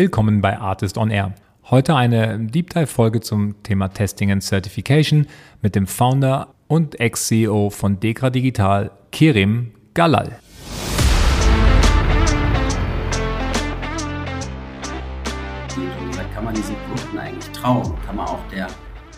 Willkommen 0.00 0.40
bei 0.40 0.56
Artist 0.56 0.96
on 0.96 1.10
Air. 1.10 1.34
Heute 1.64 1.94
eine 1.94 2.38
Deep 2.38 2.70
Dive 2.70 2.86
Folge 2.86 3.20
zum 3.20 3.62
Thema 3.62 3.88
Testing 3.88 4.32
and 4.32 4.42
Certification 4.42 5.26
mit 5.60 5.74
dem 5.74 5.86
Founder 5.86 6.54
und 6.68 6.98
Ex-CEO 6.98 7.68
von 7.68 8.00
Dekra 8.00 8.30
Digital, 8.30 8.92
Kerim 9.12 9.72
Galal. 9.92 10.38
Kann 16.32 16.44
man 16.44 16.54
diesen 16.54 16.76
Produkten 16.88 17.18
eigentlich 17.18 17.52
trauen? 17.52 17.94
Kann 18.06 18.16
man 18.16 18.26
auch 18.26 18.48
der 18.48 18.68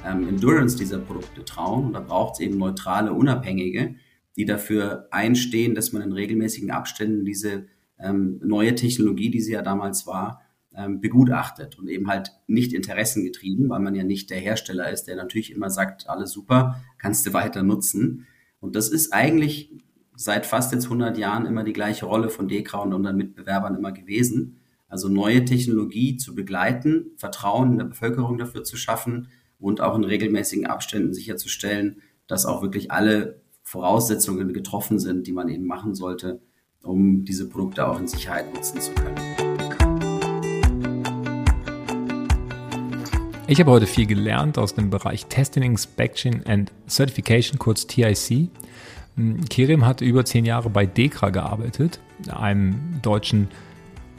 ähm, 0.04 0.26
Endurance 0.26 0.76
dieser 0.76 0.98
Produkte 0.98 1.44
trauen? 1.44 1.86
Und 1.86 1.92
da 1.92 2.00
braucht 2.00 2.32
es 2.32 2.40
eben 2.40 2.58
neutrale, 2.58 3.12
unabhängige, 3.12 3.94
die 4.34 4.46
dafür 4.46 5.06
einstehen, 5.12 5.76
dass 5.76 5.92
man 5.92 6.02
in 6.02 6.10
regelmäßigen 6.10 6.72
Abständen 6.72 7.24
diese 7.24 7.66
ähm, 8.00 8.40
neue 8.42 8.74
Technologie, 8.74 9.30
die 9.30 9.40
sie 9.40 9.52
ja 9.52 9.62
damals 9.62 10.08
war, 10.08 10.41
ähm, 10.76 11.00
begutachtet 11.00 11.78
und 11.78 11.88
eben 11.88 12.08
halt 12.08 12.32
nicht 12.46 12.72
interessengetrieben, 12.72 13.68
weil 13.68 13.80
man 13.80 13.94
ja 13.94 14.04
nicht 14.04 14.30
der 14.30 14.38
Hersteller 14.38 14.90
ist, 14.90 15.04
der 15.04 15.16
natürlich 15.16 15.52
immer 15.52 15.70
sagt, 15.70 16.08
alles 16.08 16.32
super, 16.32 16.82
kannst 16.98 17.26
du 17.26 17.32
weiter 17.32 17.62
nutzen. 17.62 18.26
Und 18.60 18.76
das 18.76 18.88
ist 18.88 19.12
eigentlich 19.12 19.72
seit 20.14 20.46
fast 20.46 20.72
jetzt 20.72 20.84
100 20.84 21.18
Jahren 21.18 21.46
immer 21.46 21.64
die 21.64 21.72
gleiche 21.72 22.06
Rolle 22.06 22.28
von 22.28 22.48
Dekra 22.48 22.78
und 22.78 22.92
unseren 22.92 23.16
Mitbewerbern 23.16 23.74
immer 23.74 23.92
gewesen. 23.92 24.58
Also 24.88 25.08
neue 25.08 25.44
Technologie 25.44 26.16
zu 26.16 26.34
begleiten, 26.34 27.12
Vertrauen 27.16 27.72
in 27.72 27.78
der 27.78 27.86
Bevölkerung 27.86 28.38
dafür 28.38 28.62
zu 28.62 28.76
schaffen 28.76 29.28
und 29.58 29.80
auch 29.80 29.96
in 29.96 30.04
regelmäßigen 30.04 30.66
Abständen 30.66 31.14
sicherzustellen, 31.14 32.02
dass 32.26 32.46
auch 32.46 32.62
wirklich 32.62 32.90
alle 32.90 33.40
Voraussetzungen 33.62 34.52
getroffen 34.52 34.98
sind, 34.98 35.26
die 35.26 35.32
man 35.32 35.48
eben 35.48 35.66
machen 35.66 35.94
sollte, 35.94 36.40
um 36.82 37.24
diese 37.24 37.48
Produkte 37.48 37.86
auch 37.86 37.98
in 37.98 38.06
Sicherheit 38.06 38.52
nutzen 38.54 38.80
zu 38.80 38.92
können. 38.92 39.51
Ich 43.48 43.58
habe 43.58 43.72
heute 43.72 43.86
viel 43.86 44.06
gelernt 44.06 44.56
aus 44.56 44.74
dem 44.74 44.88
Bereich 44.88 45.26
Testing, 45.26 45.64
Inspection 45.64 46.42
and 46.46 46.70
Certification, 46.88 47.58
kurz 47.58 47.86
TIC. 47.86 48.48
Hm, 49.16 49.44
Kerim 49.50 49.84
hat 49.84 50.00
über 50.00 50.24
zehn 50.24 50.44
Jahre 50.44 50.70
bei 50.70 50.86
Dekra 50.86 51.30
gearbeitet, 51.30 51.98
einem 52.30 53.00
deutschen 53.02 53.48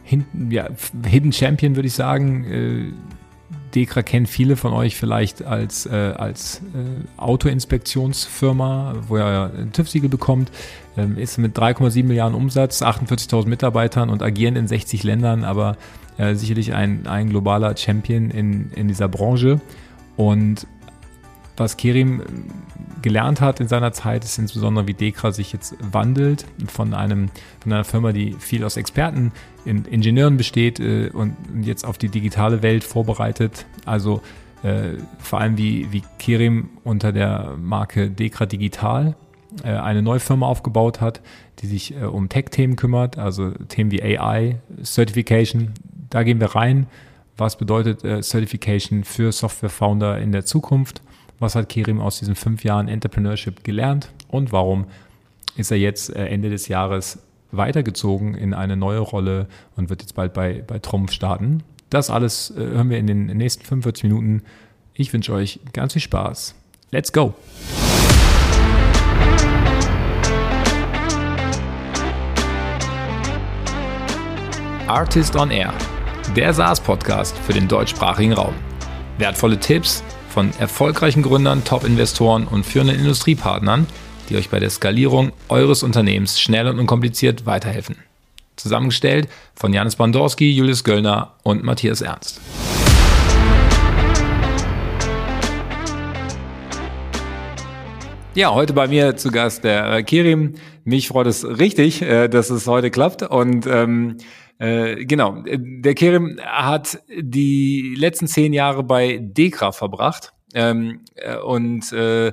Hidden 0.03 1.31
Champion, 1.31 1.75
würde 1.75 1.87
ich 1.87 1.93
sagen. 1.93 2.93
Dekra 3.75 4.03
kennen 4.03 4.25
viele 4.25 4.55
von 4.55 4.73
euch 4.73 4.95
vielleicht 4.95 5.43
als, 5.43 5.85
äh, 5.85 6.13
als 6.15 6.57
äh, 6.57 7.19
Autoinspektionsfirma, 7.19 8.95
wo 9.07 9.17
er 9.17 9.51
ein 9.57 9.71
TÜV-Siegel 9.71 10.09
bekommt, 10.09 10.51
ähm, 10.95 11.17
ist 11.17 11.37
mit 11.37 11.57
3,7 11.57 12.03
Milliarden 12.03 12.35
Umsatz, 12.35 12.81
48.000 12.81 13.47
Mitarbeitern 13.47 14.09
und 14.09 14.21
agieren 14.21 14.55
in 14.55 14.67
60 14.67 15.03
Ländern, 15.03 15.43
aber 15.43 15.77
äh, 16.17 16.35
sicherlich 16.35 16.73
ein, 16.73 17.07
ein 17.07 17.29
globaler 17.29 17.75
Champion 17.75 18.29
in, 18.29 18.71
in 18.73 18.87
dieser 18.87 19.07
Branche. 19.07 19.59
Und 20.15 20.67
was 21.57 21.77
Kerim 21.77 22.23
gelernt 23.01 23.41
hat 23.41 23.59
in 23.59 23.67
seiner 23.67 23.91
Zeit, 23.91 24.23
ist 24.23 24.39
insbesondere, 24.39 24.87
wie 24.87 24.93
Dekra 24.93 25.31
sich 25.31 25.53
jetzt 25.53 25.75
wandelt 25.79 26.45
von 26.67 26.93
einem 26.93 27.29
von 27.59 27.73
einer 27.73 27.83
Firma, 27.83 28.11
die 28.11 28.33
viel 28.39 28.63
aus 28.63 28.77
Experten, 28.77 29.31
in 29.65 29.85
Ingenieuren 29.85 30.37
besteht 30.37 30.79
äh, 30.79 31.09
und 31.09 31.35
jetzt 31.61 31.85
auf 31.85 31.97
die 31.97 32.09
digitale 32.09 32.63
Welt 32.63 32.83
vorbereitet. 32.83 33.65
Also 33.85 34.21
äh, 34.63 34.97
vor 35.19 35.41
allem 35.41 35.57
wie, 35.57 35.91
wie 35.91 36.03
Kerim 36.19 36.69
unter 36.83 37.11
der 37.11 37.55
Marke 37.59 38.09
Dekra 38.09 38.45
Digital 38.45 39.15
äh, 39.63 39.67
eine 39.67 40.01
neue 40.01 40.19
Firma 40.19 40.47
aufgebaut 40.47 41.01
hat, 41.01 41.21
die 41.59 41.67
sich 41.67 41.95
äh, 41.95 42.05
um 42.05 42.29
Tech-Themen 42.29 42.75
kümmert, 42.75 43.17
also 43.17 43.51
Themen 43.51 43.91
wie 43.91 44.01
AI, 44.01 44.59
Certification. 44.81 45.73
Da 46.09 46.23
gehen 46.23 46.39
wir 46.39 46.55
rein. 46.55 46.87
Was 47.35 47.57
bedeutet 47.57 48.01
Certification 48.23 49.03
für 49.03 49.31
Software-Founder 49.31 50.19
in 50.19 50.31
der 50.31 50.45
Zukunft? 50.45 51.01
Was 51.43 51.55
hat 51.55 51.67
Kerim 51.67 51.99
aus 51.99 52.19
diesen 52.19 52.35
fünf 52.35 52.63
Jahren 52.63 52.87
Entrepreneurship 52.87 53.65
gelernt 53.65 54.13
und 54.29 54.53
warum 54.53 54.85
ist 55.57 55.71
er 55.71 55.77
jetzt 55.77 56.15
äh, 56.15 56.27
Ende 56.27 56.49
des 56.49 56.69
Jahres 56.69 57.19
weitergezogen 57.51 58.33
in 58.33 58.53
eine 58.53 58.77
neue 58.77 58.99
Rolle 58.99 59.47
und 59.75 59.89
wird 59.89 60.01
jetzt 60.01 60.15
bald 60.15 60.33
bei, 60.33 60.63
bei 60.65 60.79
Trumpf 60.79 61.11
starten? 61.11 61.61
Das 61.89 62.09
alles 62.09 62.51
äh, 62.51 62.61
hören 62.61 62.89
wir 62.89 62.97
in 62.97 63.07
den 63.07 63.25
nächsten 63.25 63.65
45 63.65 64.03
Minuten. 64.03 64.43
Ich 64.93 65.11
wünsche 65.11 65.33
euch 65.33 65.59
ganz 65.73 65.91
viel 65.91 66.01
Spaß. 66.01 66.55
Let's 66.91 67.11
go! 67.11 67.33
Artist 74.87 75.35
on 75.35 75.51
Air, 75.51 75.73
der 76.37 76.53
SaaS-Podcast 76.53 77.37
für 77.37 77.51
den 77.51 77.67
deutschsprachigen 77.67 78.31
Raum. 78.31 78.53
Wertvolle 79.17 79.59
Tipps 79.59 80.01
von 80.33 80.49
erfolgreichen 80.57 81.21
Gründern, 81.21 81.63
Top-Investoren 81.63 82.47
und 82.47 82.65
führenden 82.65 82.97
Industriepartnern, 82.97 83.85
die 84.29 84.35
euch 84.35 84.49
bei 84.49 84.59
der 84.59 84.71
Skalierung 84.71 85.31
eures 85.47 85.83
Unternehmens 85.83 86.41
schnell 86.41 86.67
und 86.67 86.79
unkompliziert 86.79 87.45
weiterhelfen. 87.45 87.97
Zusammengestellt 88.55 89.27
von 89.53 89.73
Janis 89.73 89.95
Bandorski, 89.95 90.51
Julius 90.51 90.83
Göllner 90.83 91.33
und 91.43 91.63
Matthias 91.63 92.01
Ernst. 92.01 92.41
Ja, 98.33 98.55
heute 98.55 98.73
bei 98.73 98.87
mir 98.87 99.15
zu 99.15 99.29
Gast 99.29 99.63
der 99.63 99.93
äh, 99.93 100.01
Kirim. 100.01 100.55
Mich 100.83 101.09
freut 101.09 101.27
es 101.27 101.45
richtig, 101.45 102.01
äh, 102.01 102.27
dass 102.27 102.49
es 102.49 102.65
heute 102.65 102.89
klappt. 102.89 103.21
Und 103.21 103.67
ähm, 103.67 104.17
äh, 104.59 105.05
genau, 105.05 105.43
der 105.45 105.95
Kerim 105.95 106.39
hat 106.41 106.99
die 107.09 107.95
letzten 107.97 108.27
zehn 108.27 108.53
Jahre 108.53 108.83
bei 108.83 109.19
Dekra 109.21 109.71
verbracht 109.71 110.33
ähm, 110.53 111.01
äh, 111.15 111.37
und 111.37 111.91
äh, 111.91 112.31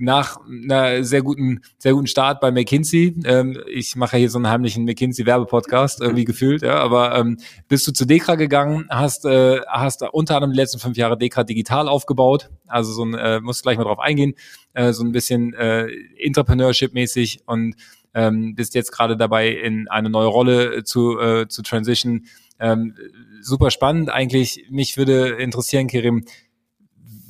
nach 0.00 0.38
einer 0.46 1.02
sehr 1.04 1.22
guten, 1.22 1.60
sehr 1.78 1.92
guten 1.92 2.06
Start 2.06 2.40
bei 2.40 2.50
McKinsey. 2.50 3.16
Ähm, 3.24 3.58
ich 3.66 3.96
mache 3.96 4.16
hier 4.16 4.30
so 4.30 4.38
einen 4.38 4.48
heimlichen 4.48 4.84
McKinsey-Werbepodcast, 4.84 6.00
irgendwie 6.00 6.24
gefühlt, 6.24 6.62
ja, 6.62 6.76
aber 6.76 7.16
ähm, 7.16 7.38
bist 7.68 7.86
du 7.86 7.92
zu 7.92 8.06
Dekra 8.06 8.36
gegangen, 8.36 8.86
hast, 8.90 9.24
äh, 9.24 9.60
hast 9.66 10.02
unter 10.12 10.36
anderem 10.36 10.52
die 10.52 10.58
letzten 10.58 10.78
fünf 10.78 10.96
Jahre 10.96 11.18
Dekra 11.18 11.44
digital 11.44 11.88
aufgebaut, 11.88 12.50
also 12.66 12.92
so 12.92 13.04
ein, 13.04 13.14
äh, 13.14 13.40
musst 13.40 13.62
gleich 13.62 13.76
mal 13.76 13.84
drauf 13.84 13.98
eingehen, 13.98 14.34
äh, 14.74 14.92
so 14.92 15.04
ein 15.04 15.12
bisschen 15.12 15.54
äh, 15.54 15.88
Entrepreneurship-mäßig 16.18 17.40
und 17.46 17.74
ähm, 18.14 18.54
bist 18.54 18.74
jetzt 18.74 18.92
gerade 18.92 19.16
dabei, 19.16 19.48
in 19.50 19.88
eine 19.88 20.10
neue 20.10 20.26
Rolle 20.26 20.84
zu, 20.84 21.18
äh, 21.18 21.48
zu 21.48 21.62
transition. 21.62 22.26
Ähm, 22.60 22.94
super 23.40 23.70
spannend 23.70 24.10
eigentlich. 24.10 24.66
Mich 24.70 24.96
würde 24.96 25.28
interessieren, 25.30 25.86
Kerim, 25.86 26.24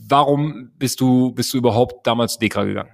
warum 0.09 0.71
bist 0.79 1.01
du, 1.01 1.33
bist 1.33 1.53
du 1.53 1.59
überhaupt 1.59 2.07
damals 2.07 2.35
zu 2.35 2.39
Dekra 2.41 2.65
gegangen? 2.65 2.91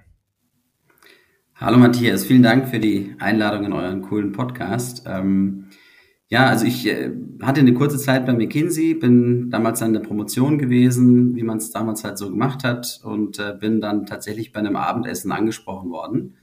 Hallo 1.55 1.77
Matthias, 1.77 2.25
vielen 2.25 2.43
Dank 2.43 2.67
für 2.67 2.79
die 2.79 3.15
Einladung 3.19 3.63
in 3.63 3.73
euren 3.73 4.01
coolen 4.01 4.33
Podcast. 4.33 5.03
Ähm, 5.07 5.67
ja, 6.27 6.47
also 6.47 6.65
ich 6.65 6.85
äh, 6.85 7.11
hatte 7.41 7.61
eine 7.61 7.73
kurze 7.73 7.97
Zeit 7.97 8.25
bei 8.25 8.33
McKinsey, 8.33 8.95
bin 8.95 9.49
damals 9.51 9.81
an 9.81 9.93
der 9.93 10.01
Promotion 10.01 10.57
gewesen, 10.57 11.33
wie 11.35 11.43
man 11.43 11.59
es 11.59 11.71
damals 11.71 12.03
halt 12.03 12.17
so 12.17 12.29
gemacht 12.29 12.65
hat 12.65 12.99
und 13.03 13.39
äh, 13.39 13.53
bin 13.57 13.79
dann 13.79 14.05
tatsächlich 14.05 14.51
bei 14.51 14.59
einem 14.59 14.75
Abendessen 14.75 15.31
angesprochen 15.31 15.91
worden 15.91 16.35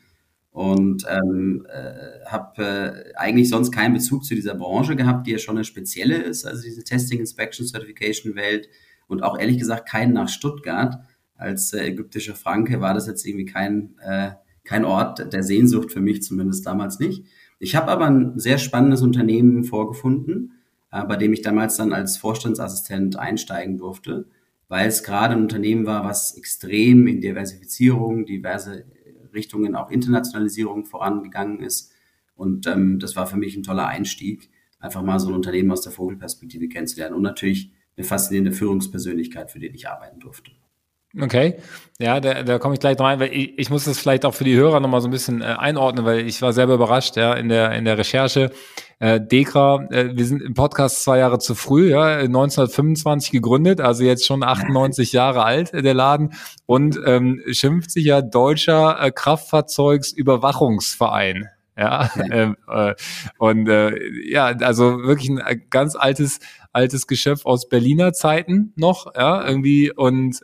und 0.53 1.07
ähm, 1.09 1.67
äh, 1.69 2.27
habe 2.27 2.63
äh, 2.63 3.15
eigentlich 3.17 3.49
sonst 3.49 3.73
keinen 3.73 3.95
Bezug 3.95 4.25
zu 4.25 4.35
dieser 4.35 4.55
Branche 4.55 4.97
gehabt, 4.97 5.27
die 5.27 5.33
ja 5.33 5.39
schon 5.39 5.57
eine 5.57 5.65
spezielle 5.65 6.17
ist, 6.17 6.45
also 6.45 6.63
diese 6.63 6.85
Testing 6.85 7.21
Inspection 7.21 7.67
Certification 7.67 8.35
Welt 8.35 8.69
und 9.09 9.23
auch 9.23 9.39
ehrlich 9.39 9.59
gesagt 9.59 9.89
keinen 9.89 10.13
nach 10.13 10.29
Stuttgart. 10.29 10.99
Als 11.37 11.73
äh, 11.73 11.87
ägyptischer 11.87 12.35
Franke 12.35 12.83
war 12.83 12.93
das 12.93 13.07
jetzt 13.07 13.27
irgendwie 13.27 13.47
kein, 13.47 13.95
äh, 14.01 14.33
kein 14.63 14.85
Ort 14.85 15.33
der 15.33 15.43
Sehnsucht 15.43 15.91
für 15.91 16.01
mich, 16.01 16.23
zumindest 16.23 16.67
damals 16.67 16.99
nicht. 17.01 17.25
Ich 17.59 17.75
habe 17.75 17.91
aber 17.91 18.07
ein 18.07 18.39
sehr 18.39 18.59
spannendes 18.59 19.01
Unternehmen 19.01 19.65
vorgefunden, 19.65 20.53
äh, 20.93 21.03
bei 21.05 21.17
dem 21.17 21.33
ich 21.33 21.41
damals 21.41 21.79
dann 21.79 21.95
als 21.95 22.19
Vorstandsassistent 22.19 23.19
einsteigen 23.19 23.79
durfte, 23.79 24.27
weil 24.69 24.87
es 24.87 25.03
gerade 25.03 25.35
ein 25.35 25.43
Unternehmen 25.43 25.87
war, 25.87 26.05
was 26.05 26.37
extrem 26.37 27.07
in 27.07 27.23
Diversifizierung, 27.23 28.27
diverse 28.27 28.85
Richtungen 29.35 29.75
auch 29.75 29.91
Internationalisierung 29.91 30.85
vorangegangen 30.85 31.61
ist. 31.61 31.93
Und 32.35 32.67
ähm, 32.67 32.99
das 32.99 33.17
war 33.17 33.27
für 33.27 33.37
mich 33.37 33.57
ein 33.57 33.63
toller 33.63 33.87
Einstieg, 33.87 34.51
einfach 34.79 35.03
mal 35.03 35.21
so 35.21 35.29
ein 35.29 35.35
Unternehmen 35.35 35.71
aus 35.71 35.83
der 35.83 35.93
Vogelperspektive 35.93 36.69
kennenzulernen 36.69 37.15
und 37.15 37.23
natürlich 37.23 37.73
eine 37.97 38.05
faszinierende 38.05 38.53
Führungspersönlichkeit, 38.53 39.51
für 39.51 39.59
die 39.59 39.67
ich 39.69 39.89
arbeiten 39.89 40.19
durfte. 40.21 40.53
Okay, 41.21 41.57
ja, 41.99 42.21
da, 42.21 42.43
da 42.43 42.59
komme 42.59 42.73
ich 42.75 42.81
gleich 42.81 42.99
rein, 42.99 43.21
weil 43.21 43.35
ich, 43.35 43.59
ich 43.59 43.69
muss 43.69 43.85
das 43.85 43.99
vielleicht 43.99 44.25
auch 44.25 44.33
für 44.35 44.45
die 44.45 44.57
Hörer 44.57 44.81
nochmal 44.81 45.03
so 45.03 45.09
ein 45.09 45.11
bisschen 45.11 45.43
äh, 45.43 45.45
einordnen, 45.45 46.07
weil 46.07 46.27
ich 46.27 46.41
war 46.41 46.55
selber 46.55 46.73
überrascht, 46.75 47.17
ja, 47.17 47.35
in 47.35 47.51
der, 47.51 47.73
in 47.73 47.85
der 47.85 47.99
Recherche. 47.99 48.51
Äh, 48.99 49.21
Dekra, 49.21 49.89
äh, 49.91 50.17
wir 50.17 50.25
sind 50.25 50.41
im 50.41 50.55
Podcast 50.55 51.05
zwei 51.05 51.19
Jahre 51.19 51.39
zu 51.39 51.55
früh, 51.55 51.91
ja, 51.91 52.17
1925 52.19 53.31
gegründet, 53.31 53.83
also 53.83 54.05
jetzt 54.05 54.25
schon 54.27 54.43
98 54.43 55.13
Jahre 55.19 55.45
alt, 55.45 55.75
äh, 55.75 55.83
der 55.83 55.93
Laden, 55.93 56.33
und 56.65 56.99
ähm, 57.05 57.43
schimpft 57.51 57.91
sich 57.91 58.07
ja 58.07 58.23
Deutscher 58.23 58.99
äh, 59.03 59.11
Kraftfahrzeugsüberwachungsverein. 59.11 61.51
Ja. 61.77 62.11
Ähm, 62.31 62.57
äh, 62.69 62.95
und 63.39 63.69
äh, 63.69 63.93
ja, 64.25 64.47
also 64.47 65.03
wirklich 65.03 65.31
ein 65.31 65.65
ganz 65.69 65.97
altes, 65.97 66.39
altes 66.73 67.07
Geschöpf 67.07 67.45
aus 67.45 67.69
Berliner 67.69 68.13
Zeiten 68.13 68.73
noch, 68.77 69.15
ja, 69.15 69.47
irgendwie 69.47 69.93
und 69.93 70.41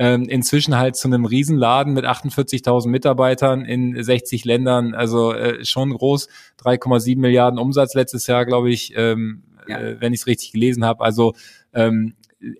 ähm, 0.00 0.22
inzwischen 0.30 0.78
halt 0.78 0.96
zu 0.96 1.08
einem 1.08 1.26
Riesenladen 1.26 1.92
mit 1.92 2.06
48.000 2.06 2.88
Mitarbeitern 2.88 3.66
in 3.66 4.02
60 4.02 4.46
Ländern, 4.46 4.94
also 4.94 5.34
äh, 5.34 5.62
schon 5.66 5.90
groß, 5.92 6.26
3,7 6.64 7.18
Milliarden 7.18 7.58
Umsatz 7.58 7.92
letztes 7.92 8.26
Jahr, 8.26 8.46
glaube 8.46 8.70
ich, 8.70 8.94
ähm, 8.96 9.42
ja. 9.68 9.78
äh, 9.78 10.00
wenn 10.00 10.14
ich 10.14 10.20
es 10.20 10.26
richtig 10.26 10.52
gelesen 10.52 10.86
habe. 10.86 11.04
Also 11.04 11.34
ähm, 11.74 12.14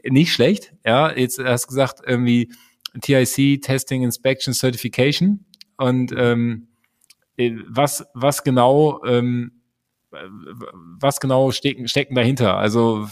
nicht 0.04 0.34
schlecht, 0.34 0.74
ja. 0.84 1.16
Jetzt 1.16 1.42
hast 1.42 1.64
du 1.64 1.68
gesagt 1.68 2.02
irgendwie 2.06 2.52
TIC, 3.00 3.62
Testing, 3.62 4.02
Inspection, 4.02 4.52
Certification 4.52 5.46
und 5.78 6.12
ähm, 6.14 6.68
äh, 7.38 7.52
was 7.66 8.04
was 8.12 8.44
genau 8.44 9.02
ähm, 9.06 9.62
was 11.00 11.20
genau 11.20 11.52
stecken, 11.52 11.88
stecken 11.88 12.14
dahinter? 12.16 12.58
Also 12.58 13.08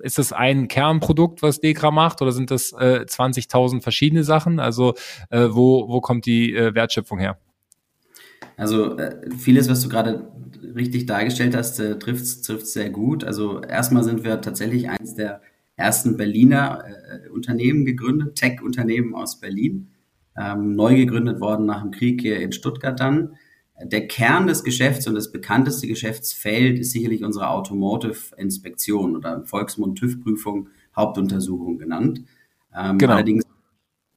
ist 0.00 0.18
das 0.18 0.32
ein 0.32 0.68
Kernprodukt, 0.68 1.42
was 1.42 1.60
Dekra 1.60 1.90
macht, 1.90 2.22
oder 2.22 2.32
sind 2.32 2.50
das 2.50 2.72
äh, 2.72 3.04
20.000 3.06 3.82
verschiedene 3.82 4.24
Sachen? 4.24 4.60
Also 4.60 4.94
äh, 5.30 5.48
wo, 5.50 5.88
wo 5.88 6.00
kommt 6.00 6.26
die 6.26 6.54
äh, 6.54 6.74
Wertschöpfung 6.74 7.18
her? 7.18 7.38
Also 8.56 8.96
äh, 8.98 9.30
vieles, 9.36 9.68
was 9.68 9.80
du 9.80 9.88
gerade 9.88 10.30
richtig 10.74 11.06
dargestellt 11.06 11.56
hast, 11.56 11.80
äh, 11.80 11.98
trifft 11.98 12.22
es 12.24 12.72
sehr 12.72 12.90
gut. 12.90 13.24
Also 13.24 13.60
erstmal 13.60 14.04
sind 14.04 14.24
wir 14.24 14.40
tatsächlich 14.40 14.88
eines 14.88 15.14
der 15.14 15.42
ersten 15.76 16.16
Berliner 16.16 16.84
äh, 16.86 17.28
Unternehmen 17.30 17.84
gegründet, 17.84 18.36
Tech-Unternehmen 18.36 19.14
aus 19.14 19.40
Berlin, 19.40 19.90
ähm, 20.36 20.74
neu 20.74 20.96
gegründet 20.96 21.40
worden 21.40 21.66
nach 21.66 21.82
dem 21.82 21.90
Krieg 21.90 22.20
hier 22.20 22.40
in 22.40 22.52
Stuttgart 22.52 22.98
dann. 22.98 23.36
Der 23.82 24.06
Kern 24.06 24.46
des 24.46 24.62
Geschäfts 24.62 25.06
und 25.08 25.14
das 25.14 25.32
bekannteste 25.32 25.88
Geschäftsfeld 25.88 26.78
ist 26.78 26.92
sicherlich 26.92 27.24
unsere 27.24 27.48
Automotive-Inspektion 27.50 29.16
oder 29.16 29.34
im 29.34 29.44
Volksmund 29.44 29.98
TÜV-Prüfung, 29.98 30.68
Hauptuntersuchung 30.94 31.78
genannt. 31.78 32.22
Ähm, 32.74 32.98
genau. 32.98 33.14
Allerdings 33.14 33.44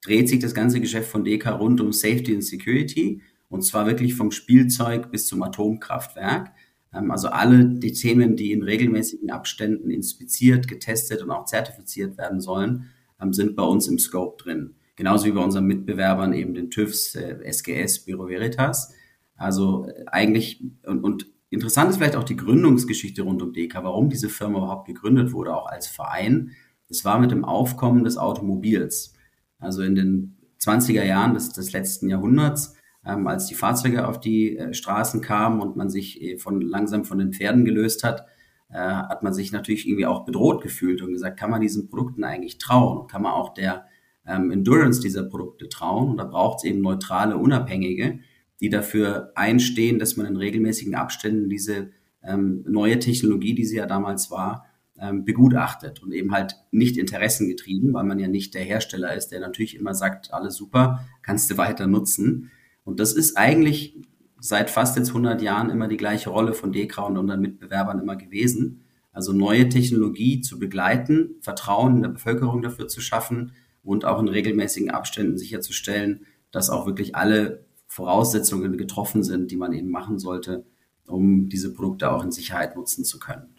dreht 0.02 0.30
sich 0.30 0.40
das 0.40 0.54
ganze 0.54 0.80
Geschäft 0.80 1.10
von 1.10 1.24
DK 1.24 1.50
rund 1.60 1.82
um 1.82 1.92
Safety 1.92 2.36
und 2.36 2.44
Security 2.44 3.22
und 3.50 3.64
zwar 3.64 3.88
wirklich 3.88 4.14
vom 4.14 4.32
Spielzeug 4.32 5.12
bis 5.12 5.26
zum 5.28 5.42
Atomkraftwerk. 5.42 6.52
Ähm, 6.94 7.12
also 7.12 7.30
alle 7.30 7.66
die 7.66 7.94
Themen, 7.94 8.36
die 8.36 8.52
in 8.52 8.64
regelmäßigen 8.64 9.32
Abständen 9.32 9.90
inspiziert, 9.90 10.68
getestet 10.68 11.22
und 11.22 11.32
auch 11.32 11.46
zertifiziert 11.46 12.18
werden 12.18 12.42
sollen, 12.42 12.92
ähm, 13.22 13.34
sind 13.34 13.56
bei 13.56 13.64
uns 13.64 13.88
im 13.88 14.00
Scope 14.00 14.44
drin. 14.44 14.76
Genauso 14.96 15.26
wie 15.26 15.32
bei 15.32 15.44
unseren 15.44 15.66
Mitbewerbern 15.66 16.34
eben 16.34 16.54
den 16.54 16.70
TÜVs, 16.70 17.16
äh, 17.16 17.38
SGS, 17.44 18.06
Bureau 18.06 18.28
Veritas. 18.28 18.94
Also 19.38 19.88
äh, 19.88 20.06
eigentlich, 20.08 20.64
und, 20.86 21.04
und 21.04 21.28
interessant 21.50 21.90
ist 21.90 21.98
vielleicht 21.98 22.16
auch 22.16 22.24
die 22.24 22.36
Gründungsgeschichte 22.36 23.22
rund 23.22 23.42
um 23.42 23.54
DK, 23.54 23.84
warum 23.84 24.10
diese 24.10 24.30
Firma 24.30 24.58
überhaupt 24.58 24.88
gegründet 24.88 25.32
wurde, 25.32 25.56
auch 25.56 25.68
als 25.68 25.88
Verein. 25.88 26.52
Das 26.90 27.06
war 27.06 27.20
mit 27.20 27.32
dem 27.32 27.46
Aufkommen 27.46 28.04
des 28.04 28.18
Automobils. 28.18 29.14
Also 29.60 29.82
in 29.82 29.96
den 29.96 30.38
20er 30.60 31.04
Jahren 31.04 31.34
des, 31.34 31.54
des 31.54 31.72
letzten 31.72 32.10
Jahrhunderts, 32.10 32.76
ähm, 33.06 33.28
als 33.28 33.46
die 33.48 33.56
Fahrzeuge 33.56 34.08
auf 34.08 34.20
die 34.20 34.58
äh, 34.58 34.74
Straßen 34.74 35.22
kamen 35.22 35.62
und 35.62 35.76
man 35.76 35.90
sich 35.90 36.22
äh, 36.22 36.38
von, 36.38 36.62
langsam 36.62 37.06
von 37.06 37.20
den 37.20 37.34
Pferden 37.34 37.64
gelöst 37.64 38.04
hat, 38.04 38.26
äh, 38.70 38.78
hat 38.78 39.24
man 39.24 39.34
sich 39.34 39.52
natürlich 39.52 39.88
irgendwie 39.88 40.06
auch 40.06 40.26
bedroht 40.26 40.62
gefühlt 40.62 41.02
und 41.02 41.14
gesagt, 41.14 41.40
kann 41.40 41.50
man 41.50 41.62
diesen 41.62 41.90
Produkten 41.90 42.24
eigentlich 42.24 42.58
trauen? 42.58 43.08
Kann 43.08 43.22
man 43.22 43.32
auch 43.32 43.54
der 43.54 43.86
ähm, 44.26 44.52
Endurance 44.52 45.02
dieser 45.02 45.24
Produkte 45.24 45.70
trauen? 45.70 46.10
Und 46.10 46.18
da 46.18 46.26
braucht 46.26 46.58
es 46.58 46.64
eben 46.66 46.82
neutrale, 46.82 47.38
unabhängige, 47.38 48.20
die 48.62 48.70
dafür 48.70 49.32
einstehen, 49.36 50.00
dass 50.00 50.18
man 50.18 50.26
in 50.26 50.38
regelmäßigen 50.38 50.96
Abständen 50.96 51.50
diese 51.50 51.92
ähm, 52.24 52.64
neue 52.68 53.00
Technologie, 53.00 53.54
die 53.54 53.66
sie 53.66 53.78
ja 53.78 53.86
damals 53.86 54.32
war, 54.32 54.66
ähm, 55.00 55.26
begutachtet 55.26 56.02
und 56.02 56.12
eben 56.12 56.32
halt 56.32 56.56
nicht 56.72 56.98
interessengetrieben, 56.98 57.94
weil 57.94 58.04
man 58.04 58.20
ja 58.20 58.28
nicht 58.28 58.56
der 58.56 58.64
Hersteller 58.64 59.14
ist, 59.14 59.30
der 59.30 59.40
natürlich 59.40 59.76
immer 59.76 59.94
sagt, 59.94 60.34
alles 60.34 60.56
super, 60.56 61.06
kannst 61.22 61.52
du 61.52 61.58
weiter 61.58 61.86
nutzen. 61.88 62.52
Und 62.84 63.00
das 63.00 63.14
ist 63.14 63.38
eigentlich 63.38 63.96
seit 64.40 64.70
fast 64.70 64.98
jetzt 64.98 65.10
100 65.10 65.42
Jahren 65.42 65.70
immer 65.70 65.88
die 65.88 65.98
gleiche 65.98 66.30
Rolle 66.30 66.54
von 66.54 66.72
Dekra 66.72 67.04
und 67.04 67.18
unseren 67.18 67.42
Mitbewerbern 67.42 68.00
immer 68.00 68.16
gewesen. 68.16 68.82
Also 69.12 69.34
neue 69.34 69.70
Technologie 69.70 70.42
zu 70.42 70.60
begleiten, 70.60 71.36
Vertrauen 71.42 71.98
in 71.98 72.02
der 72.04 72.10
Bevölkerung 72.10 72.62
dafür 72.62 72.88
zu 72.88 73.02
schaffen 73.02 73.54
und 73.84 74.06
auch 74.06 74.20
in 74.20 74.28
regelmäßigen 74.28 74.92
Abständen 74.92 75.38
sicherzustellen, 75.38 76.26
dass 76.52 76.70
auch 76.70 76.86
wirklich 76.86 77.16
alle 77.16 77.67
Voraussetzungen 77.88 78.78
getroffen 78.78 79.24
sind, 79.24 79.52
die 79.52 79.56
man 79.56 79.74
eben 79.74 79.90
machen 79.90 80.20
sollte, 80.20 80.66
um 81.08 81.50
diese 81.50 81.74
Produkte 81.74 82.12
auch 82.12 82.24
in 82.24 82.32
Sicherheit 82.32 82.76
nutzen 82.76 83.06
zu 83.06 83.20
können. 83.20 83.58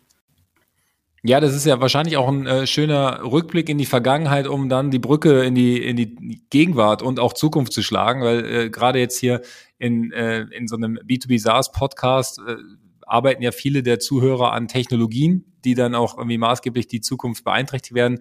Ja, 1.24 1.40
das 1.40 1.54
ist 1.54 1.66
ja 1.66 1.80
wahrscheinlich 1.80 2.16
auch 2.16 2.28
ein 2.28 2.46
äh, 2.46 2.66
schöner 2.66 3.22
Rückblick 3.24 3.68
in 3.68 3.78
die 3.78 3.86
Vergangenheit, 3.86 4.46
um 4.46 4.68
dann 4.68 4.92
die 4.92 5.00
Brücke 5.00 5.42
in 5.42 5.54
die, 5.56 5.82
in 5.82 5.96
die 5.96 6.42
Gegenwart 6.48 7.02
und 7.02 7.18
auch 7.18 7.32
Zukunft 7.32 7.72
zu 7.72 7.82
schlagen, 7.82 8.22
weil 8.22 8.44
äh, 8.44 8.70
gerade 8.70 9.00
jetzt 9.00 9.18
hier 9.18 9.42
in, 9.78 10.12
äh, 10.12 10.42
in 10.52 10.68
so 10.68 10.76
einem 10.76 10.96
B2B 10.96 11.40
SaaS 11.40 11.72
Podcast 11.72 12.38
äh, 12.46 12.56
arbeiten 13.02 13.42
ja 13.42 13.50
viele 13.50 13.82
der 13.82 13.98
Zuhörer 13.98 14.52
an 14.52 14.68
Technologien, 14.68 15.44
die 15.64 15.74
dann 15.74 15.96
auch 15.96 16.16
irgendwie 16.16 16.38
maßgeblich 16.38 16.86
die 16.86 17.00
Zukunft 17.00 17.42
beeinträchtigt 17.42 17.94
werden. 17.94 18.20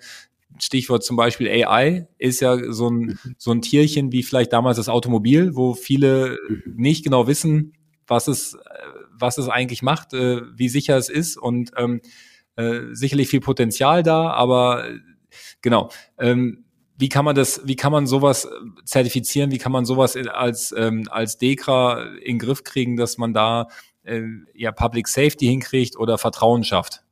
Stichwort 0.59 1.03
zum 1.03 1.17
Beispiel 1.17 1.47
AI 1.47 2.07
ist 2.17 2.39
ja 2.39 2.71
so 2.71 2.89
ein, 2.89 2.97
mhm. 2.99 3.35
so 3.37 3.51
ein 3.51 3.61
Tierchen 3.61 4.11
wie 4.11 4.23
vielleicht 4.23 4.53
damals 4.53 4.77
das 4.77 4.89
Automobil, 4.89 5.55
wo 5.55 5.73
viele 5.73 6.37
mhm. 6.49 6.73
nicht 6.75 7.03
genau 7.03 7.27
wissen, 7.27 7.73
was 8.07 8.27
es, 8.27 8.53
äh, 8.53 8.57
was 9.11 9.37
es 9.37 9.49
eigentlich 9.49 9.81
macht, 9.81 10.13
äh, 10.13 10.41
wie 10.55 10.69
sicher 10.69 10.97
es 10.97 11.09
ist 11.09 11.37
und 11.37 11.71
ähm, 11.77 12.01
äh, 12.55 12.93
sicherlich 12.93 13.29
viel 13.29 13.41
Potenzial 13.41 14.03
da, 14.03 14.31
aber 14.31 14.89
äh, 14.89 14.99
genau. 15.61 15.89
Ähm, 16.17 16.63
wie 16.99 17.09
kann 17.09 17.25
man 17.25 17.35
das, 17.35 17.61
wie 17.65 17.75
kann 17.75 17.91
man 17.91 18.07
sowas 18.07 18.47
zertifizieren, 18.83 19.51
wie 19.51 19.59
kann 19.59 19.71
man 19.71 19.85
sowas 19.85 20.15
als, 20.15 20.73
ähm, 20.75 21.07
als 21.11 21.37
Dekra 21.37 22.15
in 22.15 22.37
den 22.37 22.39
Griff 22.39 22.63
kriegen, 22.63 22.97
dass 22.97 23.19
man 23.19 23.33
da 23.33 23.67
äh, 24.01 24.23
ja 24.55 24.71
Public 24.71 25.07
Safety 25.07 25.45
hinkriegt 25.45 25.95
oder 25.95 26.17
Vertrauen 26.17 26.63
schafft? 26.63 27.03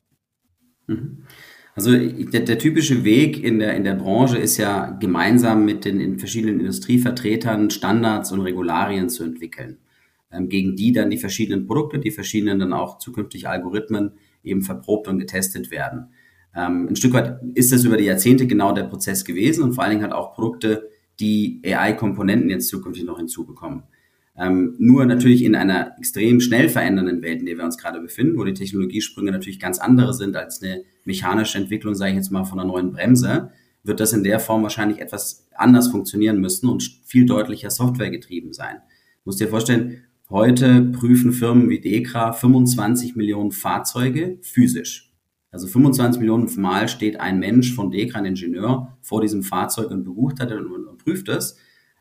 Mhm. 0.87 1.27
Also 1.75 1.91
der, 1.91 2.39
der, 2.39 2.57
typische 2.57 3.03
Weg 3.03 3.43
in 3.43 3.59
der, 3.59 3.75
in 3.75 3.83
der 3.83 3.95
Branche 3.95 4.37
ist 4.37 4.55
ja 4.55 4.91
gemeinsam 4.91 5.65
mit 5.65 5.83
den 5.83 5.99
in 5.99 6.17
verschiedenen 6.17 6.61
Industrievertretern 6.61 7.69
Standards 7.69 8.31
und 8.31 8.39
Regularien 8.39 9.09
zu 9.09 9.25
entwickeln, 9.25 9.79
ähm, 10.31 10.47
gegen 10.47 10.77
die 10.77 10.93
dann 10.93 11.09
die 11.09 11.17
verschiedenen 11.17 11.67
Produkte, 11.67 11.99
die 11.99 12.11
verschiedenen 12.11 12.59
dann 12.59 12.71
auch 12.71 12.97
zukünftig 12.97 13.49
Algorithmen 13.49 14.13
eben 14.41 14.61
verprobt 14.61 15.09
und 15.09 15.19
getestet 15.19 15.69
werden. 15.69 16.13
Ähm, 16.55 16.87
ein 16.89 16.95
Stück 16.95 17.11
weit 17.11 17.41
ist 17.55 17.73
das 17.73 17.83
über 17.83 17.97
die 17.97 18.05
Jahrzehnte 18.05 18.47
genau 18.47 18.71
der 18.71 18.83
Prozess 18.83 19.25
gewesen 19.25 19.65
und 19.65 19.73
vor 19.73 19.83
allen 19.83 19.91
Dingen 19.91 20.05
hat 20.05 20.13
auch 20.13 20.33
Produkte, 20.33 20.89
die 21.19 21.61
AI-Komponenten 21.65 22.49
jetzt 22.49 22.69
zukünftig 22.69 23.03
noch 23.03 23.17
hinzubekommen. 23.17 23.83
Ähm, 24.37 24.75
nur 24.79 25.05
natürlich 25.05 25.43
in 25.43 25.55
einer 25.55 25.97
extrem 25.97 26.41
schnell 26.41 26.67
verändernden 26.67 27.21
Welt, 27.21 27.39
in 27.39 27.45
der 27.45 27.57
wir 27.57 27.63
uns 27.63 27.77
gerade 27.77 28.01
befinden, 28.01 28.37
wo 28.37 28.43
die 28.43 28.53
Technologiesprünge 28.53 29.31
natürlich 29.31 29.59
ganz 29.59 29.79
andere 29.79 30.13
sind 30.13 30.35
als 30.35 30.61
eine 30.61 30.83
mechanische 31.05 31.57
Entwicklung, 31.57 31.95
sage 31.95 32.11
ich 32.11 32.17
jetzt 32.17 32.31
mal, 32.31 32.43
von 32.43 32.59
einer 32.59 32.67
neuen 32.67 32.91
Bremse, 32.91 33.51
wird 33.83 33.99
das 33.99 34.13
in 34.13 34.23
der 34.23 34.39
Form 34.39 34.63
wahrscheinlich 34.63 34.99
etwas 34.99 35.47
anders 35.55 35.87
funktionieren 35.87 36.41
müssen 36.41 36.67
und 36.67 36.83
viel 37.05 37.25
deutlicher 37.25 37.69
Software 37.69 38.09
getrieben 38.09 38.51
sein. 38.51 38.77
Du 38.77 39.29
musst 39.29 39.39
dir 39.39 39.47
vorstellen, 39.47 40.03
heute 40.29 40.81
prüfen 40.81 41.31
Firmen 41.31 41.69
wie 41.69 41.79
Dekra 41.79 42.33
25 42.33 43.15
Millionen 43.15 43.51
Fahrzeuge 43.51 44.37
physisch. 44.41 45.13
Also 45.51 45.67
25 45.67 46.19
Millionen 46.19 46.49
Mal 46.59 46.89
steht 46.89 47.19
ein 47.21 47.39
Mensch 47.39 47.73
von 47.73 47.89
Dekra, 47.89 48.19
ein 48.19 48.25
Ingenieur, 48.25 48.97
vor 49.01 49.21
diesem 49.21 49.43
Fahrzeug 49.43 49.91
und 49.91 50.03
bebucht 50.03 50.41
und, 50.41 50.51
und, 50.51 50.87
und 50.87 50.97
prüft 50.97 51.29
es. 51.29 51.57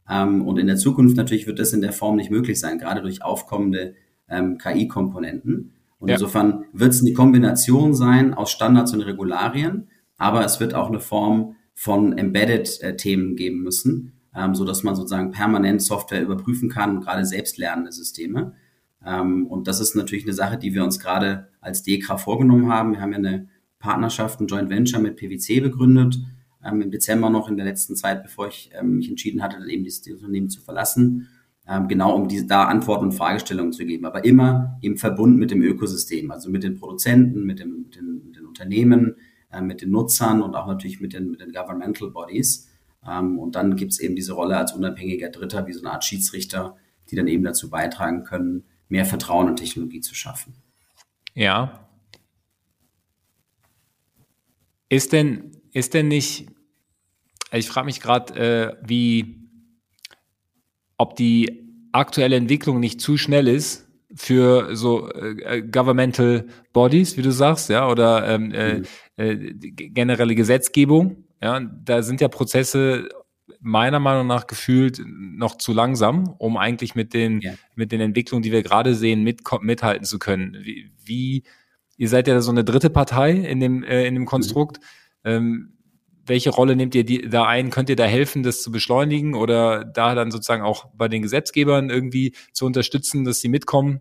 Ähm, 0.09 0.47
und 0.47 0.59
in 0.59 0.67
der 0.67 0.77
Zukunft 0.77 1.17
natürlich 1.17 1.47
wird 1.47 1.59
das 1.59 1.73
in 1.73 1.81
der 1.81 1.93
Form 1.93 2.17
nicht 2.17 2.31
möglich 2.31 2.61
sein, 2.61 2.79
gerade 2.79 3.03
durch 3.03 3.23
aufkommende 3.23 3.95
ähm, 4.29 4.59
KI-Komponenten. 4.59 5.73
Und 5.99 6.09
ja. 6.09 6.15
insofern 6.15 6.65
wird 6.73 6.93
es 6.93 7.01
eine 7.01 7.13
Kombination 7.13 7.95
sein 7.95 8.35
aus 8.35 8.51
Standards 8.51 8.93
und 8.93 9.01
Regularien, 9.01 9.89
aber 10.19 10.45
es 10.45 10.61
wird 10.61 10.75
auch 10.75 10.89
eine 10.89 11.01
Form 11.01 11.57
von 11.75 12.17
Embedded-Themen 12.17 13.33
äh, 13.33 13.35
geben 13.35 13.63
müssen, 13.63 14.13
ähm, 14.35 14.55
so 14.55 14.65
dass 14.65 14.83
man 14.83 14.95
sozusagen 14.95 15.31
permanent 15.31 15.83
Software 15.83 16.23
überprüfen 16.23 16.69
kann, 16.69 17.01
gerade 17.01 17.25
selbstlernende 17.25 17.93
Systeme. 17.93 18.55
Ähm, 19.05 19.47
und 19.47 19.67
das 19.67 19.81
ist 19.81 19.95
natürlich 19.95 20.25
eine 20.25 20.35
Sache, 20.35 20.59
die 20.59 20.75
wir 20.75 20.85
uns 20.85 21.01
gerade 21.01 21.49
als 21.61 21.83
DEKRA 21.83 22.19
vorgenommen 22.19 22.71
haben. 22.71 22.93
Wir 22.93 23.01
haben 23.01 23.13
ja 23.13 23.19
eine 23.19 23.49
Partnerschaft, 23.79 24.41
ein 24.41 24.47
Joint 24.47 24.71
Venture 24.71 25.01
mit 25.01 25.17
PwC 25.17 25.61
begründet, 25.61 26.19
ähm, 26.65 26.83
im 26.83 26.91
Dezember 26.91 27.31
noch 27.31 27.49
in 27.49 27.57
der 27.57 27.67
letzten 27.67 27.97
Zeit, 27.97 28.23
bevor 28.23 28.49
ich 28.49 28.71
ähm, 28.79 28.97
mich 28.97 29.09
entschieden 29.09 29.43
hatte, 29.43 29.59
eben 29.69 29.85
dieses 29.85 30.07
Unternehmen 30.09 30.51
zu 30.51 30.61
verlassen, 30.61 31.29
ähm, 31.67 31.89
genau 31.89 32.15
um 32.15 32.29
diese, 32.29 32.47
da 32.47 32.65
Antworten 32.65 33.07
und 33.07 33.13
Fragestellungen 33.13 33.73
zu 33.73 33.85
geben, 33.85 34.05
aber 34.05 34.25
immer 34.25 34.79
im 34.83 34.97
Verbund 34.97 35.39
mit 35.39 35.51
dem 35.51 35.63
Ökosystem, 35.63 36.31
also 36.31 36.51
mit 36.51 36.63
den 36.63 36.77
Produzenten, 36.77 37.45
mit, 37.45 37.61
dem, 37.61 37.83
mit, 37.85 37.97
den, 37.97 38.23
mit 38.27 38.37
den 38.37 38.47
Unternehmen, 38.47 39.17
äh, 39.53 39.61
mit 39.61 39.81
den 39.81 39.91
Nutzern 39.91 40.43
und 40.43 40.55
auch 40.55 40.67
natürlich 40.67 41.01
mit 41.01 41.13
den, 41.13 41.31
mit 41.31 41.41
den 41.41 41.53
Governmental 41.53 42.11
Bodies. 42.11 42.69
Ähm, 43.07 43.39
und 43.39 43.55
dann 43.55 43.77
gibt 43.77 43.93
es 43.93 44.01
eben 44.01 44.17
diese 44.17 44.33
Rolle 44.33 44.57
als 44.57 44.73
unabhängiger 44.73 45.31
Dritter, 45.31 45.67
wie 45.67 45.73
so 45.73 45.81
eine 45.81 45.93
Art 45.93 46.05
Schiedsrichter 46.05 46.77
die 47.11 47.17
dann 47.17 47.29
eben 47.29 47.45
dazu 47.45 47.71
beitragen 47.71 48.25
können, 48.25 48.65
mehr 48.89 49.05
Vertrauen 49.05 49.49
in 49.49 49.57
Technologie 49.57 50.01
zu 50.01 50.15
schaffen. 50.15 50.55
Ja. 51.35 51.89
Ist 54.89 55.13
denn, 55.13 55.61
ist 55.73 55.95
denn 55.95 56.09
nicht, 56.09 56.49
ich 57.59 57.69
frage 57.69 57.87
mich 57.87 58.01
gerade, 58.01 58.35
äh, 58.35 58.77
wie, 58.87 59.49
ob 60.99 61.17
die 61.17 61.65
aktuelle 61.93 62.37
Entwicklung 62.37 62.81
nicht 62.81 63.01
zu 63.01 63.17
schnell 63.17 63.49
ist 63.49 63.89
für 64.15 64.75
so 64.77 65.11
äh, 65.11 65.63
governmental 65.63 66.47
bodies, 66.73 67.17
wie 67.17 67.23
du 67.23 67.33
sagst, 67.33 67.69
ja, 67.69 67.89
oder 67.89 68.27
ähm, 68.29 68.53
äh, 68.53 68.75
mhm. 68.75 68.85
äh, 69.17 69.37
generelle 69.71 70.35
Gesetzgebung. 70.35 71.25
Ja, 71.43 71.61
da 71.61 72.03
sind 72.03 72.21
ja 72.21 72.29
Prozesse 72.29 73.09
meiner 73.61 73.99
Meinung 73.99 74.27
nach 74.27 74.47
gefühlt 74.47 75.01
noch 75.07 75.59
zu 75.59 75.73
langsam, 75.73 76.35
um 76.39 76.57
eigentlich 76.57 76.95
mit 76.95 77.15
den, 77.15 77.41
ja. 77.41 77.55
mit 77.75 77.93
den 77.93 78.01
Entwicklungen, 78.01 78.43
die 78.43 78.53
wir 78.53 78.63
gerade 78.63 78.95
sehen, 78.95 79.23
mit, 79.23 79.41
mithalten 79.61 80.05
zu 80.05 80.19
können. 80.19 80.57
Wie, 80.63 80.91
wie, 81.05 81.43
ihr 81.97 82.09
seid 82.09 82.29
ja 82.29 82.41
so 82.41 82.51
eine 82.51 82.65
dritte 82.65 82.91
Partei 82.91 83.33
in 83.33 83.61
dem, 83.61 83.83
äh, 83.83 84.07
in 84.07 84.15
dem 84.15 84.27
Konstrukt. 84.27 84.79
Mhm. 84.79 85.31
Ähm, 85.31 85.74
welche 86.27 86.51
Rolle 86.51 86.77
nehmt 86.77 86.95
ihr 86.95 87.05
die, 87.05 87.29
da 87.29 87.45
ein? 87.47 87.71
Könnt 87.71 87.89
ihr 87.89 87.97
da 87.97 88.05
helfen, 88.05 88.43
das 88.43 88.63
zu 88.63 88.71
beschleunigen 88.71 89.35
oder 89.35 89.85
da 89.85 90.15
dann 90.15 90.31
sozusagen 90.31 90.63
auch 90.63 90.87
bei 90.95 91.09
den 91.09 91.23
Gesetzgebern 91.23 91.91
irgendwie 91.91 92.35
zu 92.53 92.67
unterstützen, 92.67 93.25
dass 93.25 93.41
sie 93.41 93.49
mitkommen? 93.49 94.01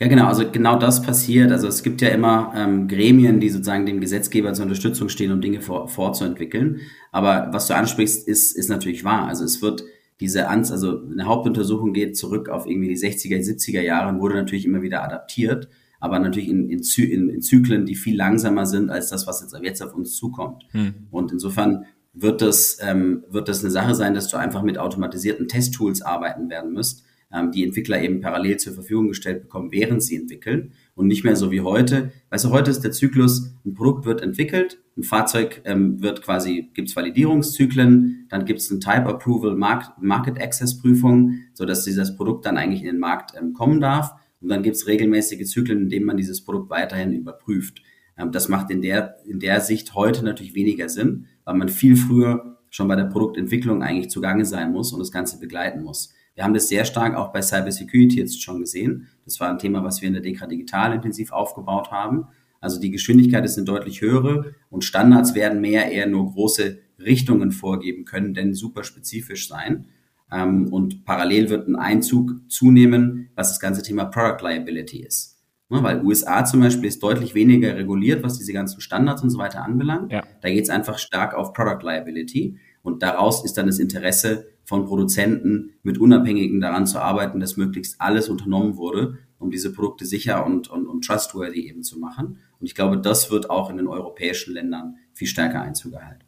Ja, 0.00 0.06
genau. 0.06 0.26
Also 0.26 0.48
genau 0.50 0.78
das 0.78 1.02
passiert. 1.02 1.50
Also 1.50 1.66
es 1.66 1.82
gibt 1.82 2.00
ja 2.02 2.08
immer 2.10 2.52
ähm, 2.54 2.86
Gremien, 2.86 3.40
die 3.40 3.48
sozusagen 3.48 3.84
dem 3.84 4.00
Gesetzgeber 4.00 4.52
zur 4.54 4.64
Unterstützung 4.64 5.08
stehen, 5.08 5.32
um 5.32 5.40
Dinge 5.40 5.60
vor, 5.60 5.88
vorzuentwickeln. 5.88 6.80
Aber 7.10 7.48
was 7.52 7.66
du 7.66 7.74
ansprichst, 7.74 8.28
ist, 8.28 8.56
ist 8.56 8.68
natürlich 8.68 9.02
wahr. 9.02 9.26
Also 9.26 9.44
es 9.44 9.60
wird 9.60 9.84
diese 10.20 10.48
Ans, 10.48 10.70
also 10.70 11.00
eine 11.00 11.26
Hauptuntersuchung 11.26 11.92
geht 11.92 12.16
zurück 12.16 12.48
auf 12.48 12.66
irgendwie 12.66 12.88
die 12.88 12.96
60er, 12.96 13.38
70er 13.38 13.80
Jahre 13.80 14.08
und 14.08 14.20
wurde 14.20 14.34
natürlich 14.34 14.64
immer 14.64 14.82
wieder 14.82 15.02
adaptiert, 15.02 15.68
aber 16.00 16.18
natürlich 16.18 16.48
in, 16.48 16.68
in, 16.68 16.80
in, 16.80 17.28
in 17.28 17.42
Zyklen, 17.42 17.86
die 17.86 17.96
viel 17.96 18.16
langsamer 18.16 18.66
sind 18.66 18.90
als 18.90 19.08
das, 19.08 19.26
was 19.26 19.40
jetzt, 19.40 19.56
jetzt 19.62 19.82
auf 19.82 19.94
uns 19.94 20.14
zukommt. 20.14 20.64
Hm. 20.70 20.94
Und 21.10 21.32
insofern 21.32 21.86
wird 22.12 22.42
das, 22.42 22.78
ähm, 22.80 23.24
wird 23.28 23.48
das 23.48 23.62
eine 23.62 23.70
Sache 23.70 23.94
sein, 23.94 24.14
dass 24.14 24.28
du 24.28 24.36
einfach 24.36 24.62
mit 24.62 24.78
automatisierten 24.78 25.48
Testtools 25.48 26.02
arbeiten 26.02 26.50
werden 26.50 26.72
müsst 26.72 27.04
ähm, 27.32 27.52
die 27.52 27.64
Entwickler 27.64 28.00
eben 28.02 28.20
parallel 28.20 28.56
zur 28.58 28.74
Verfügung 28.74 29.08
gestellt 29.08 29.42
bekommen, 29.42 29.72
während 29.72 30.02
sie 30.02 30.16
entwickeln 30.16 30.72
und 30.94 31.06
nicht 31.06 31.24
mehr 31.24 31.36
so 31.36 31.50
wie 31.50 31.60
heute. 31.60 32.10
Weißt 32.30 32.44
du, 32.44 32.50
heute 32.50 32.70
ist 32.70 32.80
der 32.80 32.92
Zyklus, 32.92 33.54
ein 33.64 33.74
Produkt 33.74 34.06
wird 34.06 34.22
entwickelt, 34.22 34.78
ein 34.96 35.02
Fahrzeug 35.02 35.60
ähm, 35.64 36.02
wird 36.02 36.22
quasi, 36.22 36.70
gibt's 36.74 36.96
Validierungszyklen, 36.96 38.26
dann 38.30 38.44
gibt's 38.44 38.70
ein 38.70 38.80
Type 38.80 39.06
Approval 39.06 39.54
Market 39.54 40.40
Access 40.40 40.78
Prüfung, 40.78 41.34
so 41.54 41.64
dass 41.64 41.84
dieses 41.84 42.16
Produkt 42.16 42.46
dann 42.46 42.56
eigentlich 42.56 42.80
in 42.80 42.86
den 42.86 42.98
Markt 42.98 43.32
ähm, 43.38 43.52
kommen 43.52 43.80
darf. 43.80 44.12
Und 44.40 44.48
dann 44.48 44.62
gibt's 44.62 44.86
regelmäßige 44.86 45.46
Zyklen, 45.46 45.82
in 45.82 45.88
denen 45.88 46.06
man 46.06 46.16
dieses 46.16 46.44
Produkt 46.44 46.70
weiterhin 46.70 47.12
überprüft. 47.12 47.82
Ähm, 48.16 48.32
das 48.32 48.48
macht 48.48 48.70
in 48.70 48.82
der, 48.82 49.16
in 49.24 49.40
der 49.40 49.60
Sicht 49.60 49.94
heute 49.94 50.24
natürlich 50.24 50.54
weniger 50.54 50.88
Sinn, 50.88 51.26
weil 51.44 51.54
man 51.54 51.68
viel 51.68 51.96
früher 51.96 52.58
schon 52.70 52.88
bei 52.88 52.96
der 52.96 53.04
Produktentwicklung 53.04 53.82
eigentlich 53.82 54.10
zugange 54.10 54.44
sein 54.44 54.72
muss 54.72 54.92
und 54.92 54.98
das 54.98 55.12
Ganze 55.12 55.38
begleiten 55.38 55.82
muss. 55.82 56.12
Wir 56.34 56.44
haben 56.44 56.54
das 56.54 56.68
sehr 56.68 56.84
stark 56.84 57.16
auch 57.16 57.32
bei 57.32 57.42
Cybersecurity 57.42 58.18
jetzt 58.18 58.42
schon 58.42 58.60
gesehen. 58.60 59.08
Das 59.24 59.40
war 59.40 59.50
ein 59.50 59.58
Thema, 59.58 59.82
was 59.82 60.00
wir 60.00 60.08
in 60.08 60.14
der 60.14 60.22
Dekra 60.22 60.46
Digital 60.46 60.94
intensiv 60.94 61.32
aufgebaut 61.32 61.90
haben. 61.90 62.28
Also 62.60 62.80
die 62.80 62.90
Geschwindigkeit 62.90 63.44
ist 63.44 63.56
eine 63.56 63.64
deutlich 63.64 64.02
höhere 64.02 64.54
und 64.70 64.84
Standards 64.84 65.34
werden 65.34 65.60
mehr 65.60 65.90
eher 65.90 66.06
nur 66.06 66.30
große 66.30 66.78
Richtungen 66.98 67.52
vorgeben 67.52 68.04
können, 68.04 68.34
denn 68.34 68.54
super 68.54 68.84
spezifisch 68.84 69.48
sein. 69.48 69.86
Ähm, 70.30 70.72
und 70.72 71.04
parallel 71.04 71.50
wird 71.50 71.68
ein 71.68 71.76
Einzug 71.76 72.32
zunehmen, 72.48 73.30
was 73.34 73.48
das 73.50 73.60
ganze 73.60 73.82
Thema 73.82 74.04
Product 74.04 74.42
Liability 74.42 74.98
ist. 75.00 75.38
Ne, 75.70 75.82
weil 75.82 76.02
USA 76.02 76.44
zum 76.46 76.60
Beispiel 76.60 76.88
ist 76.88 77.02
deutlich 77.02 77.34
weniger 77.34 77.76
reguliert, 77.76 78.22
was 78.22 78.38
diese 78.38 78.54
ganzen 78.54 78.80
Standards 78.80 79.22
und 79.22 79.28
so 79.30 79.38
weiter 79.38 79.62
anbelangt. 79.62 80.10
Ja. 80.10 80.22
Da 80.40 80.48
geht 80.48 80.64
es 80.64 80.70
einfach 80.70 80.98
stark 80.98 81.34
auf 81.34 81.52
Product 81.52 81.82
Liability. 81.82 82.58
Und 82.82 83.02
daraus 83.02 83.44
ist 83.44 83.58
dann 83.58 83.66
das 83.66 83.78
Interesse 83.78 84.48
von 84.64 84.86
Produzenten 84.86 85.74
mit 85.82 85.98
Unabhängigen 85.98 86.60
daran 86.60 86.86
zu 86.86 86.98
arbeiten, 87.00 87.40
dass 87.40 87.58
möglichst 87.58 88.00
alles 88.00 88.30
unternommen 88.30 88.76
wurde, 88.76 89.18
um 89.38 89.50
diese 89.50 89.72
Produkte 89.72 90.06
sicher 90.06 90.44
und, 90.46 90.68
und, 90.68 90.86
und 90.86 91.04
trustworthy 91.04 91.68
eben 91.68 91.82
zu 91.82 91.98
machen. 91.98 92.38
Und 92.60 92.66
ich 92.66 92.74
glaube, 92.74 92.98
das 92.98 93.30
wird 93.30 93.50
auch 93.50 93.68
in 93.68 93.76
den 93.76 93.88
europäischen 93.88 94.54
Ländern 94.54 94.96
viel 95.12 95.28
stärker 95.28 95.60
Einzug 95.60 95.92
erhalten. 95.92 96.27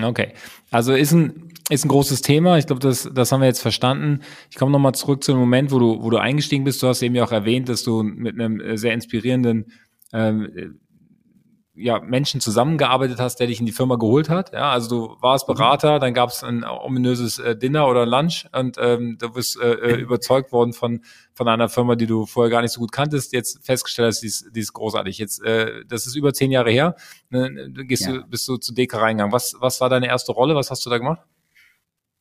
Okay, 0.00 0.32
also 0.70 0.94
ist 0.94 1.12
ein, 1.12 1.52
ist 1.68 1.84
ein 1.84 1.88
großes 1.88 2.22
Thema. 2.22 2.56
Ich 2.56 2.66
glaube, 2.66 2.80
das, 2.80 3.10
das 3.12 3.30
haben 3.30 3.40
wir 3.40 3.46
jetzt 3.46 3.60
verstanden. 3.60 4.20
Ich 4.50 4.56
komme 4.56 4.72
nochmal 4.72 4.94
zurück 4.94 5.22
zu 5.22 5.32
dem 5.32 5.40
Moment, 5.40 5.70
wo 5.70 5.78
du, 5.78 6.02
wo 6.02 6.08
du 6.08 6.16
eingestiegen 6.16 6.64
bist. 6.64 6.82
Du 6.82 6.86
hast 6.86 7.02
eben 7.02 7.14
ja 7.14 7.24
auch 7.24 7.32
erwähnt, 7.32 7.68
dass 7.68 7.82
du 7.82 8.02
mit 8.02 8.40
einem 8.40 8.76
sehr 8.76 8.94
inspirierenden 8.94 9.66
ähm, 10.14 10.78
ja, 11.74 12.00
Menschen 12.00 12.40
zusammengearbeitet 12.40 13.18
hast, 13.18 13.36
der 13.36 13.46
dich 13.46 13.58
in 13.58 13.66
die 13.66 13.72
Firma 13.72 13.96
geholt 13.96 14.28
hat. 14.28 14.52
Ja, 14.52 14.72
also 14.72 14.88
du 14.88 15.16
warst 15.22 15.48
mhm. 15.48 15.54
Berater, 15.54 15.98
dann 15.98 16.12
gab 16.12 16.30
es 16.30 16.44
ein 16.44 16.64
ominöses 16.64 17.38
äh, 17.38 17.56
Dinner 17.56 17.88
oder 17.88 18.04
Lunch 18.04 18.46
und 18.52 18.76
ähm, 18.78 19.16
du 19.18 19.32
bist 19.32 19.58
äh, 19.60 19.72
äh, 19.72 20.00
überzeugt 20.00 20.52
worden 20.52 20.72
von 20.72 21.02
von 21.34 21.48
einer 21.48 21.70
Firma, 21.70 21.96
die 21.96 22.06
du 22.06 22.26
vorher 22.26 22.50
gar 22.50 22.60
nicht 22.60 22.72
so 22.72 22.80
gut 22.80 22.92
kanntest. 22.92 23.32
Jetzt 23.32 23.64
festgestellt 23.64 24.08
hast, 24.08 24.20
die 24.20 24.26
ist, 24.26 24.50
die 24.54 24.60
ist 24.60 24.74
großartig. 24.74 25.16
Jetzt, 25.16 25.42
äh, 25.42 25.82
das 25.86 26.06
ist 26.06 26.14
über 26.14 26.34
zehn 26.34 26.50
Jahre 26.50 26.70
her. 26.70 26.94
Ne, 27.30 27.70
gehst 27.86 28.04
ja. 28.04 28.12
du, 28.12 28.24
bist 28.26 28.46
du 28.48 28.58
zu 28.58 28.74
Deka 28.74 28.98
reingegangen. 28.98 29.32
Was 29.32 29.56
was 29.58 29.80
war 29.80 29.88
deine 29.88 30.08
erste 30.08 30.32
Rolle? 30.32 30.54
Was 30.54 30.70
hast 30.70 30.84
du 30.84 30.90
da 30.90 30.98
gemacht? 30.98 31.22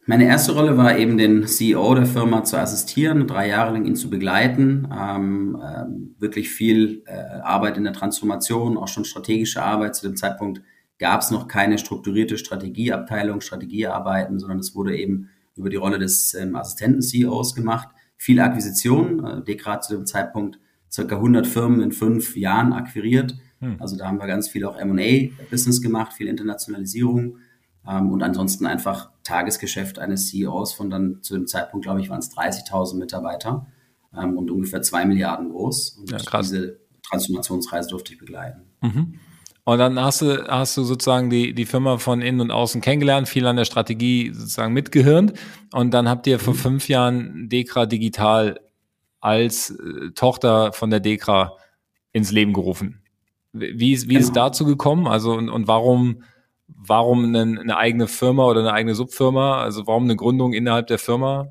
Meine 0.07 0.25
erste 0.25 0.53
Rolle 0.53 0.77
war 0.77 0.97
eben 0.97 1.17
den 1.17 1.45
CEO 1.45 1.93
der 1.93 2.07
Firma 2.07 2.43
zu 2.43 2.57
assistieren, 2.57 3.27
drei 3.27 3.47
Jahre 3.49 3.73
lang 3.73 3.85
ihn 3.85 3.95
zu 3.95 4.09
begleiten, 4.09 4.87
ähm, 4.91 5.61
ähm, 5.63 6.15
wirklich 6.17 6.49
viel 6.49 7.03
äh, 7.05 7.39
Arbeit 7.43 7.77
in 7.77 7.83
der 7.83 7.93
Transformation, 7.93 8.77
auch 8.77 8.87
schon 8.87 9.05
strategische 9.05 9.61
Arbeit. 9.61 9.95
Zu 9.95 10.07
dem 10.07 10.17
Zeitpunkt 10.17 10.63
gab 10.97 11.21
es 11.21 11.29
noch 11.29 11.47
keine 11.47 11.77
strukturierte 11.77 12.39
Strategieabteilung, 12.39 13.41
Strategiearbeiten, 13.41 14.39
sondern 14.39 14.59
es 14.59 14.73
wurde 14.73 14.97
eben 14.97 15.29
über 15.55 15.69
die 15.69 15.75
Rolle 15.75 15.99
des 15.99 16.33
ähm, 16.33 16.55
Assistenten-CEOs 16.55 17.53
gemacht. 17.53 17.89
Viel 18.17 18.39
Akquisition, 18.39 19.23
äh, 19.23 19.43
Dekrat 19.43 19.83
zu 19.83 19.95
dem 19.95 20.07
Zeitpunkt 20.07 20.59
circa 20.91 21.15
100 21.17 21.45
Firmen 21.45 21.81
in 21.81 21.91
fünf 21.91 22.35
Jahren 22.35 22.73
akquiriert. 22.73 23.35
Hm. 23.59 23.75
Also 23.79 23.97
da 23.97 24.07
haben 24.07 24.17
wir 24.17 24.27
ganz 24.27 24.49
viel 24.49 24.65
auch 24.65 24.77
M&A-Business 24.77 25.79
gemacht, 25.79 26.13
viel 26.13 26.27
Internationalisierung 26.27 27.37
und 27.83 28.21
ansonsten 28.21 28.65
einfach 28.65 29.09
Tagesgeschäft 29.23 29.99
eines 29.99 30.29
CEOs 30.29 30.73
von 30.73 30.89
dann 30.89 31.21
zu 31.21 31.33
dem 31.33 31.47
Zeitpunkt, 31.47 31.85
glaube 31.85 32.01
ich, 32.01 32.09
waren 32.09 32.19
es 32.19 32.31
30.000 32.31 32.97
Mitarbeiter 32.97 33.67
ähm, 34.15 34.37
und 34.37 34.51
ungefähr 34.51 34.81
zwei 34.81 35.05
Milliarden 35.05 35.49
groß. 35.49 35.97
Und 35.99 36.11
ja, 36.11 36.41
diese 36.41 36.79
Transformationsreise 37.03 37.89
durfte 37.89 38.13
ich 38.13 38.19
begleiten. 38.19 38.61
Mhm. 38.81 39.19
Und 39.63 39.77
dann 39.77 39.99
hast 39.99 40.21
du, 40.21 40.47
hast 40.47 40.75
du 40.75 40.83
sozusagen 40.83 41.29
die, 41.29 41.53
die 41.53 41.65
Firma 41.65 41.97
von 41.97 42.21
innen 42.21 42.41
und 42.41 42.51
außen 42.51 42.81
kennengelernt, 42.81 43.29
viel 43.29 43.45
an 43.45 43.57
der 43.57 43.65
Strategie 43.65 44.31
sozusagen 44.33 44.73
mitgehirnt. 44.73 45.33
Und 45.71 45.91
dann 45.91 46.09
habt 46.09 46.25
ihr 46.27 46.39
vor 46.39 46.53
mhm. 46.53 46.59
fünf 46.59 46.87
Jahren 46.89 47.47
Dekra 47.49 47.85
Digital 47.85 48.59
als 49.19 49.69
äh, 49.69 50.11
Tochter 50.15 50.73
von 50.73 50.89
der 50.89 50.99
Dekra 50.99 51.57
ins 52.11 52.31
Leben 52.31 52.53
gerufen. 52.53 53.01
Wie, 53.53 53.93
ist, 53.93 54.05
wie 54.07 54.15
genau. 54.15 54.25
ist 54.25 54.35
dazu 54.35 54.65
gekommen? 54.65 55.07
Also 55.07 55.33
und, 55.33 55.49
und 55.49 55.67
warum 55.67 56.23
warum 56.77 57.35
eine, 57.35 57.77
eigene 57.77 58.07
Firma 58.07 58.45
oder 58.45 58.61
eine 58.61 58.73
eigene 58.73 58.95
Subfirma? 58.95 59.61
Also 59.61 59.87
warum 59.87 60.03
eine 60.03 60.15
Gründung 60.15 60.53
innerhalb 60.53 60.87
der 60.87 60.99
Firma? 60.99 61.47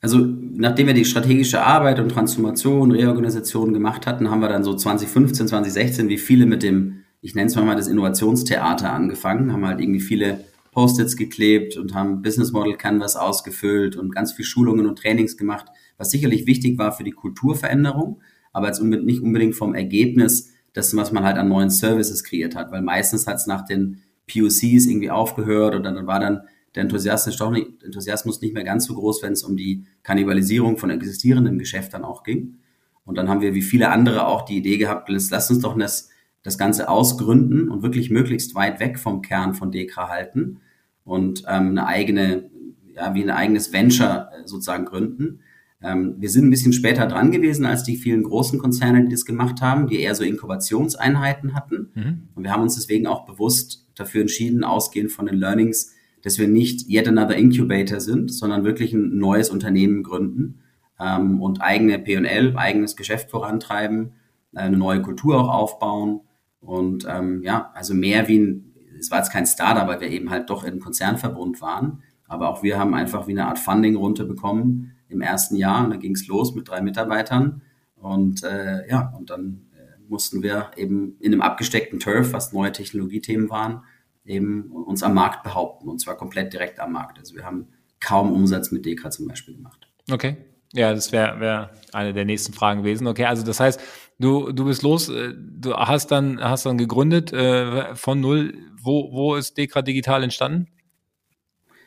Also 0.00 0.18
nachdem 0.18 0.86
wir 0.86 0.94
die 0.94 1.04
strategische 1.04 1.62
Arbeit 1.62 1.98
und 1.98 2.10
Transformation, 2.10 2.92
Reorganisation 2.92 3.72
gemacht 3.72 4.06
hatten, 4.06 4.30
haben 4.30 4.40
wir 4.40 4.48
dann 4.48 4.62
so 4.62 4.74
2015, 4.74 5.48
2016 5.48 6.08
wie 6.08 6.18
viele 6.18 6.46
mit 6.46 6.62
dem, 6.62 7.02
ich 7.22 7.34
nenne 7.34 7.48
es 7.48 7.56
mal 7.56 7.74
das 7.74 7.88
Innovationstheater 7.88 8.92
angefangen, 8.92 9.52
haben 9.52 9.66
halt 9.66 9.80
irgendwie 9.80 10.00
viele 10.00 10.44
Post-its 10.70 11.16
geklebt 11.16 11.76
und 11.78 11.94
haben 11.94 12.20
Business 12.20 12.52
Model 12.52 12.76
Canvas 12.76 13.16
ausgefüllt 13.16 13.96
und 13.96 14.14
ganz 14.14 14.32
viel 14.32 14.44
Schulungen 14.44 14.86
und 14.86 14.98
Trainings 14.98 15.36
gemacht, 15.36 15.66
was 15.96 16.10
sicherlich 16.10 16.46
wichtig 16.46 16.78
war 16.78 16.92
für 16.92 17.02
die 17.02 17.12
Kulturveränderung, 17.12 18.20
aber 18.52 18.66
jetzt 18.66 18.82
nicht 18.82 19.22
unbedingt 19.22 19.54
vom 19.54 19.74
Ergebnis 19.74 20.52
das, 20.76 20.94
was 20.94 21.10
man 21.10 21.24
halt 21.24 21.38
an 21.38 21.48
neuen 21.48 21.70
Services 21.70 22.22
kreiert 22.22 22.54
hat, 22.54 22.70
weil 22.70 22.82
meistens 22.82 23.26
hat 23.26 23.36
es 23.36 23.46
nach 23.46 23.64
den 23.64 24.02
POCs 24.30 24.86
irgendwie 24.86 25.10
aufgehört 25.10 25.74
und 25.74 25.84
dann 25.84 26.06
war 26.06 26.20
dann 26.20 26.42
der 26.74 26.82
Enthusiasmus, 26.82 27.38
doch 27.38 27.50
nicht, 27.50 27.82
Enthusiasmus 27.82 28.42
nicht 28.42 28.52
mehr 28.52 28.64
ganz 28.64 28.84
so 28.84 28.94
groß, 28.94 29.22
wenn 29.22 29.32
es 29.32 29.42
um 29.42 29.56
die 29.56 29.84
Kannibalisierung 30.02 30.76
von 30.76 30.90
existierenden 30.90 31.58
Geschäften 31.58 32.04
auch 32.04 32.22
ging. 32.22 32.58
Und 33.06 33.16
dann 33.16 33.30
haben 33.30 33.40
wir 33.40 33.54
wie 33.54 33.62
viele 33.62 33.88
andere 33.88 34.26
auch 34.26 34.44
die 34.44 34.58
Idee 34.58 34.76
gehabt, 34.76 35.08
lass 35.08 35.50
uns 35.50 35.60
doch 35.60 35.78
das, 35.78 36.10
das 36.42 36.58
Ganze 36.58 36.90
ausgründen 36.90 37.70
und 37.70 37.82
wirklich 37.82 38.10
möglichst 38.10 38.54
weit 38.54 38.78
weg 38.78 38.98
vom 38.98 39.22
Kern 39.22 39.54
von 39.54 39.72
Dekra 39.72 40.08
halten 40.08 40.60
und 41.04 41.44
ähm, 41.48 41.70
eine 41.70 41.86
eigene, 41.86 42.50
ja, 42.94 43.14
wie 43.14 43.22
ein 43.22 43.30
eigenes 43.30 43.72
Venture 43.72 44.28
äh, 44.32 44.46
sozusagen 44.46 44.84
gründen. 44.84 45.40
Ähm, 45.82 46.16
wir 46.18 46.30
sind 46.30 46.46
ein 46.46 46.50
bisschen 46.50 46.72
später 46.72 47.06
dran 47.06 47.30
gewesen 47.30 47.66
als 47.66 47.82
die 47.82 47.96
vielen 47.96 48.22
großen 48.22 48.58
Konzerne, 48.58 49.04
die 49.04 49.10
das 49.10 49.24
gemacht 49.24 49.60
haben, 49.60 49.86
die 49.86 50.00
eher 50.00 50.14
so 50.14 50.24
Inkubationseinheiten 50.24 51.54
hatten. 51.54 51.90
Mhm. 51.94 52.28
Und 52.34 52.44
wir 52.44 52.52
haben 52.52 52.62
uns 52.62 52.76
deswegen 52.76 53.06
auch 53.06 53.26
bewusst 53.26 53.86
dafür 53.94 54.22
entschieden, 54.22 54.64
ausgehend 54.64 55.12
von 55.12 55.26
den 55.26 55.36
Learnings, 55.36 55.94
dass 56.22 56.38
wir 56.38 56.48
nicht 56.48 56.88
yet 56.88 57.08
another 57.08 57.36
Incubator 57.36 58.00
sind, 58.00 58.32
sondern 58.32 58.64
wirklich 58.64 58.92
ein 58.92 59.18
neues 59.18 59.50
Unternehmen 59.50 60.02
gründen 60.02 60.60
ähm, 60.98 61.40
und 61.40 61.60
eigene 61.60 61.98
P&L, 61.98 62.56
eigenes 62.56 62.96
Geschäft 62.96 63.30
vorantreiben, 63.30 64.12
eine 64.54 64.76
neue 64.76 65.02
Kultur 65.02 65.38
auch 65.38 65.48
aufbauen 65.48 66.20
und 66.60 67.06
ähm, 67.08 67.42
ja, 67.42 67.70
also 67.74 67.94
mehr 67.94 68.26
wie 68.28 68.38
ein, 68.38 68.74
es 68.98 69.10
war 69.10 69.18
jetzt 69.18 69.30
kein 69.30 69.46
Startup, 69.46 69.86
weil 69.86 70.00
wir 70.00 70.08
eben 70.08 70.30
halt 70.30 70.48
doch 70.48 70.64
in 70.64 70.80
Konzernverbund 70.80 71.60
waren, 71.60 72.02
aber 72.26 72.48
auch 72.48 72.62
wir 72.62 72.78
haben 72.78 72.94
einfach 72.94 73.28
wie 73.28 73.32
eine 73.32 73.46
Art 73.46 73.58
Funding 73.58 73.96
runterbekommen 73.96 74.95
im 75.08 75.20
ersten 75.20 75.56
Jahr 75.56 75.84
und 75.84 75.90
da 75.90 75.96
ging 75.96 76.14
es 76.14 76.26
los 76.26 76.54
mit 76.54 76.68
drei 76.68 76.80
Mitarbeitern 76.80 77.62
und 77.96 78.42
äh, 78.42 78.88
ja, 78.88 79.12
und 79.16 79.30
dann 79.30 79.66
äh, 79.74 79.98
mussten 80.08 80.42
wir 80.42 80.70
eben 80.76 81.16
in 81.20 81.32
einem 81.32 81.42
abgesteckten 81.42 82.00
Turf, 82.00 82.32
was 82.32 82.52
neue 82.52 82.72
Technologiethemen 82.72 83.50
waren, 83.50 83.82
eben 84.24 84.70
uns 84.70 85.02
am 85.02 85.14
Markt 85.14 85.42
behaupten 85.42 85.88
und 85.88 86.00
zwar 86.00 86.16
komplett 86.16 86.52
direkt 86.52 86.80
am 86.80 86.92
Markt. 86.92 87.18
Also 87.18 87.34
wir 87.34 87.44
haben 87.44 87.68
kaum 88.00 88.32
Umsatz 88.32 88.70
mit 88.72 88.84
Dekra 88.84 89.10
zum 89.10 89.28
Beispiel 89.28 89.54
gemacht. 89.54 89.88
Okay. 90.10 90.36
Ja, 90.72 90.92
das 90.92 91.12
wäre 91.12 91.40
wär 91.40 91.70
eine 91.92 92.12
der 92.12 92.24
nächsten 92.24 92.52
Fragen 92.52 92.82
gewesen. 92.82 93.06
Okay, 93.06 93.24
also 93.24 93.44
das 93.44 93.60
heißt, 93.60 93.80
du, 94.18 94.52
du 94.52 94.64
bist 94.66 94.82
los, 94.82 95.08
äh, 95.08 95.32
du 95.34 95.74
hast 95.74 96.10
dann, 96.10 96.40
hast 96.40 96.66
dann 96.66 96.76
gegründet 96.76 97.32
äh, 97.32 97.94
von 97.94 98.20
null. 98.20 98.54
Wo, 98.82 99.10
wo 99.12 99.34
ist 99.36 99.56
Dekra 99.56 99.82
Digital 99.82 100.22
entstanden? 100.22 100.68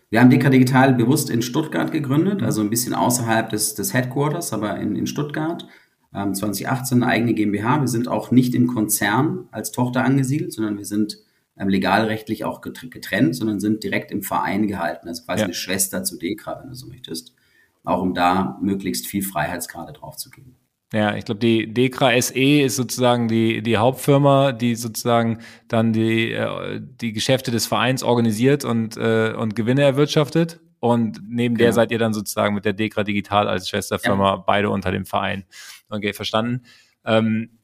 Wir 0.10 0.20
haben 0.20 0.30
Dekra 0.30 0.50
Digital 0.50 0.94
bewusst 0.96 1.30
in 1.30 1.42
Stuttgart 1.42 1.92
gegründet, 1.92 2.42
also 2.42 2.62
ein 2.62 2.70
bisschen 2.72 2.96
außerhalb 2.96 3.50
des, 3.50 3.76
des 3.76 3.94
Headquarters, 3.94 4.54
aber 4.54 4.78
in, 4.78 4.96
in 4.96 5.06
Stuttgart. 5.06 5.68
Ähm, 6.14 6.34
2018 6.34 7.04
eine 7.04 7.12
eigene 7.12 7.34
GmbH. 7.36 7.82
Wir 7.82 7.88
sind 7.88 8.08
auch 8.08 8.32
nicht 8.32 8.56
im 8.56 8.68
Konzern 8.68 9.48
als 9.52 9.72
Tochter 9.72 10.04
angesiedelt, 10.04 10.52
sondern 10.52 10.78
wir 10.78 10.86
sind 10.86 11.20
ähm, 11.58 11.70
legalrechtlich 11.70 12.44
auch 12.44 12.62
getrennt, 12.62 13.36
sondern 13.36 13.60
sind 13.60 13.84
direkt 13.84 14.12
im 14.12 14.24
Verein 14.24 14.68
gehalten. 14.68 15.08
Also 15.08 15.24
quasi 15.24 15.42
ja. 15.42 15.46
eine 15.46 15.54
Schwester 15.54 16.04
zu 16.04 16.18
Dekra, 16.18 16.60
wenn 16.60 16.70
du 16.70 16.76
so 16.76 16.88
möchtest. 16.88 17.36
Auch 17.84 18.02
um 18.02 18.16
da 18.16 18.58
möglichst 18.62 19.06
viel 19.06 19.22
Freiheitsgrade 19.22 19.94
drauf 19.94 20.18
zu 20.18 20.32
geben. 20.32 20.56
Ja, 20.92 21.16
ich 21.16 21.26
glaube, 21.26 21.40
die 21.40 21.72
Dekra 21.72 22.20
SE 22.20 22.62
ist 22.62 22.76
sozusagen 22.76 23.28
die, 23.28 23.62
die 23.62 23.78
Hauptfirma, 23.78 24.54
die 24.54 24.74
sozusagen 24.74 25.40
dann 25.68 25.94
die, 25.94 26.32
äh, 26.32 26.82
die 26.82 27.14
Geschäfte 27.14 27.52
des 27.52 27.68
Vereins 27.68 28.02
organisiert 28.02 28.66
und, 28.66 28.98
äh, 28.98 29.34
und 29.38 29.56
Gewinne 29.56 29.84
erwirtschaftet. 29.84 30.60
Und 30.80 31.22
neben 31.28 31.56
genau. 31.56 31.66
der 31.66 31.74
seid 31.74 31.92
ihr 31.92 32.00
dann 32.00 32.14
sozusagen 32.14 32.56
mit 32.56 32.66
der 32.66 32.74
Dekra 32.74 33.04
Digital 33.04 33.48
als 33.48 33.70
Schwesterfirma 33.70 34.30
ja. 34.30 34.36
beide 34.38 34.70
unter 34.72 34.92
dem 34.92 35.06
Verein. 35.06 35.46
Okay, 35.90 36.14
verstanden. 36.14 36.64
Ähm, 37.06 37.60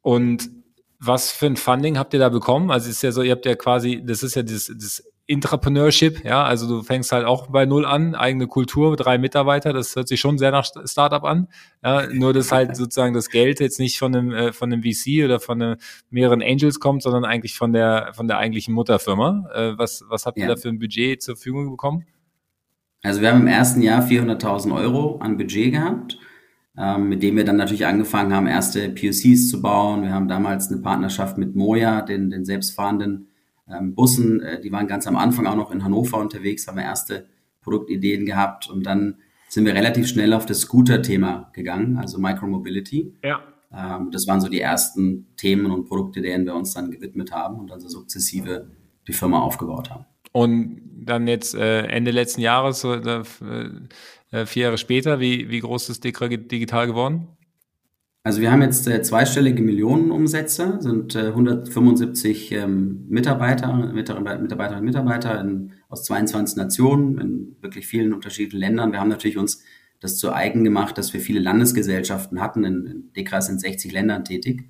und 0.00 0.48
was 0.98 1.32
für 1.32 1.46
ein 1.46 1.56
Funding 1.56 1.98
habt 1.98 2.14
ihr 2.14 2.20
da 2.20 2.28
bekommen? 2.28 2.70
Also 2.70 2.88
es 2.88 2.96
ist 2.96 3.02
ja 3.02 3.12
so, 3.12 3.22
ihr 3.22 3.32
habt 3.32 3.44
ja 3.44 3.56
quasi, 3.56 4.02
das 4.04 4.22
ist 4.22 4.36
ja 4.36 4.42
das, 4.42 4.72
das 4.74 5.02
Intrapreneurship, 5.30 6.24
ja, 6.24 6.42
also 6.42 6.66
du 6.66 6.82
fängst 6.82 7.12
halt 7.12 7.24
auch 7.24 7.46
bei 7.46 7.64
null 7.64 7.86
an, 7.86 8.16
eigene 8.16 8.48
Kultur, 8.48 8.96
drei 8.96 9.16
Mitarbeiter, 9.16 9.72
das 9.72 9.94
hört 9.94 10.08
sich 10.08 10.18
schon 10.18 10.38
sehr 10.38 10.50
nach 10.50 10.66
Startup 10.84 11.22
an. 11.22 11.46
Ja, 11.84 12.08
nur 12.12 12.32
dass 12.32 12.50
halt 12.50 12.74
sozusagen 12.76 13.14
das 13.14 13.28
Geld 13.28 13.60
jetzt 13.60 13.78
nicht 13.78 13.96
von 13.96 14.12
einem 14.12 14.32
äh, 14.32 14.52
von 14.52 14.72
einem 14.72 14.82
VC 14.82 15.24
oder 15.24 15.38
von 15.38 15.62
einem, 15.62 15.76
mehreren 16.10 16.42
Angels 16.42 16.80
kommt, 16.80 17.04
sondern 17.04 17.24
eigentlich 17.24 17.54
von 17.54 17.72
der 17.72 18.10
von 18.12 18.26
der 18.26 18.38
eigentlichen 18.38 18.74
Mutterfirma. 18.74 19.48
Äh, 19.54 19.78
was 19.78 20.04
was 20.08 20.26
habt 20.26 20.36
ihr 20.36 20.48
ja. 20.48 20.48
da 20.48 20.56
für 20.56 20.68
ein 20.68 20.80
Budget 20.80 21.22
zur 21.22 21.36
Verfügung 21.36 21.70
bekommen? 21.70 22.06
Also 23.04 23.20
wir 23.20 23.30
haben 23.30 23.42
im 23.42 23.46
ersten 23.46 23.82
Jahr 23.82 24.02
400.000 24.02 24.74
Euro 24.74 25.18
an 25.20 25.36
Budget 25.36 25.72
gehabt, 25.72 26.18
ähm, 26.76 27.08
mit 27.08 27.22
dem 27.22 27.36
wir 27.36 27.44
dann 27.44 27.56
natürlich 27.56 27.86
angefangen 27.86 28.34
haben, 28.34 28.48
erste 28.48 28.88
POCs 28.88 29.48
zu 29.48 29.62
bauen. 29.62 30.02
Wir 30.02 30.12
haben 30.12 30.26
damals 30.26 30.72
eine 30.72 30.82
Partnerschaft 30.82 31.38
mit 31.38 31.54
Moja, 31.54 32.02
den 32.02 32.30
den 32.30 32.44
selbstfahrenden 32.44 33.29
ähm, 33.72 33.94
Bussen. 33.94 34.40
Äh, 34.40 34.60
die 34.60 34.72
waren 34.72 34.86
ganz 34.86 35.06
am 35.06 35.16
Anfang 35.16 35.46
auch 35.46 35.56
noch 35.56 35.70
in 35.70 35.84
Hannover 35.84 36.18
unterwegs, 36.18 36.66
haben 36.66 36.76
wir 36.76 36.84
erste 36.84 37.26
Produktideen 37.62 38.26
gehabt 38.26 38.68
und 38.68 38.84
dann 38.84 39.16
sind 39.48 39.64
wir 39.64 39.74
relativ 39.74 40.08
schnell 40.08 40.32
auf 40.32 40.46
das 40.46 40.60
Scooter-Thema 40.60 41.50
gegangen, 41.52 41.98
also 41.98 42.18
Micromobility. 42.18 43.14
Ja. 43.22 43.42
Ähm, 43.72 44.10
das 44.12 44.26
waren 44.26 44.40
so 44.40 44.48
die 44.48 44.60
ersten 44.60 45.26
Themen 45.36 45.70
und 45.70 45.86
Produkte, 45.86 46.22
denen 46.22 46.46
wir 46.46 46.54
uns 46.54 46.72
dann 46.72 46.90
gewidmet 46.90 47.32
haben 47.32 47.58
und 47.58 47.70
dann 47.70 47.80
so 47.80 47.88
sukzessive 47.88 48.70
die 49.06 49.12
Firma 49.12 49.40
aufgebaut 49.40 49.90
haben. 49.90 50.06
Und 50.32 50.80
dann 51.04 51.26
jetzt 51.26 51.54
äh, 51.54 51.86
Ende 51.86 52.12
letzten 52.12 52.40
Jahres, 52.40 52.84
äh, 52.84 53.22
äh, 54.30 54.46
vier 54.46 54.62
Jahre 54.64 54.78
später, 54.78 55.18
wie, 55.18 55.50
wie 55.50 55.60
groß 55.60 55.88
ist 55.88 56.04
Dekra 56.04 56.28
digital 56.28 56.86
geworden? 56.86 57.28
Also 58.22 58.42
wir 58.42 58.52
haben 58.52 58.60
jetzt 58.60 58.86
äh, 58.86 59.00
zweistellige 59.00 59.62
Millionenumsätze, 59.62 60.76
sind 60.80 61.14
äh, 61.14 61.28
175 61.28 62.52
ähm, 62.52 63.06
Mitarbeiter, 63.08 63.72
Mitarbeiterinnen 63.72 64.80
und 64.80 64.84
Mitarbeiter 64.84 65.40
in, 65.40 65.72
aus 65.88 66.04
22 66.04 66.56
Nationen, 66.56 67.18
in 67.18 67.56
wirklich 67.62 67.86
vielen 67.86 68.12
unterschiedlichen 68.12 68.60
Ländern. 68.60 68.92
Wir 68.92 69.00
haben 69.00 69.08
natürlich 69.08 69.38
uns 69.38 69.64
das 70.00 70.18
zu 70.18 70.32
eigen 70.32 70.64
gemacht, 70.64 70.98
dass 70.98 71.14
wir 71.14 71.20
viele 71.20 71.40
Landesgesellschaften 71.40 72.40
hatten. 72.40 72.64
In, 72.64 72.86
in 72.86 73.12
DEKRA 73.14 73.40
sind 73.40 73.60
60 73.60 73.90
Ländern 73.92 74.24
tätig 74.24 74.68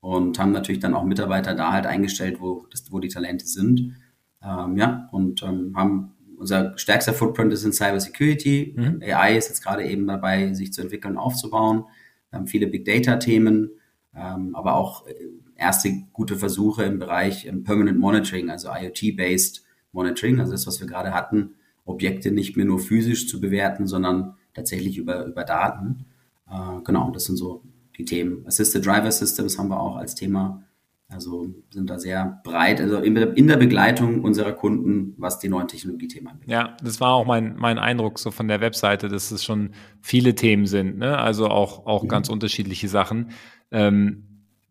und 0.00 0.38
haben 0.38 0.52
natürlich 0.52 0.80
dann 0.80 0.94
auch 0.94 1.04
Mitarbeiter 1.04 1.54
da 1.54 1.72
halt 1.72 1.86
eingestellt, 1.86 2.36
wo, 2.40 2.66
das, 2.70 2.92
wo 2.92 3.00
die 3.00 3.08
Talente 3.08 3.46
sind. 3.46 3.96
Ähm, 4.40 4.76
ja, 4.76 5.08
und 5.10 5.42
ähm, 5.42 5.72
haben 5.76 6.12
unser 6.36 6.76
stärkster 6.78 7.14
Footprint 7.14 7.52
ist 7.52 7.64
in 7.64 7.72
Cyber 7.72 7.98
Security. 7.98 8.74
Mhm. 8.76 9.00
AI 9.02 9.36
ist 9.36 9.48
jetzt 9.48 9.64
gerade 9.64 9.84
eben 9.84 10.06
dabei, 10.06 10.52
sich 10.52 10.72
zu 10.72 10.82
entwickeln, 10.82 11.16
aufzubauen. 11.16 11.84
Haben 12.34 12.46
viele 12.46 12.66
Big 12.66 12.84
Data-Themen, 12.84 13.70
ähm, 14.14 14.54
aber 14.54 14.74
auch 14.74 15.06
äh, 15.06 15.14
erste 15.56 16.04
gute 16.12 16.36
Versuche 16.36 16.84
im 16.84 16.98
Bereich 16.98 17.46
im 17.46 17.64
Permanent 17.64 17.98
Monitoring, 17.98 18.50
also 18.50 18.68
IoT-based 18.68 19.64
Monitoring, 19.92 20.40
also 20.40 20.52
das, 20.52 20.66
was 20.66 20.80
wir 20.80 20.86
gerade 20.86 21.14
hatten, 21.14 21.54
Objekte 21.84 22.30
nicht 22.30 22.56
mehr 22.56 22.66
nur 22.66 22.80
physisch 22.80 23.28
zu 23.28 23.40
bewerten, 23.40 23.86
sondern 23.86 24.34
tatsächlich 24.54 24.98
über, 24.98 25.26
über 25.26 25.44
Daten. 25.44 26.06
Äh, 26.50 26.82
genau, 26.84 27.10
das 27.10 27.24
sind 27.24 27.36
so 27.36 27.62
die 27.96 28.04
Themen. 28.04 28.46
Assisted 28.46 28.84
Driver 28.84 29.12
Systems 29.12 29.58
haben 29.58 29.68
wir 29.68 29.80
auch 29.80 29.96
als 29.96 30.14
Thema. 30.14 30.64
Also 31.08 31.54
sind 31.70 31.90
da 31.90 31.98
sehr 31.98 32.40
breit, 32.44 32.80
also 32.80 32.98
in, 32.98 33.14
der 33.14 33.56
Begleitung 33.56 34.22
unserer 34.22 34.52
Kunden, 34.52 35.14
was 35.18 35.38
die 35.38 35.48
neuen 35.48 35.68
Technologiethemen 35.68 36.28
angeht. 36.32 36.48
Ja, 36.48 36.76
das 36.82 37.00
war 37.00 37.12
auch 37.12 37.26
mein, 37.26 37.56
mein 37.56 37.78
Eindruck 37.78 38.18
so 38.18 38.30
von 38.30 38.48
der 38.48 38.60
Webseite, 38.60 39.08
dass 39.08 39.30
es 39.30 39.44
schon 39.44 39.74
viele 40.00 40.34
Themen 40.34 40.66
sind, 40.66 40.98
ne? 40.98 41.18
also 41.18 41.48
auch, 41.48 41.86
auch 41.86 42.04
mhm. 42.04 42.08
ganz 42.08 42.28
unterschiedliche 42.28 42.88
Sachen. 42.88 43.30
Ähm, 43.70 44.24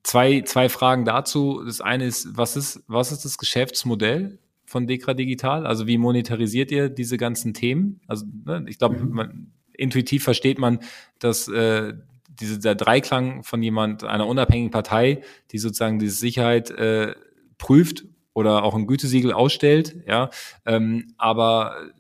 zwei, 0.03 0.41
zwei 0.41 0.69
Fragen 0.69 1.05
dazu. 1.05 1.63
Das 1.65 1.81
eine 1.81 2.05
ist, 2.05 2.35
was 2.35 2.55
ist, 2.55 2.83
was 2.87 3.11
ist 3.11 3.25
das 3.25 3.37
Geschäftsmodell 3.37 4.39
von 4.65 4.87
Dekra 4.87 5.13
Digital? 5.13 5.65
Also 5.65 5.87
wie 5.87 5.97
monetarisiert 5.97 6.71
ihr 6.71 6.89
diese 6.89 7.17
ganzen 7.17 7.53
Themen? 7.53 8.01
Also 8.07 8.25
ne, 8.45 8.65
ich 8.67 8.77
glaube, 8.77 8.97
mhm. 8.97 9.51
intuitiv 9.73 10.23
versteht 10.23 10.59
man, 10.59 10.79
dass 11.19 11.47
äh, 11.47 11.93
diese, 12.39 12.59
der 12.59 12.75
Dreiklang 12.75 13.43
von 13.43 13.61
jemand, 13.61 14.03
einer 14.03 14.27
unabhängigen 14.27 14.71
Partei, 14.71 15.21
die 15.51 15.57
sozusagen 15.57 15.99
diese 15.99 16.15
Sicherheit 16.15 16.71
äh, 16.71 17.15
prüft 17.57 18.05
oder 18.33 18.63
auch 18.63 18.75
ein 18.75 18.87
Gütesiegel 18.87 19.31
ausstellt, 19.31 19.95
ja, 20.07 20.29
ähm, 20.65 21.13
aber 21.17 21.91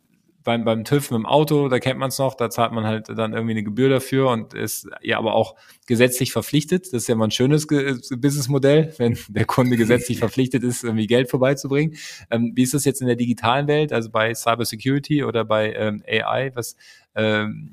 beim, 0.43 0.65
beim 0.65 0.83
TÜV 0.83 1.11
mit 1.11 1.19
dem 1.19 1.25
Auto, 1.25 1.69
da 1.69 1.79
kennt 1.79 1.99
man 1.99 2.09
es 2.09 2.19
noch, 2.19 2.35
da 2.35 2.49
zahlt 2.49 2.71
man 2.71 2.85
halt 2.85 3.09
dann 3.09 3.33
irgendwie 3.33 3.51
eine 3.51 3.63
Gebühr 3.63 3.89
dafür 3.89 4.29
und 4.29 4.53
ist 4.53 4.89
ja 5.01 5.17
aber 5.17 5.33
auch 5.33 5.55
gesetzlich 5.87 6.31
verpflichtet. 6.31 6.87
Das 6.87 7.03
ist 7.03 7.07
ja 7.07 7.15
mal 7.15 7.25
ein 7.25 7.31
schönes 7.31 7.67
Businessmodell, 7.67 8.93
wenn 8.97 9.17
der 9.29 9.45
Kunde 9.45 9.77
gesetzlich 9.77 10.19
verpflichtet 10.19 10.63
ist, 10.63 10.83
irgendwie 10.83 11.07
Geld 11.07 11.29
vorbeizubringen. 11.29 11.95
Ähm, 12.29 12.51
wie 12.55 12.63
ist 12.63 12.73
das 12.73 12.85
jetzt 12.85 13.01
in 13.01 13.07
der 13.07 13.15
digitalen 13.15 13.67
Welt, 13.67 13.93
also 13.93 14.09
bei 14.09 14.33
Cybersecurity 14.33 15.23
oder 15.23 15.45
bei 15.45 15.73
ähm, 15.73 16.03
AI? 16.07 16.51
Was, 16.55 16.75
ähm, 17.15 17.71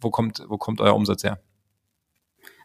wo 0.00 0.10
kommt, 0.10 0.44
wo 0.48 0.56
kommt 0.56 0.80
euer 0.80 0.94
Umsatz 0.94 1.24
her? 1.24 1.40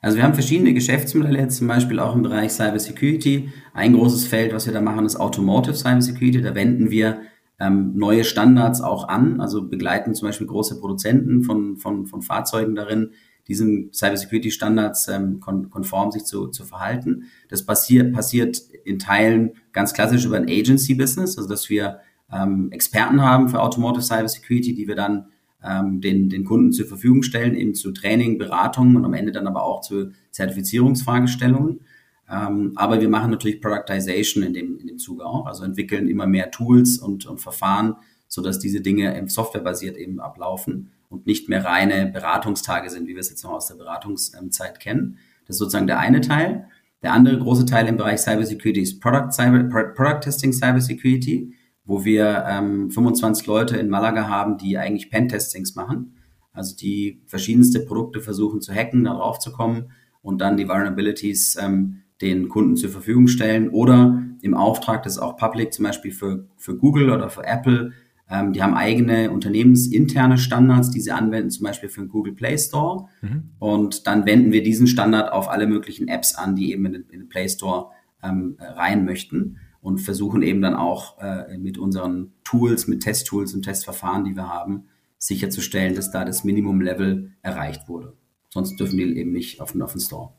Also 0.03 0.17
wir 0.17 0.25
haben 0.25 0.33
verschiedene 0.33 0.73
Geschäftsmodelle 0.73 1.39
jetzt 1.39 1.55
zum 1.55 1.67
Beispiel 1.67 1.97
auch 1.97 2.13
im 2.13 2.23
Bereich 2.23 2.51
Cyber 2.51 2.77
Security. 2.77 3.53
Ein 3.73 3.93
großes 3.93 4.27
Feld, 4.27 4.53
was 4.53 4.65
wir 4.65 4.73
da 4.73 4.81
machen, 4.81 5.05
ist 5.05 5.15
Automotive 5.15 5.75
Cyber 5.75 6.01
Security. 6.01 6.41
Da 6.41 6.53
wenden 6.55 6.91
wir 6.91 7.21
ähm, 7.57 7.93
neue 7.95 8.25
Standards 8.25 8.81
auch 8.81 9.07
an, 9.07 9.39
also 9.39 9.65
begleiten 9.65 10.13
zum 10.13 10.27
Beispiel 10.27 10.45
große 10.45 10.77
Produzenten 10.81 11.43
von, 11.43 11.77
von, 11.77 12.05
von 12.05 12.21
Fahrzeugen 12.21 12.75
darin, 12.75 13.11
diesen 13.47 13.93
Cyber 13.93 14.17
Security 14.17 14.51
Standards 14.51 15.07
ähm, 15.07 15.39
kon 15.39 15.69
konform 15.69 16.11
sich 16.11 16.25
zu, 16.25 16.47
zu 16.47 16.65
verhalten. 16.65 17.27
Das 17.47 17.65
passiert, 17.65 18.11
passiert 18.11 18.57
in 18.83 18.99
Teilen 18.99 19.53
ganz 19.71 19.93
klassisch 19.93 20.25
über 20.25 20.35
ein 20.35 20.49
Agency 20.49 20.95
Business, 20.95 21.37
also 21.37 21.47
dass 21.47 21.69
wir 21.69 21.99
ähm, 22.29 22.73
Experten 22.73 23.21
haben 23.21 23.47
für 23.47 23.61
Automotive 23.61 24.03
Cyber 24.03 24.27
Security, 24.27 24.73
die 24.73 24.85
wir 24.85 24.95
dann 24.95 25.27
ähm, 25.63 26.01
den, 26.01 26.29
den 26.29 26.43
Kunden 26.43 26.71
zur 26.71 26.85
Verfügung 26.85 27.23
stellen, 27.23 27.55
eben 27.55 27.75
zu 27.75 27.91
Training, 27.91 28.37
Beratung 28.37 28.95
und 28.95 29.05
am 29.05 29.13
Ende 29.13 29.31
dann 29.31 29.47
aber 29.47 29.63
auch 29.63 29.81
zu 29.81 30.11
Zertifizierungsfragestellungen. 30.31 31.81
Ähm, 32.29 32.73
aber 32.75 33.01
wir 33.01 33.09
machen 33.09 33.31
natürlich 33.31 33.61
Productization 33.61 34.43
in 34.43 34.53
dem, 34.53 34.79
in 34.79 34.87
dem 34.87 34.97
Zuge 34.97 35.25
auch, 35.25 35.45
also 35.45 35.63
entwickeln 35.63 36.07
immer 36.07 36.27
mehr 36.27 36.51
Tools 36.51 36.97
und, 36.97 37.25
und 37.25 37.39
Verfahren, 37.39 37.95
sodass 38.27 38.59
diese 38.59 38.81
Dinge 38.81 39.23
softwarebasiert 39.27 39.97
eben 39.97 40.19
ablaufen 40.19 40.91
und 41.09 41.27
nicht 41.27 41.49
mehr 41.49 41.63
reine 41.63 42.07
Beratungstage 42.07 42.89
sind, 42.89 43.07
wie 43.07 43.13
wir 43.13 43.19
es 43.19 43.29
jetzt 43.29 43.43
noch 43.43 43.51
aus 43.51 43.67
der 43.67 43.75
Beratungszeit 43.75 44.79
kennen. 44.79 45.17
Das 45.45 45.55
ist 45.55 45.59
sozusagen 45.59 45.87
der 45.87 45.99
eine 45.99 46.21
Teil. 46.21 46.67
Der 47.03 47.13
andere 47.13 47.37
große 47.37 47.65
Teil 47.65 47.87
im 47.87 47.97
Bereich 47.97 48.21
Cybersecurity 48.21 48.81
ist 48.81 49.01
Product, 49.01 49.31
Cyber, 49.31 49.63
Product 49.93 50.21
Testing 50.21 50.53
Cybersecurity 50.53 51.53
wo 51.85 52.05
wir 52.05 52.45
ähm, 52.47 52.91
25 52.91 53.45
Leute 53.47 53.77
in 53.77 53.89
Malaga 53.89 54.27
haben, 54.27 54.57
die 54.57 54.77
eigentlich 54.77 55.09
Pentestings 55.09 55.75
machen. 55.75 56.15
Also 56.51 56.75
die 56.75 57.21
verschiedenste 57.25 57.81
Produkte 57.81 58.21
versuchen 58.21 58.61
zu 58.61 58.73
hacken, 58.73 59.03
darauf 59.03 59.39
zu 59.39 59.51
kommen 59.51 59.91
und 60.21 60.39
dann 60.39 60.57
die 60.57 60.67
Vulnerabilities 60.67 61.57
ähm, 61.61 62.03
den 62.21 62.47
Kunden 62.47 62.77
zur 62.77 62.89
Verfügung 62.89 63.27
stellen 63.27 63.69
oder 63.69 64.23
im 64.41 64.53
Auftrag, 64.53 65.03
das 65.03 65.13
ist 65.13 65.19
auch 65.19 65.35
public, 65.35 65.73
zum 65.73 65.83
Beispiel 65.83 66.11
für, 66.11 66.47
für 66.57 66.77
Google 66.77 67.09
oder 67.09 67.29
für 67.29 67.43
Apple, 67.43 67.91
ähm, 68.29 68.53
die 68.53 68.63
haben 68.63 68.73
eigene 68.73 69.31
unternehmensinterne 69.31 70.37
Standards, 70.37 70.91
die 70.91 71.01
sie 71.01 71.11
anwenden, 71.11 71.49
zum 71.49 71.65
Beispiel 71.65 71.89
für 71.89 72.01
den 72.01 72.09
Google 72.09 72.33
Play 72.33 72.57
Store. 72.57 73.07
Mhm. 73.21 73.51
Und 73.59 74.07
dann 74.07 74.25
wenden 74.25 74.51
wir 74.51 74.63
diesen 74.63 74.87
Standard 74.87 75.31
auf 75.31 75.49
alle 75.49 75.67
möglichen 75.67 76.07
Apps 76.07 76.35
an, 76.35 76.55
die 76.55 76.71
eben 76.71 76.85
in 76.85 76.93
den, 76.93 77.05
in 77.09 77.19
den 77.21 77.29
Play 77.29 77.49
Store 77.49 77.89
ähm, 78.21 78.57
rein 78.59 79.05
möchten 79.05 79.57
und 79.83 79.99
versuchen 79.99 80.41
eben 80.41 80.61
dann 80.61 80.75
auch 80.75 81.19
äh, 81.19 81.57
mit 81.57 81.77
unseren 81.77 82.31
Tools, 82.45 82.87
mit 82.87 83.03
Testtools 83.03 83.53
und 83.53 83.63
Testverfahren, 83.63 84.23
die 84.23 84.35
wir 84.35 84.47
haben, 84.47 84.85
sicherzustellen, 85.17 85.93
dass 85.93 86.09
da 86.09 86.23
das 86.23 86.45
Minimum-Level 86.45 87.33
erreicht 87.41 87.89
wurde. 87.89 88.13
Sonst 88.49 88.79
dürfen 88.79 88.97
die 88.97 89.03
eben 89.03 89.33
nicht 89.33 89.59
auf 89.59 89.73
den, 89.73 89.81
auf 89.81 89.91
den 89.91 90.01
Store. 90.01 90.31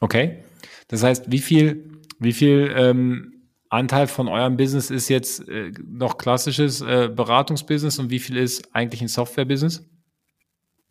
Okay. 0.00 0.38
Das 0.88 1.02
heißt, 1.02 1.30
wie 1.30 1.38
viel, 1.38 1.90
wie 2.18 2.32
viel 2.32 2.72
ähm, 2.74 3.34
Anteil 3.68 4.06
von 4.06 4.28
eurem 4.28 4.56
Business 4.56 4.90
ist 4.90 5.10
jetzt 5.10 5.46
äh, 5.48 5.70
noch 5.86 6.16
klassisches 6.16 6.80
äh, 6.80 7.10
Beratungsbusiness 7.14 7.98
und 7.98 8.10
wie 8.10 8.18
viel 8.18 8.38
ist 8.38 8.74
eigentlich 8.74 9.02
ein 9.02 9.08
Software-Business? 9.08 9.84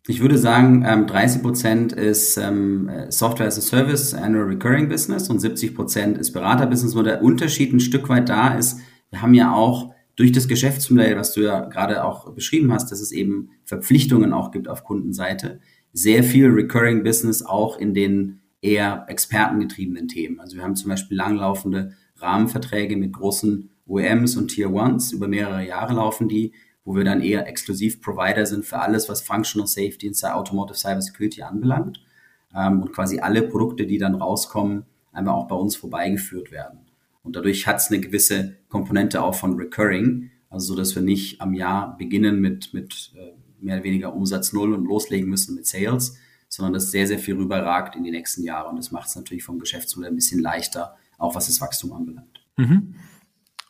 Ich 0.06 0.20
würde 0.20 0.38
sagen, 0.38 0.84
ähm, 0.86 1.06
30 1.06 1.42
Prozent 1.42 1.92
ist 1.92 2.38
ähm, 2.38 2.90
Software 3.10 3.46
as 3.46 3.58
a 3.58 3.60
Service, 3.60 4.14
Annual 4.14 4.46
Recurring 4.46 4.88
Business 4.88 5.28
und 5.28 5.40
70 5.40 5.74
Prozent 5.74 6.16
ist 6.16 6.32
Beraterbusiness, 6.32 6.96
wo 6.96 7.02
der 7.02 7.22
Unterschied 7.22 7.72
ein 7.72 7.80
Stück 7.80 8.08
weit 8.08 8.28
da 8.28 8.54
ist. 8.54 8.78
Wir 9.10 9.20
haben 9.20 9.34
ja 9.34 9.52
auch 9.52 9.92
durch 10.16 10.32
das 10.32 10.48
Geschäftsmodell, 10.48 11.16
was 11.16 11.32
du 11.32 11.42
ja 11.42 11.66
gerade 11.66 12.04
auch 12.04 12.32
beschrieben 12.32 12.72
hast, 12.72 12.90
dass 12.90 13.00
es 13.00 13.12
eben 13.12 13.50
Verpflichtungen 13.64 14.32
auch 14.32 14.50
gibt 14.50 14.68
auf 14.68 14.84
Kundenseite, 14.84 15.60
sehr 15.92 16.22
viel 16.22 16.48
Recurring 16.48 17.02
Business 17.02 17.42
auch 17.42 17.78
in 17.78 17.94
den 17.94 18.40
eher 18.62 19.04
expertengetriebenen 19.08 20.08
Themen. 20.08 20.40
Also 20.40 20.56
wir 20.56 20.62
haben 20.62 20.76
zum 20.76 20.90
Beispiel 20.90 21.16
langlaufende 21.16 21.92
Rahmenverträge 22.16 22.96
mit 22.96 23.12
großen 23.12 23.70
OEMs 23.86 24.36
und 24.36 24.48
Tier 24.48 24.72
Ones, 24.72 25.12
über 25.12 25.26
mehrere 25.26 25.66
Jahre 25.66 25.94
laufen 25.94 26.28
die, 26.28 26.52
wo 26.90 26.96
wir 26.96 27.04
dann 27.04 27.20
eher 27.22 27.46
exklusiv 27.46 28.02
Provider 28.02 28.44
sind 28.46 28.64
für 28.64 28.80
alles, 28.80 29.08
was 29.08 29.20
Functional 29.20 29.68
Safety 29.68 30.08
und 30.08 30.24
Automotive 30.24 30.76
Cyber 30.76 31.00
Security 31.00 31.42
anbelangt. 31.42 32.04
Ähm, 32.52 32.82
und 32.82 32.92
quasi 32.92 33.20
alle 33.20 33.42
Produkte, 33.42 33.86
die 33.86 33.96
dann 33.96 34.16
rauskommen, 34.16 34.86
einfach 35.12 35.34
auch 35.34 35.46
bei 35.46 35.54
uns 35.54 35.76
vorbeigeführt 35.76 36.50
werden. 36.50 36.80
Und 37.22 37.36
dadurch 37.36 37.68
hat 37.68 37.76
es 37.76 37.92
eine 37.92 38.00
gewisse 38.00 38.56
Komponente 38.68 39.22
auch 39.22 39.36
von 39.36 39.54
Recurring, 39.54 40.32
also 40.48 40.72
so, 40.72 40.76
dass 40.76 40.96
wir 40.96 41.02
nicht 41.02 41.40
am 41.40 41.54
Jahr 41.54 41.96
beginnen 41.96 42.40
mit, 42.40 42.74
mit 42.74 43.12
äh, 43.14 43.34
mehr 43.64 43.76
oder 43.76 43.84
weniger 43.84 44.12
Umsatz 44.12 44.52
null 44.52 44.74
und 44.74 44.84
loslegen 44.84 45.30
müssen 45.30 45.54
mit 45.54 45.68
Sales, 45.68 46.18
sondern 46.48 46.72
dass 46.72 46.90
sehr, 46.90 47.06
sehr 47.06 47.20
viel 47.20 47.36
rüberragt 47.36 47.94
in 47.94 48.02
die 48.02 48.10
nächsten 48.10 48.42
Jahre. 48.42 48.68
Und 48.68 48.78
das 48.78 48.90
macht 48.90 49.06
es 49.06 49.14
natürlich 49.14 49.44
vom 49.44 49.60
Geschäftsmodell 49.60 50.10
ein 50.10 50.16
bisschen 50.16 50.40
leichter, 50.40 50.96
auch 51.18 51.36
was 51.36 51.46
das 51.46 51.60
Wachstum 51.60 51.92
anbelangt. 51.92 52.44
Mhm. 52.56 52.96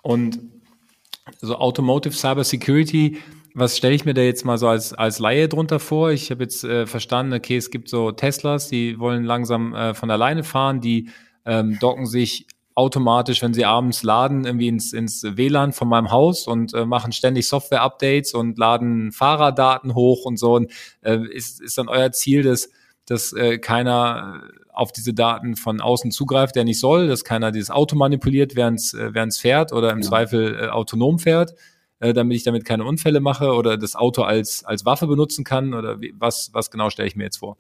Und 0.03 0.41
so 1.41 1.57
Automotive 1.57 2.15
Cyber 2.15 2.45
Security, 2.45 3.19
was 3.55 3.77
stelle 3.77 3.95
ich 3.95 4.05
mir 4.05 4.15
da 4.15 4.23
jetzt 4.23 4.45
mal 4.45 4.59
so 4.59 4.69
als, 4.69 4.93
als 4.93 5.19
Laie 5.19 5.49
drunter 5.49 5.81
vor? 5.81 6.11
Ich 6.11 6.31
habe 6.31 6.45
jetzt 6.45 6.65
äh, 6.65 6.87
verstanden, 6.87 7.33
okay, 7.33 7.57
es 7.57 7.71
gibt 7.71 7.89
so 7.89 8.13
Teslas, 8.13 8.69
die 8.69 8.99
wollen 8.99 9.25
langsam 9.25 9.75
äh, 9.75 9.95
von 9.95 10.11
alleine 10.11 10.45
fahren, 10.45 10.81
die 10.81 11.11
ähm, 11.45 11.79
docken 11.81 12.07
sich 12.07 12.47
automatisch, 12.75 13.43
wenn 13.43 13.53
sie 13.53 13.65
abends 13.65 14.03
laden, 14.03 14.45
irgendwie 14.45 14.69
ins, 14.69 14.93
ins 14.93 15.25
WLAN 15.25 15.73
von 15.73 15.89
meinem 15.89 16.11
Haus 16.11 16.47
und 16.47 16.73
äh, 16.73 16.87
machen 16.87 17.13
ständig 17.13 17.49
Software-Updates 17.49 18.35
und 18.35 18.57
laden 18.59 19.13
Fahrerdaten 19.13 19.95
hoch 19.95 20.25
und 20.25 20.39
so. 20.39 20.55
Und, 20.55 20.73
äh, 21.03 21.19
ist, 21.33 21.61
ist 21.61 21.77
dann 21.77 21.89
euer 21.89 22.13
Ziel, 22.13 22.43
dass, 22.43 22.71
dass 23.11 23.33
äh, 23.33 23.59
keiner 23.59 24.43
auf 24.73 24.93
diese 24.93 25.13
Daten 25.13 25.57
von 25.57 25.81
außen 25.81 26.11
zugreift, 26.11 26.57
der 26.57 26.65
nicht 26.65 26.81
soll, 26.81 27.09
dass 27.09 27.25
keiner 27.25 27.51
dieses 27.53 27.71
Auto 27.71 27.97
manipuliert, 27.97 28.57
während 28.57 28.79
es 28.79 28.95
äh, 28.95 29.31
fährt 29.33 29.73
oder 29.73 29.91
im 29.91 29.99
ja. 29.99 30.09
Zweifel 30.09 30.55
äh, 30.55 30.69
autonom 30.69 31.19
fährt, 31.19 31.55
äh, 31.99 32.13
damit 32.13 32.37
ich 32.37 32.45
damit 32.45 32.65
keine 32.65 32.85
Unfälle 32.85 33.21
mache 33.21 33.53
oder 33.53 33.77
das 33.77 33.97
Auto 33.97 34.23
als, 34.23 34.65
als 34.65 34.85
Waffe 34.85 35.07
benutzen 35.07 35.45
kann 35.45 35.75
oder 35.75 36.01
wie, 36.01 36.15
was, 36.17 36.51
was 36.53 36.71
genau 36.71 36.89
stelle 36.89 37.09
ich 37.09 37.17
mir 37.17 37.25
jetzt 37.25 37.39
vor? 37.39 37.59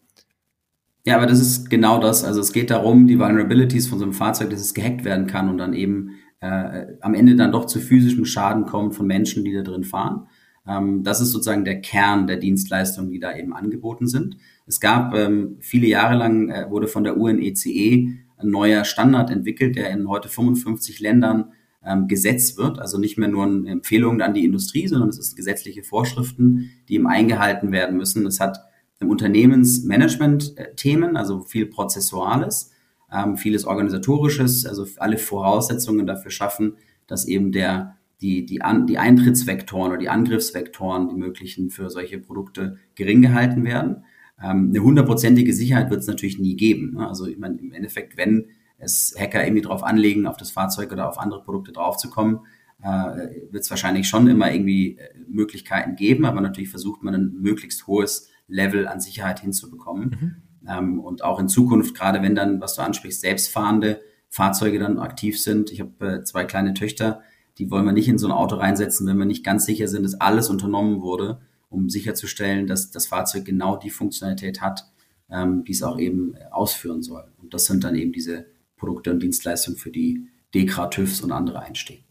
Ja, 1.04 1.16
aber 1.16 1.26
das 1.26 1.40
ist 1.40 1.68
genau 1.68 1.98
das. 1.98 2.24
Also 2.24 2.40
es 2.40 2.52
geht 2.52 2.70
darum, 2.70 3.06
die 3.06 3.18
Vulnerabilities 3.18 3.88
von 3.88 3.98
so 3.98 4.04
einem 4.04 4.12
Fahrzeug, 4.12 4.50
dass 4.50 4.60
es 4.60 4.74
gehackt 4.74 5.04
werden 5.04 5.26
kann 5.26 5.48
und 5.48 5.58
dann 5.58 5.72
eben 5.72 6.12
äh, 6.40 6.86
am 7.00 7.14
Ende 7.14 7.36
dann 7.36 7.52
doch 7.52 7.66
zu 7.66 7.80
physischem 7.80 8.24
Schaden 8.24 8.66
kommt 8.66 8.94
von 8.94 9.06
Menschen, 9.06 9.44
die 9.44 9.52
da 9.52 9.62
drin 9.62 9.84
fahren. 9.84 10.28
Ähm, 10.66 11.02
das 11.02 11.20
ist 11.20 11.32
sozusagen 11.32 11.64
der 11.64 11.80
Kern 11.80 12.26
der 12.26 12.36
Dienstleistungen, 12.36 13.10
die 13.10 13.18
da 13.18 13.36
eben 13.36 13.54
angeboten 13.54 14.06
sind. 14.06 14.36
Es 14.70 14.78
gab 14.78 15.16
ähm, 15.16 15.56
viele 15.59 15.88
Jahre 15.88 16.14
lang, 16.14 16.48
äh, 16.48 16.70
wurde 16.70 16.87
von 16.87 17.02
der 17.02 17.16
UNECE 17.16 18.06
ein 18.37 18.50
neuer 18.50 18.85
Standard 18.85 19.28
entwickelt, 19.28 19.74
der 19.74 19.90
in 19.90 20.09
heute 20.09 20.28
55 20.28 21.00
Ländern 21.00 21.50
ähm, 21.85 22.06
gesetzt 22.06 22.56
wird. 22.56 22.78
Also 22.78 22.96
nicht 22.96 23.18
mehr 23.18 23.26
nur 23.26 23.46
eine 23.46 23.68
Empfehlung 23.68 24.20
an 24.20 24.33
die 24.33 24.44
Industrie, 24.44 24.87
sondern 24.87 25.09
es 25.09 25.18
ist 25.18 25.35
gesetzliche 25.35 25.83
Vorschriften, 25.83 26.70
die 26.88 26.94
eben 26.94 27.09
eingehalten 27.09 27.72
werden 27.72 27.96
müssen. 27.96 28.24
Es 28.26 28.38
hat 28.38 28.61
Unternehmensmanagement-Themen, 29.00 31.16
also 31.16 31.40
viel 31.40 31.66
Prozessuales, 31.66 32.70
ähm, 33.12 33.37
vieles 33.37 33.64
Organisatorisches, 33.64 34.66
also 34.66 34.87
alle 34.98 35.18
Voraussetzungen 35.18 36.06
dafür 36.06 36.30
schaffen, 36.30 36.76
dass 37.09 37.26
eben 37.26 37.50
der 37.50 37.96
die, 38.20 38.46
die, 38.46 38.62
An 38.62 38.87
die 38.87 38.98
Eintrittsvektoren 38.98 39.90
oder 39.90 39.98
die 39.98 40.11
Angriffsvektoren, 40.11 41.09
die 41.09 41.16
möglichen 41.16 41.70
für 41.70 41.90
solche 41.90 42.18
Produkte 42.18 42.76
gering 42.94 43.22
gehalten 43.22 43.64
werden. 43.64 44.04
Ähm, 44.42 44.70
eine 44.70 44.81
hundertprozentige 44.81 45.53
Sicherheit 45.53 45.90
wird 45.90 46.00
es 46.00 46.07
natürlich 46.07 46.38
nie 46.38 46.57
geben. 46.57 46.94
Ne? 46.94 47.09
Also 47.09 47.26
ich 47.26 47.38
meine, 47.38 47.59
im 47.59 47.72
Endeffekt, 47.72 48.16
wenn 48.16 48.46
es 48.79 49.14
Hacker 49.18 49.44
irgendwie 49.44 49.62
drauf 49.62 49.83
anlegen, 49.83 50.26
auf 50.26 50.37
das 50.37 50.50
Fahrzeug 50.50 50.92
oder 50.92 51.09
auf 51.09 51.18
andere 51.18 51.42
Produkte 51.42 51.72
draufzukommen, 51.72 52.40
äh, 52.83 53.50
wird 53.50 53.62
es 53.62 53.70
wahrscheinlich 53.70 54.09
schon 54.09 54.26
immer 54.26 54.53
irgendwie 54.53 54.96
äh, 54.98 55.11
Möglichkeiten 55.29 55.96
geben, 55.96 56.24
aber 56.24 56.40
natürlich 56.40 56.70
versucht 56.70 57.03
man 57.03 57.14
ein 57.14 57.35
möglichst 57.40 57.87
hohes 57.87 58.31
Level 58.48 58.88
an 58.88 59.00
Sicherheit 59.00 59.40
hinzubekommen. 59.40 60.16
Mhm. 60.20 60.68
Ähm, 60.68 61.00
und 61.00 61.22
auch 61.22 61.38
in 61.38 61.48
Zukunft, 61.48 61.94
gerade 61.94 62.22
wenn 62.22 62.35
dann, 62.35 62.61
was 62.61 62.74
du 62.74 62.83
ansprichst, 62.83 63.20
selbstfahrende 63.20 64.00
Fahrzeuge 64.29 64.79
dann 64.79 64.98
aktiv 64.98 65.40
sind. 65.40 65.70
Ich 65.72 65.81
habe 65.81 66.07
äh, 66.07 66.24
zwei 66.24 66.44
kleine 66.44 66.72
Töchter, 66.72 67.20
die 67.59 67.70
wollen 67.70 67.85
wir 67.85 67.92
nicht 67.92 68.09
in 68.09 68.16
so 68.16 68.29
ein 68.29 68.33
Auto 68.33 68.57
reinsetzen, 68.57 69.07
wenn 69.07 69.18
wir 69.18 69.26
nicht 69.26 69.44
ganz 69.44 69.66
sicher 69.66 69.88
sind, 69.88 70.05
dass 70.05 70.20
alles 70.20 70.48
unternommen 70.48 71.03
wurde, 71.03 71.40
um 71.70 71.88
sicherzustellen, 71.88 72.66
dass 72.66 72.90
das 72.90 73.06
Fahrzeug 73.06 73.46
genau 73.46 73.76
die 73.76 73.90
Funktionalität 73.90 74.61
hat, 74.61 74.85
ähm, 75.30 75.64
die 75.64 75.72
es 75.72 75.83
auch 75.83 75.98
eben 75.98 76.35
ausführen 76.50 77.02
soll. 77.02 77.24
Und 77.40 77.54
das 77.54 77.64
sind 77.64 77.85
dann 77.85 77.94
eben 77.94 78.12
diese 78.12 78.46
Produkte 78.76 79.11
und 79.11 79.20
Dienstleistungen, 79.20 79.78
für 79.78 79.90
die 79.90 80.26
DEKRA, 80.54 80.88
TÜVs 80.88 81.20
und 81.22 81.33
andere 81.33 81.61
einstehen. 81.61 82.04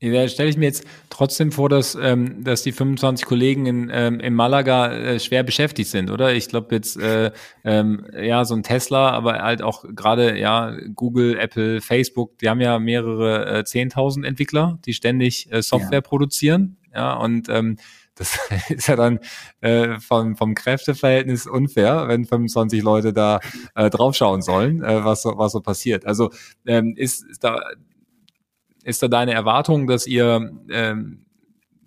Da 0.00 0.28
stelle 0.28 0.50
ich 0.50 0.56
mir 0.56 0.66
jetzt 0.66 0.84
trotzdem 1.08 1.50
vor, 1.50 1.68
dass, 1.68 1.94
ähm, 1.94 2.44
dass 2.44 2.62
die 2.62 2.72
25 2.72 3.24
Kollegen 3.24 3.64
in, 3.64 3.90
ähm, 3.92 4.20
in 4.20 4.34
Malaga 4.34 4.92
äh, 4.92 5.20
schwer 5.20 5.44
beschäftigt 5.44 5.88
sind, 5.88 6.10
oder? 6.10 6.34
Ich 6.34 6.48
glaube 6.48 6.74
jetzt, 6.74 6.98
äh, 6.98 7.30
ähm, 7.64 8.04
ja, 8.20 8.44
so 8.44 8.54
ein 8.54 8.62
Tesla, 8.62 9.10
aber 9.10 9.42
halt 9.42 9.62
auch 9.62 9.84
gerade, 9.94 10.38
ja, 10.38 10.76
Google, 10.94 11.38
Apple, 11.38 11.80
Facebook, 11.80 12.36
die 12.38 12.50
haben 12.50 12.60
ja 12.60 12.78
mehrere 12.78 13.60
äh, 13.60 13.62
10.000 13.62 14.26
Entwickler, 14.26 14.78
die 14.84 14.92
ständig 14.92 15.50
äh, 15.50 15.62
Software 15.62 15.92
ja. 15.92 16.00
produzieren, 16.02 16.76
ja, 16.92 17.14
und 17.14 17.48
ähm, 17.48 17.76
das 18.14 18.38
ist 18.68 18.88
ja 18.88 18.96
dann 18.96 19.20
äh, 19.60 19.98
vom, 20.00 20.36
vom 20.36 20.54
Kräfteverhältnis 20.54 21.46
unfair, 21.46 22.08
wenn 22.08 22.24
25 22.24 22.82
Leute 22.82 23.12
da 23.12 23.40
äh, 23.74 23.90
draufschauen 23.90 24.42
sollen, 24.42 24.82
äh, 24.82 25.04
was, 25.04 25.22
so, 25.22 25.36
was 25.36 25.52
so 25.52 25.60
passiert. 25.60 26.06
Also 26.06 26.30
ähm, 26.66 26.94
ist, 26.96 27.24
ist 27.24 27.44
da 27.44 27.60
ist 28.84 29.02
da 29.02 29.08
deine 29.08 29.32
Erwartung, 29.32 29.86
dass 29.86 30.06
ihr, 30.06 30.52
ähm, 30.70 31.24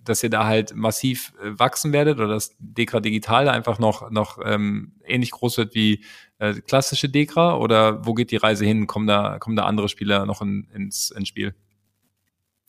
dass 0.04 0.24
ihr 0.24 0.30
da 0.30 0.46
halt 0.46 0.76
massiv 0.76 1.34
äh, 1.42 1.58
wachsen 1.58 1.94
werdet 1.94 2.18
oder 2.18 2.28
dass 2.28 2.56
Dekra 2.60 3.00
Digital 3.00 3.48
einfach 3.50 3.80
noch, 3.80 4.10
noch 4.10 4.40
ähm, 4.44 4.94
ähnlich 5.06 5.32
groß 5.32 5.58
wird 5.58 5.76
wie 5.76 6.04
äh, 6.40 6.54
klassische 6.54 7.10
Dekra? 7.10 7.58
Oder 7.58 8.06
wo 8.06 8.14
geht 8.14 8.32
die 8.32 8.38
Reise 8.38 8.66
hin? 8.66 8.88
Kommen 8.88 9.08
da, 9.08 9.38
kommen 9.40 9.56
da 9.56 9.66
andere 9.66 9.90
Spieler 9.90 10.26
noch 10.26 10.42
in, 10.42 10.68
ins, 10.74 11.12
ins 11.12 11.28
Spiel? 11.28 11.54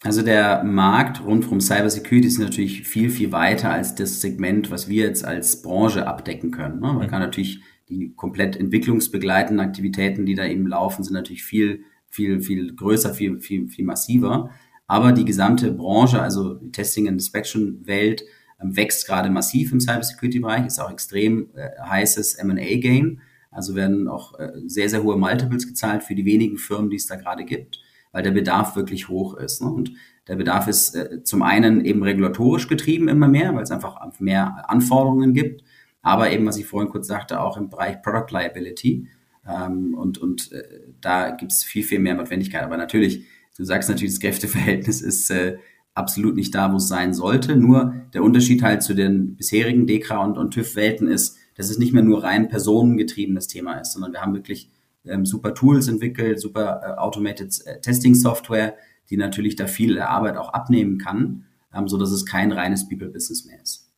Also 0.03 0.23
der 0.23 0.63
Markt 0.63 1.25
rund 1.25 1.51
um 1.51 1.61
Cybersecurity 1.61 2.27
ist 2.27 2.39
natürlich 2.39 2.87
viel, 2.87 3.11
viel 3.11 3.33
weiter 3.33 3.71
als 3.71 3.97
das 3.97 4.21
Segment, 4.21 4.71
was 4.71 4.89
wir 4.89 5.05
jetzt 5.05 5.25
als 5.25 5.63
Branche 5.63 6.07
abdecken 6.07 6.53
können. 6.53 6.81
Ne? 6.81 6.93
Man 6.93 7.07
mhm. 7.07 7.11
kann 7.11 7.21
natürlich 7.21 7.61
die 7.89 8.15
komplett 8.15 8.57
entwicklungsbegleitenden 8.57 9.67
Aktivitäten, 9.67 10.27
die 10.27 10.35
da 10.35 10.47
eben 10.47 10.67
laufen, 10.67 11.03
sind 11.03 11.15
natürlich 11.15 11.43
viel 11.43 11.85
viel, 12.09 12.41
viel 12.41 12.75
größer, 12.75 13.15
viel, 13.15 13.41
viel, 13.41 13.69
viel 13.69 13.85
massiver. 13.85 14.51
Aber 14.87 15.13
die 15.13 15.25
gesamte 15.25 15.73
Branche, 15.73 16.21
also 16.21 16.55
die 16.55 16.73
Testing 16.73 17.07
and 17.07 17.17
Inspection 17.17 17.87
Welt, 17.87 18.25
ähm, 18.61 18.77
wächst 18.77 19.07
gerade 19.07 19.31
massiv 19.31 19.73
im 19.73 19.81
Cybersecurity-Bereich, 19.81 20.67
ist 20.67 20.81
auch 20.81 20.91
extrem 20.91 21.51
äh, 21.55 21.69
heißes 21.81 22.35
M&A-Game. 22.37 23.21
Also 23.51 23.75
werden 23.75 24.09
auch 24.09 24.39
äh, 24.39 24.53
sehr, 24.67 24.89
sehr 24.89 25.03
hohe 25.03 25.17
Multiples 25.17 25.67
gezahlt 25.67 26.03
für 26.03 26.15
die 26.15 26.25
wenigen 26.25 26.57
Firmen, 26.57 26.91
die 26.91 26.97
es 26.97 27.07
da 27.07 27.17
gerade 27.17 27.45
gibt. 27.45 27.81
Weil 28.13 28.23
der 28.23 28.31
Bedarf 28.31 28.77
wirklich 28.77 29.09
hoch 29.09 29.35
ist. 29.35 29.63
Ne? 29.63 29.69
Und 29.69 29.93
der 30.27 30.37
Bedarf 30.37 30.69
ist 30.69 30.95
äh, 30.95 31.23
zum 31.25 31.43
einen 31.43 31.85
eben 31.85 32.03
regulatorisch 32.03 32.69
getrieben 32.69 33.09
immer 33.09 33.29
mehr, 33.29 33.55
weil 33.55 33.63
es 33.63 33.71
einfach 33.71 33.99
mehr 34.21 34.69
Anforderungen 34.69 35.35
gibt, 35.35 35.63
aber 36.03 36.31
eben, 36.31 36.47
was 36.47 36.59
ich 36.59 36.67
vorhin 36.67 36.91
kurz 36.91 37.07
sagte, 37.07 37.41
auch 37.41 37.57
im 37.57 37.71
Bereich 37.71 38.03
Product 38.03 38.31
Liability. 38.31 39.09
Ähm, 39.47 39.95
und 39.95 40.19
und 40.19 40.53
äh, 40.53 40.63
da 41.01 41.31
gibt 41.31 41.53
es 41.53 41.65
viel, 41.65 41.83
viel 41.83 41.99
mehr 41.99 42.15
Notwendigkeit. 42.15 42.63
Aber 42.63 42.77
natürlich, 42.77 43.25
du 43.57 43.65
sagst 43.65 43.89
natürlich, 43.89 44.13
das 44.13 44.21
Kräfteverhältnis 44.21 45.01
ist 45.01 45.31
äh, 45.31 45.59
absolut 45.95 46.37
nicht 46.37 46.55
da, 46.55 46.73
wo 46.73 46.77
es 46.77 46.89
sein 46.89 47.13
sollte. 47.13 47.57
Nur 47.57 47.95
der 48.15 48.23
Unterschied 48.23 48.63
halt 48.63 48.83
zu 48.83 48.95
den 48.95 49.37
bisherigen 49.37 49.87
DEKRA 49.87 50.25
und, 50.25 50.39
und 50.39 50.53
TÜV-Welten 50.53 51.09
ist, 51.09 51.37
dass 51.57 51.71
es 51.71 51.79
nicht 51.79 51.93
mehr 51.93 52.05
nur 52.05 52.23
rein 52.23 52.49
personengetriebenes 52.49 53.49
Thema 53.49 53.75
ist, 53.75 53.93
sondern 53.93 54.13
wir 54.13 54.21
haben 54.21 54.35
wirklich 54.35 54.71
ähm, 55.09 55.27
super 55.27 55.55
Tools 55.55 55.89
entwickelt, 55.89 56.41
super 56.41 56.81
äh, 56.83 57.01
Automated 57.01 57.55
äh, 57.67 57.81
Testing 57.81 58.15
Software, 58.15 58.77
die 59.11 59.17
natürlich 59.17 59.57
da 59.57 59.67
viel 59.67 60.01
Arbeit 60.01 60.37
auch 60.37 60.53
abnehmen 60.53 60.99
kann, 60.99 61.45
ähm, 61.75 61.89
so 61.89 61.99
dass 61.99 62.11
es 62.11 62.27
kein 62.27 62.53
reines 62.53 62.89
People-Business 62.89 63.45
mehr 63.45 63.61
ist. 63.63 63.91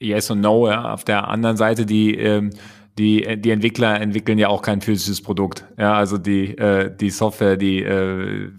Yes 0.00 0.30
und 0.30 0.40
No. 0.40 0.68
Ja. 0.68 0.92
Auf 0.92 1.04
der 1.04 1.28
anderen 1.28 1.56
Seite 1.56 1.86
die 1.86 2.16
ähm 2.16 2.50
die, 2.98 3.40
die 3.40 3.50
Entwickler 3.50 4.00
entwickeln 4.00 4.38
ja 4.38 4.48
auch 4.48 4.62
kein 4.62 4.80
physisches 4.80 5.22
Produkt. 5.22 5.66
Ja, 5.78 5.94
also 5.94 6.18
die, 6.18 6.56
äh, 6.58 6.94
die 6.94 7.10
Software, 7.10 7.56
die, 7.56 7.82
äh, 7.82 8.52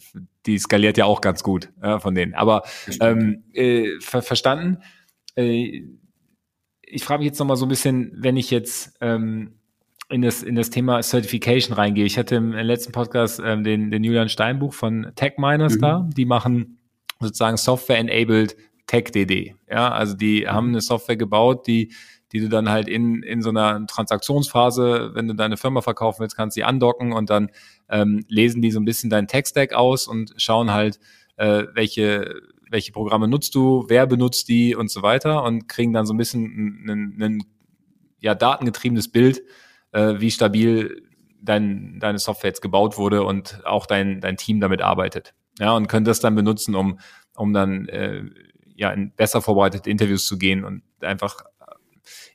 die 0.45 0.57
skaliert 0.57 0.97
ja 0.97 1.05
auch 1.05 1.21
ganz 1.21 1.43
gut 1.43 1.71
ja, 1.81 1.99
von 1.99 2.15
denen. 2.15 2.33
Aber 2.33 2.63
ähm, 2.99 3.43
äh, 3.53 3.99
ver 3.99 4.21
verstanden. 4.21 4.79
Äh, 5.35 5.83
ich 6.81 7.03
frage 7.03 7.19
mich 7.19 7.27
jetzt 7.27 7.39
nochmal 7.39 7.57
so 7.57 7.65
ein 7.65 7.69
bisschen, 7.69 8.11
wenn 8.15 8.37
ich 8.37 8.51
jetzt 8.51 8.97
ähm, 9.01 9.59
in 10.13 10.21
das, 10.21 10.43
in 10.43 10.55
das 10.55 10.69
Thema 10.69 11.01
Certification 11.01 11.73
reingehe. 11.75 12.05
Ich 12.05 12.17
hatte 12.17 12.35
im 12.35 12.53
letzten 12.53 12.91
Podcast 12.91 13.41
ähm, 13.43 13.63
den, 13.63 13.89
den 13.89 14.03
Julian 14.03 14.29
Steinbuch 14.29 14.73
von 14.73 15.11
Tech 15.15 15.33
Miners 15.37 15.75
mhm. 15.75 15.81
da. 15.81 16.09
Die 16.15 16.25
machen 16.25 16.77
sozusagen 17.19 17.57
Software-enabled 17.57 18.55
TechDD. 18.87 19.55
Ja, 19.69 19.91
also 19.91 20.15
die 20.15 20.47
haben 20.47 20.69
eine 20.69 20.81
Software 20.81 21.15
gebaut, 21.15 21.65
die, 21.67 21.93
die 22.31 22.41
du 22.41 22.49
dann 22.49 22.69
halt 22.69 22.87
in, 22.87 23.23
in 23.23 23.41
so 23.41 23.49
einer 23.49 23.85
Transaktionsphase, 23.87 25.11
wenn 25.13 25.27
du 25.27 25.33
deine 25.33 25.57
Firma 25.57 25.81
verkaufen 25.81 26.21
willst, 26.21 26.35
kannst 26.35 26.55
sie 26.55 26.63
andocken 26.63 27.11
und 27.11 27.29
dann 27.29 27.49
ähm, 27.89 28.23
lesen 28.27 28.61
die 28.61 28.71
so 28.71 28.79
ein 28.79 28.85
bisschen 28.85 29.09
deinen 29.09 29.27
Tech-Stack 29.27 29.73
aus 29.73 30.07
und 30.07 30.33
schauen 30.37 30.71
halt, 30.71 30.99
äh, 31.37 31.63
welche, 31.73 32.35
welche 32.69 32.91
Programme 32.91 33.27
nutzt 33.27 33.55
du, 33.55 33.85
wer 33.87 34.05
benutzt 34.05 34.47
die 34.47 34.75
und 34.75 34.91
so 34.91 35.01
weiter 35.01 35.43
und 35.43 35.67
kriegen 35.67 35.93
dann 35.93 36.05
so 36.05 36.13
ein 36.13 36.17
bisschen 36.17 36.85
ein, 36.85 37.21
ein, 37.21 37.43
ja, 38.19 38.35
datengetriebenes 38.35 39.09
Bild, 39.09 39.41
äh, 39.93 40.19
wie 40.19 40.31
stabil 40.31 41.01
dein, 41.41 41.99
deine 41.99 42.19
Software 42.19 42.49
jetzt 42.49 42.61
gebaut 42.61 42.97
wurde 42.97 43.23
und 43.23 43.61
auch 43.65 43.85
dein, 43.85 44.21
dein 44.21 44.37
Team 44.37 44.59
damit 44.59 44.81
arbeitet. 44.81 45.33
Ja, 45.59 45.75
und 45.75 45.87
können 45.87 46.05
das 46.05 46.19
dann 46.19 46.35
benutzen, 46.35 46.75
um, 46.75 46.99
um 47.35 47.53
dann 47.53 47.87
äh, 47.87 48.23
ja, 48.75 48.91
in 48.91 49.13
besser 49.15 49.41
vorbereitete 49.41 49.89
Interviews 49.89 50.25
zu 50.25 50.37
gehen 50.37 50.63
und 50.63 50.83
einfach 51.01 51.43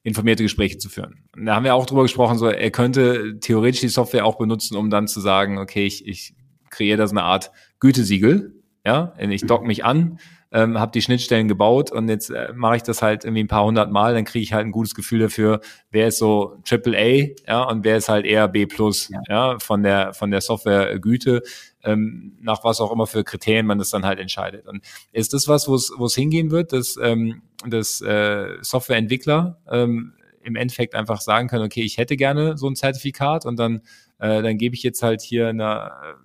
informierte 0.03 0.43
Gespräche 0.43 0.79
zu 0.79 0.89
führen. 0.89 1.25
Und 1.37 1.47
da 1.47 1.57
haben 1.57 1.65
wir 1.65 1.75
auch 1.75 1.87
drüber 1.87 2.03
gesprochen, 2.03 2.39
so 2.39 2.47
er 2.47 2.71
könnte 2.71 3.39
theoretisch 3.41 3.81
die 3.81 3.89
Software 3.89 4.25
auch 4.25 4.39
benutzen, 4.39 4.77
um 4.77 4.91
dann 4.91 5.09
zu 5.09 5.21
sagen, 5.21 5.59
okay, 5.59 5.85
ich, 5.85 6.07
ich 6.07 6.35
kreiere 6.71 6.99
da 6.99 7.07
so 7.07 7.13
eine 7.13 7.25
Art 7.25 7.51
Gütesiegel, 7.81 8.55
ja, 8.85 9.13
ich 9.19 9.43
dock 9.43 9.65
mich 9.65 9.85
an, 9.85 10.19
ähm, 10.51 10.79
habe 10.79 10.93
die 10.93 11.03
Schnittstellen 11.03 11.47
gebaut 11.47 11.93
und 11.93 12.09
jetzt 12.09 12.31
äh, 12.31 12.53
mache 12.55 12.77
ich 12.77 12.83
das 12.83 13.03
halt 13.03 13.25
irgendwie 13.25 13.45
ein 13.45 13.49
paar 13.49 13.65
hundert 13.65 13.91
Mal, 13.91 14.15
dann 14.15 14.25
kriege 14.25 14.43
ich 14.43 14.53
halt 14.53 14.65
ein 14.65 14.73
gutes 14.73 14.95
Gefühl 14.95 15.21
dafür, 15.21 15.61
wer 15.91 16.09
ist 16.09 16.19
so 16.19 16.57
Triple 16.65 16.97
A, 16.97 17.51
ja, 17.51 17.63
und 17.65 17.85
wer 17.85 17.99
ist 17.99 18.09
halt 18.09 18.25
eher 18.25 18.49
B 18.49 18.67
plus, 18.67 19.11
ja, 19.11 19.21
ja 19.29 19.59
von 19.59 19.83
der 19.83 20.15
von 20.15 20.31
der 20.31 20.41
Softwaregüte, 20.41 21.43
ähm, 21.85 22.37
nach 22.41 22.65
was 22.65 22.81
auch 22.81 22.91
immer 22.93 23.07
für 23.07 23.25
Kriterien 23.25 23.67
man 23.67 23.79
das 23.79 23.91
dann 23.91 24.07
halt 24.07 24.19
entscheidet. 24.19 24.67
Und 24.67 24.83
ist 25.13 25.35
das 25.35 25.49
was, 25.49 25.69
wo 25.69 25.75
es 25.75 25.93
wo 25.97 26.07
es 26.07 26.15
hingehen 26.15 26.51
wird, 26.51 26.73
dass 26.73 26.99
ähm, 27.03 27.43
dass 27.67 28.01
äh, 28.01 28.57
Softwareentwickler 28.63 29.61
ähm, 29.71 30.15
im 30.43 30.57
Endeffekt 30.57 30.95
einfach 30.95 31.21
sagen 31.21 31.49
können, 31.49 31.65
okay, 31.65 31.83
ich 31.83 31.99
hätte 31.99 32.17
gerne 32.17 32.57
so 32.57 32.69
ein 32.69 32.77
Zertifikat 32.77 33.45
und 33.45 33.59
dann 33.59 33.83
äh, 34.19 34.43
dann 34.43 34.57
gebe 34.57 34.75
ich 34.75 34.83
jetzt 34.83 35.03
halt 35.03 35.21
hier 35.21 35.49
einer 35.49 36.17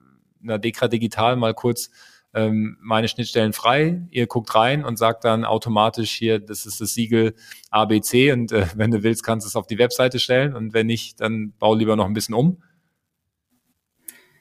einer 0.42 0.60
Dekra 0.60 0.88
Digital 0.88 1.36
mal 1.36 1.54
kurz 1.54 1.90
ähm, 2.34 2.78
meine 2.82 3.08
Schnittstellen 3.08 3.54
frei, 3.54 4.02
ihr 4.10 4.28
guckt 4.28 4.54
rein 4.56 4.84
und 4.84 4.98
sagt 4.98 5.24
dann 5.24 5.46
automatisch 5.46 6.12
hier, 6.12 6.40
das 6.40 6.66
ist 6.66 6.82
das 6.82 6.94
Siegel 6.94 7.36
ABC 7.70 8.32
und 8.32 8.52
äh, 8.52 8.66
wenn 8.76 8.92
du 8.92 9.04
willst, 9.04 9.24
kannst 9.24 9.46
du 9.46 9.50
es 9.50 9.56
auf 9.56 9.68
die 9.68 9.78
Webseite 9.78 10.20
stellen. 10.20 10.56
Und 10.56 10.74
wenn 10.74 10.88
nicht, 10.88 11.22
dann 11.22 11.54
bau 11.60 11.76
lieber 11.76 11.96
noch 11.96 12.06
ein 12.06 12.14
bisschen 12.14 12.36
um. 12.36 12.58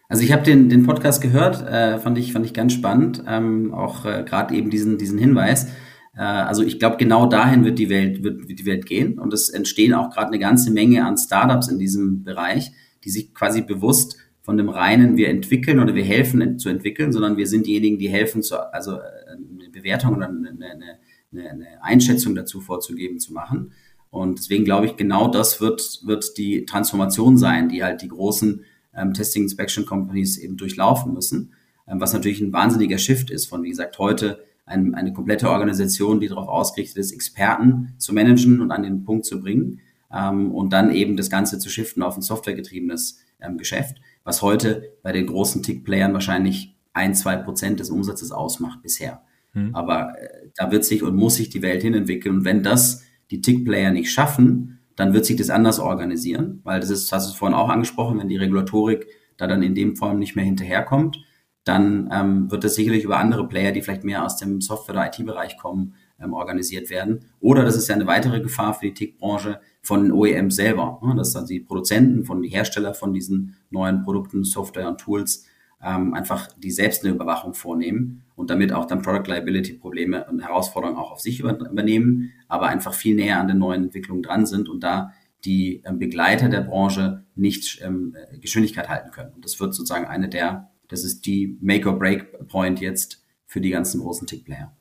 Also 0.09 0.25
ich 0.25 0.33
habe 0.33 0.43
den, 0.43 0.69
den 0.69 0.85
Podcast 0.85 1.23
gehört, 1.23 1.63
äh, 1.67 1.99
fand, 1.99 2.19
ich, 2.19 2.33
fand 2.33 2.45
ich 2.45 2.53
ganz 2.53 2.75
spannend, 2.75 3.25
ähm, 3.27 3.73
auch 3.73 4.05
äh, 4.05 4.25
gerade 4.25 4.55
eben 4.55 4.69
diesen, 4.69 4.99
diesen 4.99 5.19
Hinweis. 5.19 5.69
Äh, 6.15 6.21
also 6.21 6.63
ich 6.63 6.79
glaube, 6.79 6.99
genau 6.99 7.27
dahin 7.27 7.65
wird 7.65 7.79
die 7.79 7.89
Welt, 7.89 8.23
wird, 8.23 8.47
wird 8.49 8.59
die 8.59 8.67
Welt 8.67 8.85
gehen. 8.85 9.19
Und 9.19 9.33
es 9.33 9.49
entstehen 9.49 9.95
auch 9.95 10.11
gerade 10.11 10.29
eine 10.29 10.39
ganze 10.39 10.71
Menge 10.71 11.07
an 11.07 11.17
Startups 11.17 11.69
in 11.69 11.79
diesem 11.79 12.25
Bereich, 12.25 12.73
die 13.05 13.11
sich 13.11 13.33
quasi 13.35 13.63
bewusst 13.63 14.19
von 14.43 14.57
dem 14.57 14.69
reinen, 14.69 15.17
wir 15.17 15.29
entwickeln 15.29 15.79
oder 15.79 15.95
wir 15.95 16.05
helfen 16.05 16.59
zu 16.59 16.69
entwickeln, 16.69 17.13
sondern 17.13 17.37
wir 17.37 17.47
sind 17.47 17.67
diejenigen, 17.67 17.99
die 17.99 18.09
helfen, 18.09 18.43
zu, 18.43 18.57
also 18.73 18.97
äh, 18.97 19.03
eine 19.31 19.71
Bewertung 19.71 20.17
oder 20.17 20.29
eine, 20.29 20.51
eine, 20.51 21.51
eine 21.51 21.83
Einschätzung 21.83 22.35
dazu 22.35 22.61
vorzugeben, 22.61 23.21
zu 23.21 23.33
machen. 23.33 23.73
Und 24.11 24.39
deswegen 24.39 24.65
glaube 24.65 24.87
ich, 24.87 24.97
genau 24.97 25.29
das 25.29 25.61
wird, 25.61 26.01
wird 26.05 26.37
die 26.37 26.67
Transformation 26.67 27.39
sein, 27.39 27.69
die 27.69 27.83
halt 27.83 28.03
die 28.03 28.09
großen 28.09 28.65
ähm, 28.95 29.15
Testing 29.15 29.45
Inspection 29.45 29.87
Companies 29.87 30.37
eben 30.39 30.57
durchlaufen 30.57 31.15
müssen, 31.15 31.53
ähm, 31.89 32.01
was 32.01 32.13
natürlich 32.13 32.41
ein 32.41 32.53
wahnsinniger 32.53 32.99
Shift 32.99 33.31
ist 33.31 33.47
von, 33.47 33.63
wie 33.63 33.71
gesagt, 33.71 33.99
heute 33.99 34.45
ein, 34.67 34.95
eine 34.95 35.13
komplette 35.13 35.49
Organisation, 35.49 36.21
die 36.21 36.29
darauf 36.29 36.49
ausgerichtet 36.49 36.99
ist, 36.99 37.13
Experten 37.13 37.95
zu 37.99 38.13
managen 38.13 38.61
und 38.61 38.71
an 38.71 38.83
den 38.83 39.05
Punkt 39.05 39.25
zu 39.25 39.41
bringen 39.41 39.81
ähm, 40.13 40.53
und 40.53 40.73
dann 40.73 40.93
eben 40.93 41.17
das 41.17 41.31
Ganze 41.31 41.59
zu 41.59 41.71
shiften 41.71 42.03
auf 42.03 42.17
ein 42.17 42.23
softwaregetriebenes 42.23 43.21
ähm, 43.41 43.57
Geschäft 43.57 43.97
was 44.25 44.43
heute 44.43 44.95
bei 45.03 45.13
den 45.13 45.27
großen 45.27 45.63
Tick-Playern 45.63 46.13
wahrscheinlich 46.13 46.77
ein, 46.93 47.15
zwei 47.15 47.37
Prozent 47.37 47.81
des 47.81 47.91
Umsatzes 47.91 48.33
ausmacht 48.33 48.83
bisher. 48.83 49.23
Hm. 49.53 49.75
Aber 49.75 50.19
äh, 50.19 50.49
da 50.57 50.71
wird 50.71 50.85
sich 50.85 51.03
und 51.03 51.17
muss 51.17 51.37
sich 51.37 51.51
die 51.51 51.63
Welt 51.63 51.83
hinentwickeln. 51.83 52.39
Und 52.39 52.45
wenn 52.45 52.63
das 52.63 53.03
die 53.31 53.41
Tick-Player 53.41 53.91
nicht 53.91 54.11
schaffen, 54.11 54.81
dann 54.97 55.15
wird 55.15 55.25
sich 55.25 55.37
das 55.37 55.51
anders 55.51 55.79
organisieren, 55.79 56.61
weil 56.65 56.81
das 56.81 56.91
ist, 56.91 57.11
hast 57.13 57.31
du 57.31 57.37
vorhin 57.37 57.57
auch 57.57 57.71
angesprochen, 57.71 58.19
wenn 58.19 58.29
die 58.29 58.37
Regulatorik 58.37 59.07
da 59.37 59.47
dann 59.47 59.63
in 59.63 59.75
dem 59.75 59.97
Form 59.97 60.19
nicht 60.19 60.37
mehr 60.37 60.45
hinterherkommt, 60.45 61.19
dann 61.65 62.11
ähm, 62.13 62.51
wird 62.51 62.65
das 62.65 62.75
sicherlich 62.75 63.05
über 63.05 63.19
andere 63.19 63.49
Player, 63.49 63.73
die 63.73 63.83
vielleicht 63.83 64.05
mehr 64.05 64.25
aus 64.25 64.37
dem 64.37 64.61
Software- 64.61 64.95
oder 64.95 65.07
IT-Bereich 65.07 65.57
kommen, 65.57 65.95
ähm, 66.21 66.35
organisiert 66.35 66.91
werden. 66.91 67.25
Oder 67.41 67.65
das 67.65 67.77
ist 67.77 67.89
ja 67.89 67.95
eine 67.95 68.07
weitere 68.07 68.41
Gefahr 68.41 68.75
für 68.75 68.87
die 68.87 68.95
TIC-Branche 68.95 69.61
von 69.83 70.05
den 70.05 70.51
selber. 70.51 71.01
Ne? 71.05 71.15
Dass 71.17 71.33
dann 71.33 71.47
die 71.47 71.61
Produzenten, 71.61 72.25
von 72.25 72.43
die 72.43 72.49
Hersteller 72.49 72.95
von 72.95 73.13
diesen 73.13 73.57
neuen 73.71 74.03
Produkten, 74.05 74.45
Software 74.45 74.89
und 74.89 75.01
Tools 75.01 75.47
ähm, 75.83 76.15
einfach 76.15 76.49
die 76.57 76.71
selbst 76.71 77.05
eine 77.05 77.15
Überwachung 77.15 77.55
vornehmen 77.55 78.23
und 78.37 78.51
damit 78.51 78.73
auch 78.73 78.87
dann 78.87 79.03
Product 79.03 79.27
Liability 79.27 79.75
Probleme 79.75 80.25
und 80.31 80.41
Herausforderungen 80.41 80.99
auch 80.99 81.11
auf 81.11 81.21
sich 81.21 81.41
übernehmen, 81.41 82.33
aber 82.49 82.69
einfach 82.69 82.95
viel 82.95 83.17
näher 83.17 83.41
an 83.41 83.49
den 83.49 83.59
neuen 83.59 83.85
Entwicklungen 83.85 84.23
dran 84.23 84.47
sind 84.47 84.69
und 84.69 84.85
da 84.85 85.13
die 85.45 85.83
ähm, 85.85 85.99
Begleiter 85.99 86.49
der 86.49 86.61
Branche 86.61 87.25
nicht 87.35 87.81
ähm, 87.83 88.17
Geschwindigkeit 88.41 88.89
halten 88.89 89.11
können. 89.11 89.33
Und 89.35 89.45
das 89.45 89.59
wird 89.59 89.75
sozusagen 89.75 90.07
eine 90.07 90.29
der, 90.29 90.71
das 90.87 91.03
ist 91.03 91.27
die 91.27 91.59
Make-or-Break-Point 91.61 92.81
jetzt 92.81 93.25
für 93.47 93.61
die 93.61 93.71
ganzen 93.71 94.01
großen 94.01 94.27
Tick-Player. 94.29 94.73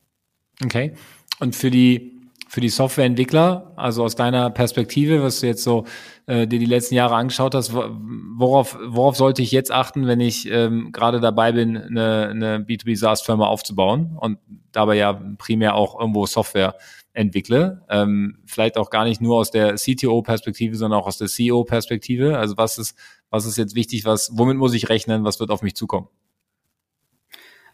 Okay. 0.64 0.92
Und 1.40 1.56
für 1.56 1.70
die, 1.72 2.11
für 2.52 2.60
die 2.60 2.68
Softwareentwickler, 2.68 3.72
also 3.76 4.04
aus 4.04 4.14
deiner 4.14 4.50
Perspektive, 4.50 5.22
was 5.22 5.40
du 5.40 5.46
jetzt 5.46 5.64
so 5.64 5.86
äh, 6.26 6.46
dir 6.46 6.58
die 6.58 6.66
letzten 6.66 6.94
Jahre 6.94 7.14
angeschaut 7.14 7.54
hast, 7.54 7.72
worauf, 7.72 8.78
worauf 8.84 9.16
sollte 9.16 9.40
ich 9.40 9.52
jetzt 9.52 9.72
achten, 9.72 10.06
wenn 10.06 10.20
ich 10.20 10.50
ähm, 10.50 10.92
gerade 10.92 11.18
dabei 11.18 11.52
bin, 11.52 11.78
eine, 11.78 12.28
eine 12.28 12.58
B2B 12.58 12.94
SaaS-Firma 12.94 13.46
aufzubauen 13.46 14.18
und 14.20 14.36
dabei 14.70 14.96
ja 14.96 15.18
primär 15.38 15.74
auch 15.74 15.98
irgendwo 15.98 16.26
Software 16.26 16.76
entwickle. 17.14 17.86
Ähm, 17.88 18.42
vielleicht 18.44 18.76
auch 18.76 18.90
gar 18.90 19.04
nicht 19.04 19.22
nur 19.22 19.38
aus 19.38 19.50
der 19.50 19.76
CTO-Perspektive, 19.76 20.76
sondern 20.76 21.00
auch 21.00 21.06
aus 21.06 21.16
der 21.16 21.28
CEO-Perspektive. 21.28 22.36
Also 22.36 22.58
was 22.58 22.76
ist, 22.76 22.98
was 23.30 23.46
ist 23.46 23.56
jetzt 23.56 23.74
wichtig, 23.74 24.04
was, 24.04 24.30
womit 24.34 24.58
muss 24.58 24.74
ich 24.74 24.90
rechnen, 24.90 25.24
was 25.24 25.40
wird 25.40 25.50
auf 25.50 25.62
mich 25.62 25.74
zukommen? 25.74 26.08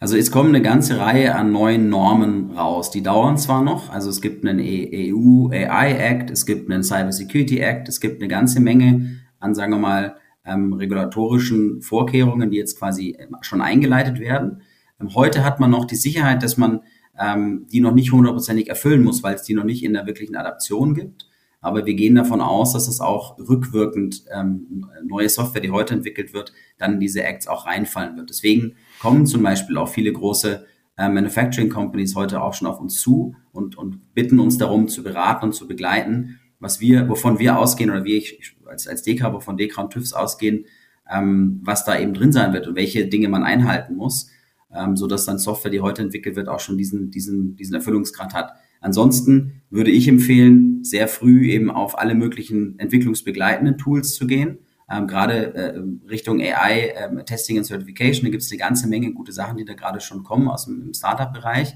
Also 0.00 0.16
es 0.16 0.30
kommen 0.30 0.50
eine 0.50 0.62
ganze 0.62 0.98
Reihe 0.98 1.34
an 1.34 1.50
neuen 1.50 1.88
Normen 1.88 2.52
raus. 2.52 2.92
Die 2.92 3.02
dauern 3.02 3.36
zwar 3.36 3.64
noch, 3.64 3.90
also 3.90 4.10
es 4.10 4.20
gibt 4.20 4.46
einen 4.46 4.60
EU 4.60 5.48
AI 5.50 5.92
Act, 5.92 6.30
es 6.30 6.46
gibt 6.46 6.70
einen 6.70 6.84
Cyber 6.84 7.10
Security 7.10 7.58
Act, 7.58 7.88
es 7.88 8.00
gibt 8.00 8.20
eine 8.20 8.28
ganze 8.28 8.60
Menge 8.60 9.18
an, 9.40 9.56
sagen 9.56 9.72
wir 9.72 9.78
mal, 9.78 10.16
ähm, 10.44 10.72
regulatorischen 10.72 11.82
Vorkehrungen, 11.82 12.52
die 12.52 12.58
jetzt 12.58 12.78
quasi 12.78 13.16
ähm, 13.18 13.36
schon 13.40 13.60
eingeleitet 13.60 14.20
werden. 14.20 14.62
Ähm, 15.00 15.14
heute 15.16 15.44
hat 15.44 15.58
man 15.58 15.70
noch 15.70 15.84
die 15.84 15.96
Sicherheit, 15.96 16.44
dass 16.44 16.56
man 16.56 16.80
ähm, 17.18 17.66
die 17.72 17.80
noch 17.80 17.92
nicht 17.92 18.12
hundertprozentig 18.12 18.68
erfüllen 18.68 19.02
muss, 19.02 19.24
weil 19.24 19.34
es 19.34 19.42
die 19.42 19.54
noch 19.54 19.64
nicht 19.64 19.82
in 19.82 19.94
der 19.94 20.06
wirklichen 20.06 20.36
Adaption 20.36 20.94
gibt. 20.94 21.28
aber 21.60 21.86
wir 21.86 21.94
gehen 21.94 22.14
davon 22.14 22.40
aus, 22.40 22.72
dass 22.72 22.86
es 22.86 23.00
auch 23.00 23.36
rückwirkend 23.36 24.22
ähm, 24.32 24.86
neue 25.04 25.28
Software, 25.28 25.60
die 25.60 25.72
heute 25.72 25.94
entwickelt 25.94 26.32
wird, 26.32 26.52
dann 26.78 26.94
in 26.94 27.00
diese 27.00 27.24
Acts 27.24 27.48
auch 27.48 27.66
reinfallen 27.66 28.16
wird. 28.16 28.30
Deswegen 28.30 28.76
kommen 29.00 29.26
zum 29.26 29.42
Beispiel 29.42 29.76
auch 29.76 29.88
viele 29.88 30.12
große 30.12 30.66
äh, 30.96 31.08
Manufacturing 31.08 31.70
Companies 31.70 32.14
heute 32.14 32.42
auch 32.42 32.54
schon 32.54 32.68
auf 32.68 32.80
uns 32.80 33.00
zu 33.00 33.34
und, 33.52 33.76
und 33.76 34.14
bitten 34.14 34.40
uns 34.40 34.58
darum 34.58 34.88
zu 34.88 35.02
beraten 35.02 35.46
und 35.46 35.52
zu 35.52 35.68
begleiten, 35.68 36.40
was 36.60 36.80
wir, 36.80 37.08
wovon 37.08 37.38
wir 37.38 37.58
ausgehen 37.58 37.90
oder 37.90 38.04
wie 38.04 38.16
ich 38.16 38.56
als, 38.66 38.88
als 38.88 39.02
DK, 39.02 39.32
wovon 39.32 39.56
DK 39.56 39.78
und 39.78 39.92
TÜVs 39.92 40.12
ausgehen, 40.12 40.66
ähm, 41.10 41.60
was 41.62 41.84
da 41.84 41.98
eben 41.98 42.14
drin 42.14 42.32
sein 42.32 42.52
wird 42.52 42.66
und 42.66 42.74
welche 42.74 43.06
Dinge 43.06 43.28
man 43.28 43.44
einhalten 43.44 43.94
muss, 43.94 44.30
ähm, 44.74 44.96
so 44.96 45.06
dass 45.06 45.24
dann 45.24 45.38
Software, 45.38 45.70
die 45.70 45.80
heute 45.80 46.02
entwickelt 46.02 46.36
wird, 46.36 46.48
auch 46.48 46.60
schon 46.60 46.76
diesen, 46.76 47.10
diesen, 47.10 47.56
diesen 47.56 47.74
Erfüllungsgrad 47.74 48.34
hat. 48.34 48.52
Ansonsten 48.80 49.62
würde 49.70 49.90
ich 49.90 50.08
empfehlen, 50.08 50.84
sehr 50.84 51.08
früh 51.08 51.48
eben 51.48 51.70
auf 51.70 51.98
alle 51.98 52.14
möglichen 52.14 52.78
entwicklungsbegleitenden 52.78 53.78
Tools 53.78 54.14
zu 54.14 54.26
gehen. 54.26 54.58
Ähm, 54.90 55.06
gerade 55.06 55.54
äh, 55.54 55.82
Richtung 56.08 56.40
AI, 56.40 56.94
äh, 56.96 57.24
Testing 57.24 57.58
and 57.58 57.66
Certification, 57.66 58.24
da 58.24 58.30
gibt 58.30 58.42
es 58.42 58.50
eine 58.50 58.58
ganze 58.58 58.88
Menge 58.88 59.12
gute 59.12 59.32
Sachen, 59.32 59.58
die 59.58 59.64
da 59.64 59.74
gerade 59.74 60.00
schon 60.00 60.24
kommen 60.24 60.48
aus 60.48 60.64
dem 60.64 60.94
Startup-Bereich 60.94 61.74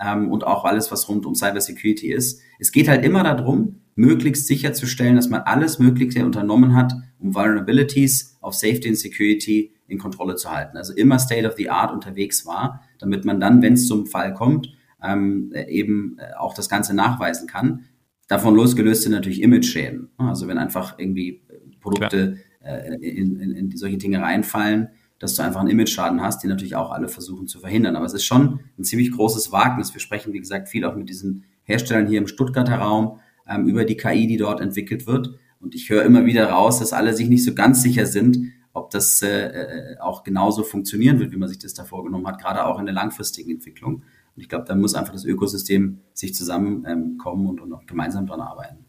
ähm, 0.00 0.30
und 0.30 0.44
auch 0.44 0.64
alles, 0.64 0.90
was 0.92 1.08
rund 1.08 1.26
um 1.26 1.34
Cybersecurity 1.34 2.12
ist. 2.12 2.40
Es 2.58 2.70
geht 2.70 2.88
halt 2.88 3.04
immer 3.04 3.24
darum, 3.24 3.80
möglichst 3.94 4.46
sicherzustellen, 4.46 5.16
dass 5.16 5.28
man 5.28 5.42
alles 5.42 5.78
Mögliche 5.78 6.24
unternommen 6.24 6.74
hat, 6.74 6.94
um 7.18 7.34
Vulnerabilities 7.34 8.38
auf 8.40 8.54
Safety 8.54 8.88
and 8.88 8.98
Security 8.98 9.74
in 9.86 9.98
Kontrolle 9.98 10.36
zu 10.36 10.50
halten. 10.50 10.76
Also 10.76 10.94
immer 10.94 11.18
State 11.18 11.46
of 11.46 11.54
the 11.56 11.68
Art 11.68 11.92
unterwegs 11.92 12.46
war, 12.46 12.82
damit 12.98 13.24
man 13.24 13.40
dann, 13.40 13.60
wenn 13.60 13.74
es 13.74 13.86
zum 13.86 14.06
Fall 14.06 14.34
kommt, 14.34 14.72
ähm, 15.02 15.52
eben 15.68 16.16
äh, 16.18 16.34
auch 16.38 16.54
das 16.54 16.68
Ganze 16.68 16.94
nachweisen 16.94 17.48
kann. 17.48 17.86
Davon 18.28 18.54
losgelöst 18.54 19.02
sind 19.02 19.12
natürlich 19.12 19.42
Image-Schäden. 19.42 20.10
Also 20.16 20.48
wenn 20.48 20.56
einfach 20.56 20.98
irgendwie 20.98 21.42
Produkte 21.80 22.38
äh, 22.64 22.94
in, 22.94 23.40
in, 23.40 23.52
in 23.52 23.76
solche 23.76 23.98
Dinge 23.98 24.20
reinfallen, 24.20 24.88
dass 25.18 25.34
du 25.36 25.42
einfach 25.42 25.60
einen 25.60 25.70
Image-Schaden 25.70 26.20
hast, 26.20 26.42
die 26.42 26.48
natürlich 26.48 26.74
auch 26.74 26.90
alle 26.90 27.08
versuchen 27.08 27.46
zu 27.46 27.60
verhindern. 27.60 27.96
Aber 27.96 28.06
es 28.06 28.14
ist 28.14 28.24
schon 28.24 28.60
ein 28.78 28.84
ziemlich 28.84 29.12
großes 29.12 29.52
Wagnis. 29.52 29.94
Wir 29.94 30.00
sprechen, 30.00 30.32
wie 30.32 30.40
gesagt, 30.40 30.68
viel 30.68 30.84
auch 30.84 30.96
mit 30.96 31.08
diesen 31.08 31.44
Herstellern 31.62 32.08
hier 32.08 32.18
im 32.18 32.26
Stuttgarter 32.26 32.76
Raum 32.76 33.20
ähm, 33.48 33.66
über 33.66 33.84
die 33.84 33.96
KI, 33.96 34.26
die 34.26 34.36
dort 34.36 34.60
entwickelt 34.60 35.06
wird. 35.06 35.38
Und 35.60 35.74
ich 35.76 35.90
höre 35.90 36.02
immer 36.04 36.24
wieder 36.24 36.50
raus, 36.50 36.80
dass 36.80 36.92
alle 36.92 37.14
sich 37.14 37.28
nicht 37.28 37.44
so 37.44 37.54
ganz 37.54 37.82
sicher 37.82 38.06
sind, 38.06 38.52
ob 38.72 38.90
das 38.90 39.22
äh, 39.22 39.46
äh, 39.46 39.98
auch 39.98 40.24
genauso 40.24 40.64
funktionieren 40.64 41.20
wird, 41.20 41.32
wie 41.32 41.36
man 41.36 41.48
sich 41.48 41.58
das 41.58 41.74
da 41.74 41.84
vorgenommen 41.84 42.26
hat, 42.26 42.40
gerade 42.40 42.64
auch 42.64 42.78
in 42.78 42.86
der 42.86 42.94
langfristigen 42.94 43.50
Entwicklung. 43.50 44.02
Und 44.34 44.42
ich 44.42 44.48
glaube, 44.48 44.64
da 44.66 44.74
muss 44.74 44.94
einfach 44.94 45.12
das 45.12 45.24
Ökosystem 45.24 46.00
sich 46.14 46.34
zusammenkommen 46.34 47.42
ähm, 47.42 47.46
und, 47.48 47.60
und 47.60 47.72
auch 47.72 47.86
gemeinsam 47.86 48.26
dran 48.26 48.40
arbeiten. 48.40 48.86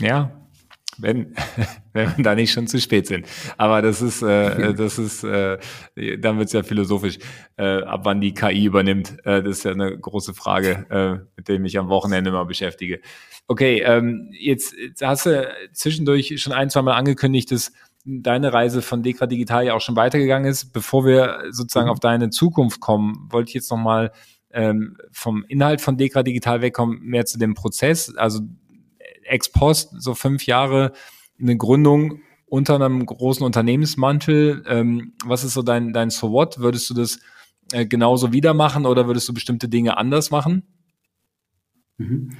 Ja, 0.00 0.47
wenn, 0.98 1.34
wenn 1.92 2.16
wir 2.16 2.24
da 2.24 2.34
nicht 2.34 2.52
schon 2.52 2.66
zu 2.66 2.80
spät 2.80 3.06
sind. 3.06 3.26
Aber 3.56 3.82
das 3.82 4.02
ist, 4.02 4.22
äh, 4.22 4.74
das 4.76 4.98
ist, 4.98 5.24
äh, 5.24 5.58
dann 6.18 6.38
wird 6.38 6.48
es 6.48 6.52
ja 6.52 6.62
philosophisch, 6.62 7.18
äh, 7.56 7.82
ab 7.82 8.00
wann 8.04 8.20
die 8.20 8.34
KI 8.34 8.64
übernimmt. 8.64 9.16
Äh, 9.24 9.42
das 9.42 9.58
ist 9.58 9.64
ja 9.64 9.72
eine 9.72 9.96
große 9.98 10.34
Frage, 10.34 10.86
äh, 10.90 11.26
mit 11.36 11.48
der 11.48 11.56
ich 11.56 11.60
mich 11.60 11.78
am 11.78 11.88
Wochenende 11.88 12.30
mal 12.30 12.44
beschäftige. 12.44 13.00
Okay, 13.46 13.82
ähm, 13.84 14.28
jetzt, 14.32 14.74
jetzt 14.76 15.02
hast 15.02 15.26
du 15.26 15.48
zwischendurch 15.72 16.34
schon 16.40 16.52
ein, 16.52 16.68
zwei 16.68 16.82
Mal 16.82 16.94
angekündigt, 16.94 17.50
dass 17.50 17.72
deine 18.04 18.52
Reise 18.52 18.82
von 18.82 19.02
Dekra 19.02 19.26
Digital 19.26 19.66
ja 19.66 19.74
auch 19.74 19.80
schon 19.80 19.96
weitergegangen 19.96 20.50
ist. 20.50 20.72
Bevor 20.72 21.04
wir 21.04 21.44
sozusagen 21.50 21.86
mhm. 21.86 21.92
auf 21.92 22.00
deine 22.00 22.30
Zukunft 22.30 22.80
kommen, 22.80 23.28
wollte 23.30 23.48
ich 23.48 23.54
jetzt 23.54 23.70
nochmal 23.70 24.12
ähm, 24.50 24.96
vom 25.12 25.44
Inhalt 25.48 25.80
von 25.80 25.96
Dekra 25.96 26.22
Digital 26.22 26.62
wegkommen, 26.62 27.00
mehr 27.02 27.26
zu 27.26 27.38
dem 27.38 27.54
Prozess. 27.54 28.14
Also 28.16 28.40
ex 29.28 29.50
post, 29.50 29.94
so 29.98 30.14
fünf 30.14 30.46
Jahre 30.46 30.92
eine 31.40 31.56
Gründung 31.56 32.20
unter 32.46 32.74
einem 32.74 33.04
großen 33.04 33.44
Unternehmensmantel. 33.44 34.64
Ähm, 34.66 35.12
was 35.24 35.44
ist 35.44 35.54
so 35.54 35.62
dein, 35.62 35.92
dein 35.92 36.10
So 36.10 36.32
What? 36.32 36.58
Würdest 36.58 36.88
du 36.90 36.94
das 36.94 37.20
äh, 37.72 37.86
genauso 37.86 38.32
wieder 38.32 38.54
machen 38.54 38.86
oder 38.86 39.06
würdest 39.06 39.28
du 39.28 39.34
bestimmte 39.34 39.68
Dinge 39.68 39.96
anders 39.96 40.30
machen? 40.30 40.62
Mhm. 41.98 42.30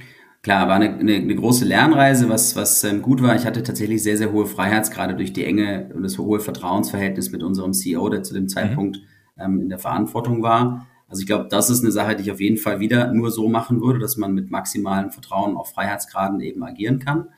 Klar, 0.41 0.69
war 0.69 0.75
eine, 0.75 0.97
eine, 0.97 1.15
eine 1.15 1.35
große 1.35 1.65
Lernreise, 1.65 2.29
was, 2.29 2.55
was 2.55 2.83
ähm, 2.85 3.01
gut 3.01 3.21
war. 3.21 3.35
Ich 3.35 3.45
hatte 3.45 3.61
tatsächlich 3.61 4.01
sehr, 4.01 4.17
sehr 4.17 4.31
hohe 4.31 4.45
Freiheitsgrade 4.45 5.15
durch 5.15 5.33
die 5.33 5.43
enge 5.43 5.91
und 5.93 6.03
das 6.03 6.17
hohe 6.17 6.39
Vertrauensverhältnis 6.39 7.31
mit 7.31 7.43
unserem 7.43 7.73
CEO, 7.73 8.07
der 8.09 8.23
zu 8.23 8.33
dem 8.33 8.43
mhm. 8.43 8.49
Zeitpunkt 8.49 8.97
mhm. 8.97 9.43
ähm, 9.43 9.61
in 9.61 9.69
der 9.69 9.79
Verantwortung 9.79 10.41
war. 10.41 10.87
Also 11.09 11.21
ich 11.21 11.27
glaube, 11.27 11.47
das 11.49 11.69
ist 11.69 11.81
eine 11.81 11.91
Sache, 11.91 12.15
die 12.15 12.23
ich 12.23 12.31
auf 12.31 12.39
jeden 12.39 12.57
Fall 12.57 12.79
wieder 12.79 13.11
nur 13.11 13.31
so 13.31 13.49
machen 13.49 13.81
würde, 13.81 13.99
dass 13.99 14.15
man 14.15 14.33
mit 14.33 14.51
maximalem 14.51 15.09
Vertrauen 15.09 15.57
auf 15.57 15.71
Freiheitsgraden 15.71 16.39
eben 16.39 16.63
agieren 16.63 16.99
kann. 16.99 17.29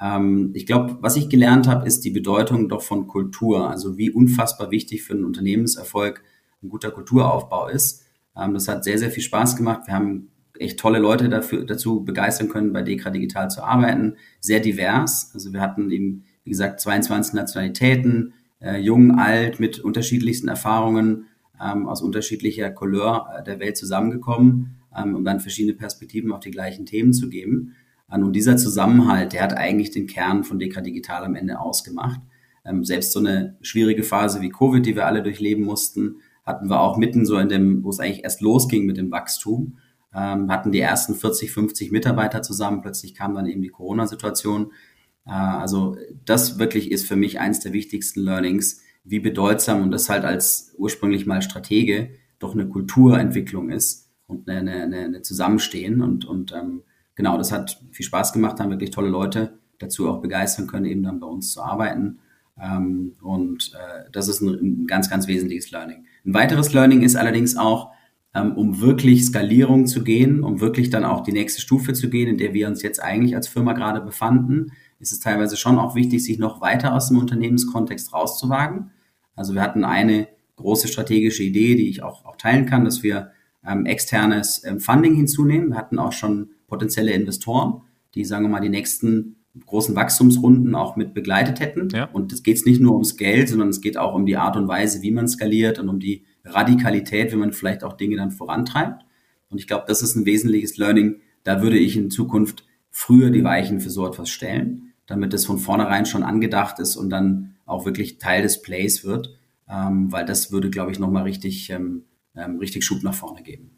Ähm, 0.00 0.50
ich 0.54 0.66
glaube, 0.66 0.98
was 1.00 1.16
ich 1.16 1.28
gelernt 1.28 1.68
habe, 1.68 1.86
ist 1.86 2.04
die 2.04 2.10
Bedeutung 2.10 2.68
doch 2.68 2.82
von 2.82 3.06
Kultur. 3.06 3.70
Also 3.70 3.98
wie 3.98 4.10
unfassbar 4.10 4.70
wichtig 4.70 5.02
für 5.02 5.12
einen 5.12 5.24
Unternehmenserfolg 5.24 6.22
ein 6.62 6.70
guter 6.70 6.90
Kulturaufbau 6.90 7.68
ist. 7.68 8.06
Ähm, 8.36 8.54
das 8.54 8.68
hat 8.68 8.84
sehr, 8.84 8.98
sehr 8.98 9.10
viel 9.10 9.22
Spaß 9.22 9.56
gemacht. 9.56 9.82
Wir 9.86 9.94
haben 9.94 10.30
echt 10.58 10.78
tolle 10.78 10.98
Leute 10.98 11.28
dafür, 11.28 11.64
dazu 11.64 12.04
begeistern 12.04 12.48
können, 12.48 12.72
bei 12.72 12.82
Dekra 12.82 13.10
Digital 13.10 13.50
zu 13.50 13.62
arbeiten. 13.62 14.16
Sehr 14.40 14.60
divers. 14.60 15.30
Also 15.34 15.52
wir 15.52 15.60
hatten 15.60 15.90
eben, 15.90 16.24
wie 16.44 16.50
gesagt, 16.50 16.80
22 16.80 17.34
Nationalitäten, 17.34 18.32
äh, 18.60 18.78
jung, 18.78 19.18
alt, 19.18 19.60
mit 19.60 19.78
unterschiedlichsten 19.78 20.48
Erfahrungen 20.48 21.26
ähm, 21.62 21.88
aus 21.88 22.02
unterschiedlicher 22.02 22.70
Couleur 22.70 23.28
äh, 23.38 23.44
der 23.44 23.60
Welt 23.60 23.76
zusammengekommen, 23.76 24.76
ähm, 24.96 25.14
um 25.14 25.24
dann 25.24 25.40
verschiedene 25.40 25.74
Perspektiven 25.74 26.32
auf 26.32 26.40
die 26.40 26.50
gleichen 26.50 26.86
Themen 26.86 27.12
zu 27.12 27.28
geben. 27.28 27.74
Ähm, 28.12 28.24
und 28.24 28.32
dieser 28.34 28.56
Zusammenhalt, 28.56 29.32
der 29.32 29.42
hat 29.42 29.54
eigentlich 29.56 29.90
den 29.90 30.06
Kern 30.06 30.44
von 30.44 30.58
Dekra 30.58 30.80
Digital 30.80 31.24
am 31.24 31.34
Ende 31.34 31.60
ausgemacht. 31.60 32.20
Ähm, 32.64 32.84
selbst 32.84 33.12
so 33.12 33.20
eine 33.20 33.56
schwierige 33.60 34.02
Phase 34.02 34.40
wie 34.40 34.50
Covid, 34.50 34.84
die 34.84 34.96
wir 34.96 35.06
alle 35.06 35.22
durchleben 35.22 35.64
mussten, 35.64 36.16
hatten 36.44 36.68
wir 36.68 36.80
auch 36.80 36.96
mitten 36.96 37.26
so 37.26 37.36
in 37.38 37.48
dem, 37.48 37.84
wo 37.84 37.90
es 37.90 38.00
eigentlich 38.00 38.24
erst 38.24 38.40
losging 38.40 38.86
mit 38.86 38.96
dem 38.96 39.10
Wachstum, 39.10 39.78
ähm, 40.14 40.50
hatten 40.50 40.72
die 40.72 40.80
ersten 40.80 41.14
40, 41.14 41.52
50 41.52 41.92
Mitarbeiter 41.92 42.42
zusammen. 42.42 42.82
Plötzlich 42.82 43.14
kam 43.14 43.34
dann 43.34 43.46
eben 43.46 43.62
die 43.62 43.68
Corona-Situation. 43.68 44.72
Äh, 45.26 45.30
also 45.30 45.96
das 46.24 46.58
wirklich 46.58 46.90
ist 46.90 47.06
für 47.06 47.16
mich 47.16 47.38
eins 47.38 47.60
der 47.60 47.72
wichtigsten 47.72 48.20
Learnings, 48.20 48.82
wie 49.10 49.18
bedeutsam 49.18 49.82
und 49.82 49.90
das 49.90 50.08
halt 50.08 50.24
als 50.24 50.72
ursprünglich 50.78 51.26
mal 51.26 51.42
Stratege 51.42 52.10
doch 52.38 52.54
eine 52.54 52.68
Kulturentwicklung 52.68 53.70
ist 53.70 54.08
und 54.28 54.48
eine, 54.48 54.70
eine, 54.70 54.98
eine 55.00 55.22
Zusammenstehen. 55.22 56.00
Und, 56.00 56.24
und 56.24 56.52
ähm, 56.52 56.82
genau, 57.16 57.36
das 57.36 57.50
hat 57.50 57.82
viel 57.90 58.06
Spaß 58.06 58.32
gemacht, 58.32 58.60
haben 58.60 58.70
wirklich 58.70 58.90
tolle 58.90 59.08
Leute 59.08 59.58
dazu 59.78 60.08
auch 60.08 60.22
begeistern 60.22 60.68
können, 60.68 60.86
eben 60.86 61.02
dann 61.02 61.18
bei 61.18 61.26
uns 61.26 61.52
zu 61.52 61.60
arbeiten. 61.60 62.20
Ähm, 62.60 63.16
und 63.20 63.72
äh, 63.74 64.08
das 64.12 64.28
ist 64.28 64.42
ein, 64.42 64.48
ein 64.48 64.86
ganz, 64.86 65.10
ganz 65.10 65.26
wesentliches 65.26 65.72
Learning. 65.72 66.04
Ein 66.24 66.34
weiteres 66.34 66.72
Learning 66.72 67.02
ist 67.02 67.16
allerdings 67.16 67.56
auch, 67.56 67.90
ähm, 68.32 68.52
um 68.52 68.80
wirklich 68.80 69.24
Skalierung 69.24 69.86
zu 69.86 70.04
gehen, 70.04 70.44
um 70.44 70.60
wirklich 70.60 70.88
dann 70.88 71.04
auch 71.04 71.24
die 71.24 71.32
nächste 71.32 71.60
Stufe 71.60 71.94
zu 71.94 72.08
gehen, 72.08 72.28
in 72.28 72.38
der 72.38 72.54
wir 72.54 72.68
uns 72.68 72.82
jetzt 72.82 73.02
eigentlich 73.02 73.34
als 73.34 73.48
Firma 73.48 73.72
gerade 73.72 74.00
befanden, 74.00 74.72
ist 75.00 75.10
es 75.10 75.18
teilweise 75.18 75.56
schon 75.56 75.78
auch 75.78 75.96
wichtig, 75.96 76.22
sich 76.22 76.38
noch 76.38 76.60
weiter 76.60 76.94
aus 76.94 77.08
dem 77.08 77.18
Unternehmenskontext 77.18 78.12
rauszuwagen. 78.12 78.92
Also 79.40 79.54
wir 79.54 79.62
hatten 79.62 79.84
eine 79.84 80.28
große 80.56 80.86
strategische 80.86 81.42
Idee, 81.42 81.74
die 81.74 81.88
ich 81.88 82.02
auch, 82.02 82.26
auch 82.26 82.36
teilen 82.36 82.66
kann, 82.66 82.84
dass 82.84 83.02
wir 83.02 83.30
ähm, 83.66 83.86
externes 83.86 84.62
ähm, 84.66 84.80
Funding 84.80 85.14
hinzunehmen. 85.14 85.70
Wir 85.70 85.76
hatten 85.76 85.98
auch 85.98 86.12
schon 86.12 86.50
potenzielle 86.68 87.12
Investoren, 87.12 87.80
die, 88.14 88.26
sagen 88.26 88.44
wir 88.44 88.50
mal, 88.50 88.60
die 88.60 88.68
nächsten 88.68 89.36
großen 89.64 89.96
Wachstumsrunden 89.96 90.74
auch 90.74 90.96
mit 90.96 91.14
begleitet 91.14 91.58
hätten. 91.58 91.88
Ja. 91.88 92.04
Und 92.12 92.34
es 92.34 92.42
geht 92.42 92.66
nicht 92.66 92.82
nur 92.82 92.92
ums 92.92 93.16
Geld, 93.16 93.48
sondern 93.48 93.70
es 93.70 93.80
geht 93.80 93.96
auch 93.96 94.14
um 94.14 94.26
die 94.26 94.36
Art 94.36 94.58
und 94.58 94.68
Weise, 94.68 95.00
wie 95.00 95.10
man 95.10 95.26
skaliert 95.26 95.78
und 95.78 95.88
um 95.88 96.00
die 96.00 96.24
Radikalität, 96.44 97.32
wie 97.32 97.36
man 97.36 97.54
vielleicht 97.54 97.82
auch 97.82 97.94
Dinge 97.94 98.16
dann 98.16 98.32
vorantreibt. 98.32 99.06
Und 99.48 99.56
ich 99.56 99.66
glaube, 99.66 99.84
das 99.88 100.02
ist 100.02 100.16
ein 100.16 100.26
wesentliches 100.26 100.76
Learning. 100.76 101.16
Da 101.44 101.62
würde 101.62 101.78
ich 101.78 101.96
in 101.96 102.10
Zukunft 102.10 102.66
früher 102.90 103.30
die 103.30 103.42
Weichen 103.42 103.80
für 103.80 103.90
so 103.90 104.06
etwas 104.06 104.28
stellen 104.28 104.90
damit 105.10 105.34
es 105.34 105.44
von 105.44 105.58
vornherein 105.58 106.06
schon 106.06 106.22
angedacht 106.22 106.78
ist 106.78 106.96
und 106.96 107.10
dann 107.10 107.56
auch 107.70 107.84
wirklich 107.84 108.18
Teil 108.18 108.42
des 108.42 108.62
Plays 108.62 109.04
wird, 109.04 109.38
ähm, 109.68 110.10
weil 110.12 110.24
das 110.24 110.52
würde, 110.52 110.70
glaube 110.70 110.90
ich, 110.90 110.98
nochmal 110.98 111.22
richtig, 111.22 111.70
ähm, 111.70 112.04
ähm, 112.34 112.58
richtig 112.58 112.84
Schub 112.84 113.02
nach 113.02 113.14
vorne 113.14 113.42
geben. 113.42 113.70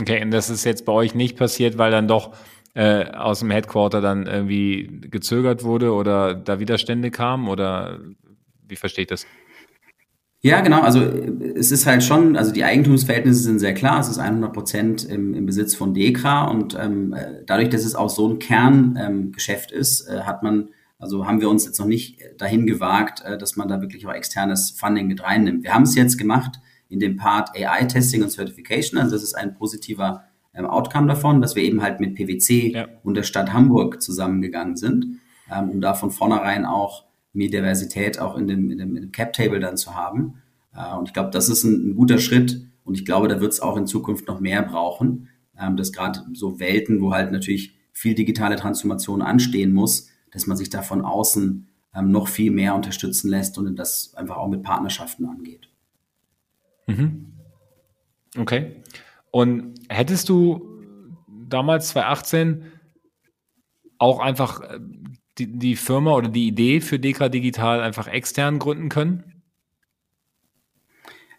Okay, 0.00 0.22
und 0.22 0.30
das 0.30 0.50
ist 0.50 0.64
jetzt 0.64 0.84
bei 0.84 0.92
euch 0.92 1.14
nicht 1.14 1.36
passiert, 1.36 1.78
weil 1.78 1.90
dann 1.90 2.06
doch 2.06 2.36
äh, 2.74 3.06
aus 3.10 3.40
dem 3.40 3.50
Headquarter 3.50 4.00
dann 4.00 4.26
irgendwie 4.26 5.00
gezögert 5.10 5.64
wurde 5.64 5.92
oder 5.92 6.34
da 6.34 6.60
Widerstände 6.60 7.10
kamen 7.10 7.48
oder 7.48 7.98
wie 8.66 8.76
verstehe 8.76 9.02
ich 9.02 9.08
das? 9.08 9.26
Ja, 10.40 10.60
genau. 10.60 10.82
Also 10.82 11.00
es 11.00 11.72
ist 11.72 11.86
halt 11.86 12.04
schon, 12.04 12.36
also 12.36 12.52
die 12.52 12.62
Eigentumsverhältnisse 12.62 13.42
sind 13.42 13.58
sehr 13.58 13.74
klar. 13.74 13.98
Es 13.98 14.08
ist 14.08 14.18
100 14.18 14.52
Prozent 14.52 15.04
im, 15.04 15.34
im 15.34 15.46
Besitz 15.46 15.74
von 15.74 15.94
Dekra 15.94 16.44
und 16.44 16.76
ähm, 16.80 17.16
dadurch, 17.46 17.70
dass 17.70 17.84
es 17.84 17.96
auch 17.96 18.10
so 18.10 18.28
ein 18.28 18.38
Kerngeschäft 18.38 19.72
ähm, 19.72 19.78
ist, 19.78 20.08
äh, 20.08 20.20
hat 20.20 20.44
man 20.44 20.68
also 20.98 21.26
haben 21.26 21.40
wir 21.40 21.48
uns 21.48 21.64
jetzt 21.64 21.78
noch 21.78 21.86
nicht 21.86 22.20
dahin 22.38 22.66
gewagt, 22.66 23.22
äh, 23.24 23.38
dass 23.38 23.56
man 23.56 23.68
da 23.68 23.80
wirklich 23.80 24.06
auch 24.06 24.12
externes 24.12 24.72
Funding 24.72 25.06
mit 25.06 25.22
reinnimmt. 25.22 25.62
Wir 25.62 25.74
haben 25.74 25.84
es 25.84 25.94
jetzt 25.94 26.18
gemacht 26.18 26.60
in 26.88 27.00
dem 27.00 27.16
Part 27.16 27.50
AI 27.54 27.84
Testing 27.84 28.22
und 28.22 28.30
Certification. 28.30 28.98
Also 28.98 29.14
das 29.14 29.22
ist 29.22 29.34
ein 29.34 29.54
positiver 29.54 30.24
ähm, 30.54 30.66
Outcome 30.66 31.06
davon, 31.06 31.40
dass 31.40 31.54
wir 31.54 31.62
eben 31.62 31.82
halt 31.82 32.00
mit 32.00 32.14
PwC 32.14 32.72
ja. 32.72 32.88
und 33.04 33.14
der 33.14 33.22
Stadt 33.22 33.52
Hamburg 33.52 34.02
zusammengegangen 34.02 34.76
sind, 34.76 35.20
ähm, 35.52 35.70
um 35.70 35.80
da 35.80 35.94
von 35.94 36.10
vornherein 36.10 36.64
auch 36.64 37.04
mehr 37.32 37.48
Diversität 37.48 38.18
auch 38.18 38.36
in 38.36 38.48
dem, 38.48 38.70
in 38.70 38.78
dem, 38.78 38.96
in 38.96 39.02
dem 39.02 39.12
Cap-Table 39.12 39.60
dann 39.60 39.76
zu 39.76 39.94
haben. 39.94 40.42
Äh, 40.74 40.96
und 40.96 41.08
ich 41.08 41.14
glaube, 41.14 41.30
das 41.30 41.48
ist 41.48 41.64
ein, 41.64 41.90
ein, 41.90 41.94
guter 41.94 42.18
Schritt 42.18 42.60
und 42.84 42.94
ich 42.94 43.04
glaube, 43.04 43.28
da 43.28 43.40
wird 43.40 43.52
es 43.52 43.60
auch 43.60 43.76
in 43.76 43.86
Zukunft 43.86 44.26
noch 44.26 44.40
mehr 44.40 44.62
brauchen, 44.62 45.28
ähm, 45.58 45.76
dass 45.76 45.92
gerade 45.92 46.20
so 46.32 46.58
Welten, 46.58 47.00
wo 47.00 47.12
halt 47.12 47.30
natürlich 47.30 47.76
viel 47.92 48.14
digitale 48.14 48.56
Transformation 48.56 49.22
anstehen 49.22 49.72
muss, 49.72 50.07
dass 50.32 50.46
man 50.46 50.56
sich 50.56 50.70
da 50.70 50.82
von 50.82 51.04
außen 51.04 51.68
ähm, 51.94 52.10
noch 52.10 52.28
viel 52.28 52.50
mehr 52.50 52.74
unterstützen 52.74 53.30
lässt 53.30 53.58
und 53.58 53.76
das 53.76 54.14
einfach 54.14 54.36
auch 54.36 54.48
mit 54.48 54.62
Partnerschaften 54.62 55.26
angeht. 55.26 55.68
Mhm. 56.86 57.32
Okay. 58.36 58.82
Und 59.30 59.74
hättest 59.88 60.28
du 60.28 60.68
damals 61.48 61.88
2018 61.88 62.64
auch 63.98 64.20
einfach 64.20 64.60
äh, 64.60 64.78
die, 65.38 65.58
die 65.58 65.76
Firma 65.76 66.12
oder 66.12 66.28
die 66.28 66.46
Idee 66.46 66.80
für 66.80 66.98
Dekra 66.98 67.28
Digital 67.28 67.80
einfach 67.80 68.06
extern 68.06 68.58
gründen 68.58 68.88
können? 68.88 69.42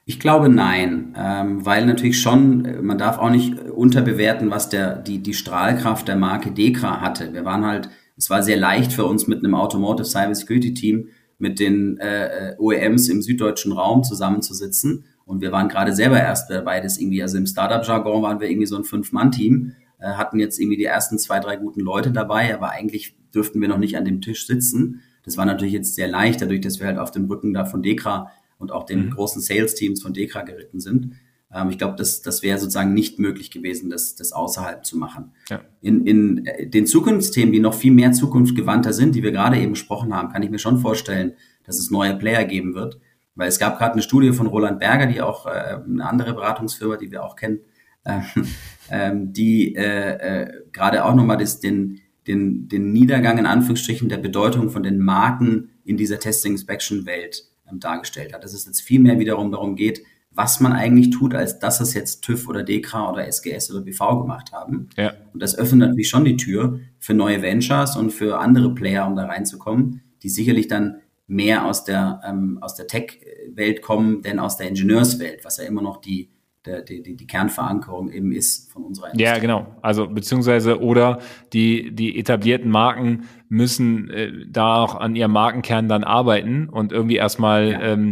Ich 0.06 0.20
glaube 0.20 0.50
nein, 0.50 1.14
ähm, 1.16 1.66
weil 1.66 1.86
natürlich 1.86 2.20
schon, 2.20 2.66
äh, 2.66 2.82
man 2.82 2.98
darf 2.98 3.20
auch 3.20 3.30
nicht 3.30 3.60
unterbewerten, 3.60 4.50
was 4.50 4.70
der, 4.70 4.96
die, 4.96 5.20
die 5.20 5.36
Strahlkraft 5.36 6.08
der 6.08 6.16
Marke 6.16 6.52
Dekra 6.52 7.02
hatte. 7.02 7.34
Wir 7.34 7.46
waren 7.46 7.66
halt, 7.66 7.90
es 8.20 8.30
war 8.30 8.44
sehr 8.44 8.58
leicht 8.58 8.92
für 8.92 9.06
uns 9.06 9.28
mit 9.28 9.40
einem 9.40 9.56
Automotive 9.56 10.06
Cyber 10.06 10.36
Security 10.36 10.74
Team 10.74 11.08
mit 11.38 11.58
den 11.58 11.98
äh, 12.00 12.54
OEMs 12.60 13.08
im 13.08 13.22
süddeutschen 13.22 13.72
Raum 13.72 14.04
zusammenzusitzen. 14.04 15.06
Und 15.24 15.40
wir 15.42 15.54
waren 15.54 15.70
gerade 15.70 15.96
selber 15.96 16.20
erst 16.20 16.50
dabei, 16.50 16.82
das 16.82 16.98
irgendwie, 16.98 17.24
also 17.24 17.38
im 17.38 17.46
Startup-Jargon 17.46 18.22
waren 18.22 18.42
wir 18.42 18.50
irgendwie 18.50 18.66
so 18.66 18.76
ein 18.76 18.84
Fünf-Mann-Team, 18.84 19.72
äh, 20.00 20.06
hatten 20.06 20.38
jetzt 20.38 20.60
irgendwie 20.60 20.76
die 20.76 20.84
ersten 20.84 21.18
zwei, 21.18 21.40
drei 21.40 21.56
guten 21.56 21.80
Leute 21.80 22.12
dabei, 22.12 22.54
aber 22.54 22.72
eigentlich 22.72 23.16
dürften 23.34 23.62
wir 23.62 23.70
noch 23.70 23.78
nicht 23.78 23.96
an 23.96 24.04
dem 24.04 24.20
Tisch 24.20 24.46
sitzen. 24.48 25.02
Das 25.24 25.38
war 25.38 25.46
natürlich 25.46 25.74
jetzt 25.74 25.96
sehr 25.96 26.10
leicht, 26.10 26.42
dadurch, 26.42 26.60
dass 26.60 26.82
wir 26.82 26.88
halt 26.88 26.98
auf 26.98 27.12
dem 27.12 27.26
Rücken 27.26 27.54
da 27.54 27.64
von 27.64 27.82
Dekra 27.82 28.32
und 28.58 28.74
auch 28.74 28.86
den 28.86 29.06
mhm. 29.06 29.12
großen 29.12 29.42
Sales-Teams 29.42 30.02
von 30.02 30.14
Dekra 30.14 30.42
geritten 30.42 30.82
sind. 30.82 31.14
Ähm, 31.54 31.70
ich 31.70 31.78
glaube, 31.78 31.96
das, 31.98 32.22
das 32.22 32.44
wäre 32.44 32.58
sozusagen 32.58 32.94
nicht 32.94 33.20
möglich 33.20 33.52
gewesen, 33.52 33.90
das, 33.90 34.16
das 34.16 34.34
außerhalb 34.34 34.86
zu 34.86 34.98
machen. 34.98 35.32
Ja. 35.50 35.62
In, 35.82 36.06
in 36.06 36.46
äh, 36.46 36.68
den 36.68 36.86
Zukunftsthemen, 36.86 37.52
die 37.52 37.60
noch 37.60 37.74
viel 37.74 37.92
mehr 37.92 38.12
zukunftsgewandter 38.12 38.94
sind, 38.94 39.16
die 39.16 39.24
wir 39.24 39.32
gerade 39.32 39.58
eben 39.58 39.72
besprochen 39.72 40.14
haben, 40.14 40.32
kann 40.32 40.44
ich 40.44 40.50
mir 40.50 40.60
schon 40.60 40.80
vorstellen, 40.80 41.34
dass 41.64 41.80
es 41.80 41.92
neue 41.92 42.16
Player 42.16 42.46
geben 42.46 42.76
wird. 42.76 43.00
Weil 43.36 43.48
es 43.48 43.60
gab 43.60 43.78
gerade 43.78 43.94
eine 43.94 44.02
Studie 44.02 44.34
von 44.34 44.48
Roland 44.48 44.80
Berger, 44.80 45.06
die 45.06 45.22
auch 45.22 45.46
äh, 45.46 45.78
eine 45.86 46.08
andere 46.08 46.34
Beratungsfirma, 46.34 46.98
die 46.98 47.12
wir 47.12 47.24
auch 47.24 47.36
kennen, 47.36 47.60
äh, 48.04 48.20
äh, 48.90 49.12
die 49.16 49.76
äh, 49.76 50.42
äh, 50.44 50.64
gerade 50.72 51.06
auch 51.06 51.16
nochmal 51.16 51.38
den, 51.38 52.02
den, 52.28 52.68
den 52.68 52.92
Niedergang 52.92 53.38
in 53.38 53.46
Anführungsstrichen 53.46 54.10
der 54.10 54.18
Bedeutung 54.18 54.70
von 54.70 54.84
den 54.84 55.00
Marken 55.00 55.70
in 55.84 55.98
dieser 55.98 56.20
Testing-Inspection-Welt 56.20 57.46
ähm, 57.72 57.80
dargestellt 57.80 58.34
hat. 58.34 58.44
Dass 58.44 58.54
es 58.54 58.66
jetzt 58.66 58.82
viel 58.82 59.00
mehr 59.00 59.20
wiederum 59.20 59.52
darum 59.52 59.76
geht, 59.76 60.04
was 60.32 60.60
man 60.60 60.74
eigentlich 60.74 61.10
tut, 61.10 61.34
als 61.34 61.60
dass 61.60 61.82
es 61.82 61.94
jetzt 61.94 62.22
TÜV 62.22 62.48
oder 62.48 62.64
DEKRA 62.64 63.12
oder 63.12 63.28
SGS 63.28 63.72
oder 63.72 63.82
BV 63.82 64.22
gemacht 64.22 64.52
haben. 64.54 64.90
Ja. 64.96 65.14
Und 65.34 65.42
das 65.42 65.58
öffnet 65.58 65.80
natürlich 65.80 66.10
schon 66.10 66.26
die 66.26 66.38
Tür 66.38 66.80
für 67.00 67.14
neue 67.14 67.42
Ventures 67.42 67.96
und 67.96 68.12
für 68.12 68.40
andere 68.40 68.74
Player, 68.74 69.08
um 69.08 69.16
da 69.16 69.26
reinzukommen, 69.26 70.02
die 70.22 70.30
sicherlich 70.30 70.68
dann 70.68 71.02
mehr 71.28 71.66
aus 71.66 71.84
der, 71.84 72.22
ähm, 72.26 72.58
aus 72.62 72.76
der 72.76 72.88
Tech-Welt 72.88 73.82
kommen, 73.82 74.22
denn 74.22 74.40
aus 74.40 74.58
der 74.58 74.68
Ingenieurswelt, 74.68 75.46
was 75.46 75.58
ja 75.58 75.64
immer 75.64 75.82
noch 75.82 75.98
die, 76.02 76.30
der, 76.66 76.82
die, 76.82 77.02
die, 77.16 77.28
Kernverankerung 77.28 78.12
eben 78.12 78.32
ist 78.32 78.72
von 78.72 78.84
unserer 78.84 79.08
Industrie. 79.08 79.26
Ja, 79.26 79.40
genau. 79.40 79.76
Also 79.82 80.08
beziehungsweise 80.08 80.82
oder 80.82 81.20
die, 81.54 81.96
die 81.96 82.20
etablierten 82.20 82.70
Marken 82.70 83.26
müssen 83.48 84.10
äh, 84.10 84.32
da 84.48 84.84
auch 84.84 84.96
an 84.96 85.16
ihrem 85.16 85.32
Markenkern 85.32 85.88
dann 85.88 86.04
arbeiten 86.04 86.68
und 86.68 86.92
irgendwie 86.92 87.16
erstmal 87.16 87.72
ja. 87.72 87.82
ähm, 87.82 88.12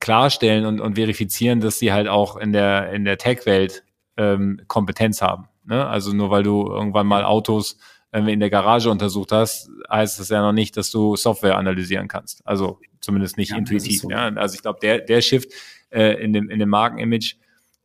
klarstellen 0.00 0.66
und, 0.66 0.80
und 0.80 0.94
verifizieren, 0.94 1.60
dass 1.60 1.78
sie 1.78 1.92
halt 1.92 2.08
auch 2.08 2.36
in 2.36 2.52
der, 2.52 2.92
in 2.92 3.04
der 3.04 3.18
Tech-Welt 3.18 3.84
ähm, 4.16 4.60
Kompetenz 4.66 5.22
haben. 5.22 5.48
Ne? 5.64 5.86
Also 5.86 6.12
nur 6.12 6.30
weil 6.30 6.42
du 6.42 6.66
irgendwann 6.66 7.06
mal 7.06 7.24
Autos 7.24 7.78
äh, 8.12 8.20
in 8.32 8.40
der 8.40 8.50
Garage 8.50 8.90
untersucht 8.90 9.32
hast, 9.32 9.70
heißt 9.90 10.20
das 10.20 10.28
ja 10.28 10.40
noch 10.40 10.52
nicht, 10.52 10.76
dass 10.76 10.90
du 10.90 11.16
Software 11.16 11.56
analysieren 11.56 12.08
kannst. 12.08 12.46
Also 12.46 12.78
zumindest 13.00 13.36
nicht 13.36 13.50
ja, 13.50 13.58
intuitiv. 13.58 14.00
So. 14.02 14.10
Ja? 14.10 14.28
Also 14.28 14.54
ich 14.54 14.62
glaube, 14.62 14.78
der, 14.80 15.00
der 15.00 15.20
Shift 15.20 15.52
äh, 15.90 16.22
in 16.22 16.32
dem, 16.32 16.50
in 16.50 16.58
dem 16.58 16.68
Markenimage 16.68 17.36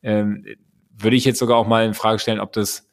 ähm, 0.04 0.46
würde 0.98 1.16
ich 1.16 1.26
jetzt 1.26 1.40
sogar 1.40 1.58
auch 1.58 1.68
mal 1.68 1.86
in 1.86 1.94
Frage 1.94 2.20
stellen, 2.20 2.40
ob 2.40 2.54
das 2.54 2.88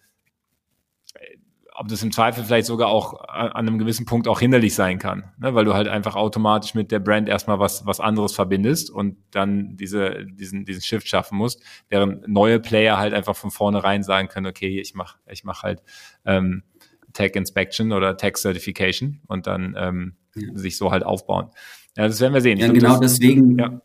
ob 1.79 1.87
das 1.87 2.03
im 2.03 2.11
Zweifel 2.11 2.43
vielleicht 2.43 2.67
sogar 2.67 2.89
auch 2.89 3.21
an 3.29 3.53
einem 3.53 3.79
gewissen 3.79 4.05
Punkt 4.05 4.27
auch 4.27 4.41
hinderlich 4.41 4.75
sein 4.75 4.99
kann, 4.99 5.31
ne? 5.39 5.55
weil 5.55 5.65
du 5.65 5.75
halt 5.75 5.87
einfach 5.87 6.17
automatisch 6.17 6.75
mit 6.75 6.91
der 6.91 6.99
Brand 6.99 7.29
erstmal 7.29 7.61
was, 7.61 7.87
was 7.87 8.01
anderes 8.01 8.33
verbindest 8.35 8.91
und 8.91 9.17
dann 9.31 9.77
diese, 9.77 10.27
diesen, 10.27 10.65
diesen 10.65 10.83
Shift 10.83 11.07
schaffen 11.07 11.39
musst, 11.39 11.63
während 11.89 12.27
neue 12.27 12.59
Player 12.59 12.99
halt 12.99 13.15
einfach 13.15 13.37
von 13.37 13.53
vornherein 13.53 14.03
sagen 14.03 14.27
können, 14.27 14.47
okay, 14.47 14.81
ich 14.81 14.95
mach, 14.95 15.19
ich 15.31 15.45
mach 15.45 15.63
halt 15.63 15.83
ähm, 16.27 16.65
Tech 17.13 17.37
Inspection 17.37 17.93
oder 17.93 18.17
Tech 18.17 18.37
Certification 18.37 19.21
und 19.29 19.47
dann 19.47 19.77
ähm, 19.79 20.17
ja. 20.35 20.49
sich 20.55 20.77
so 20.77 20.91
halt 20.91 21.05
aufbauen. 21.05 21.51
Ja, 21.97 22.09
das 22.09 22.21
werden 22.21 22.35
wir 22.35 22.41
sehen. 22.41 22.59
Ja, 22.59 22.73
genau 22.73 22.99
deswegen, 22.99 23.57
ja 23.57 23.81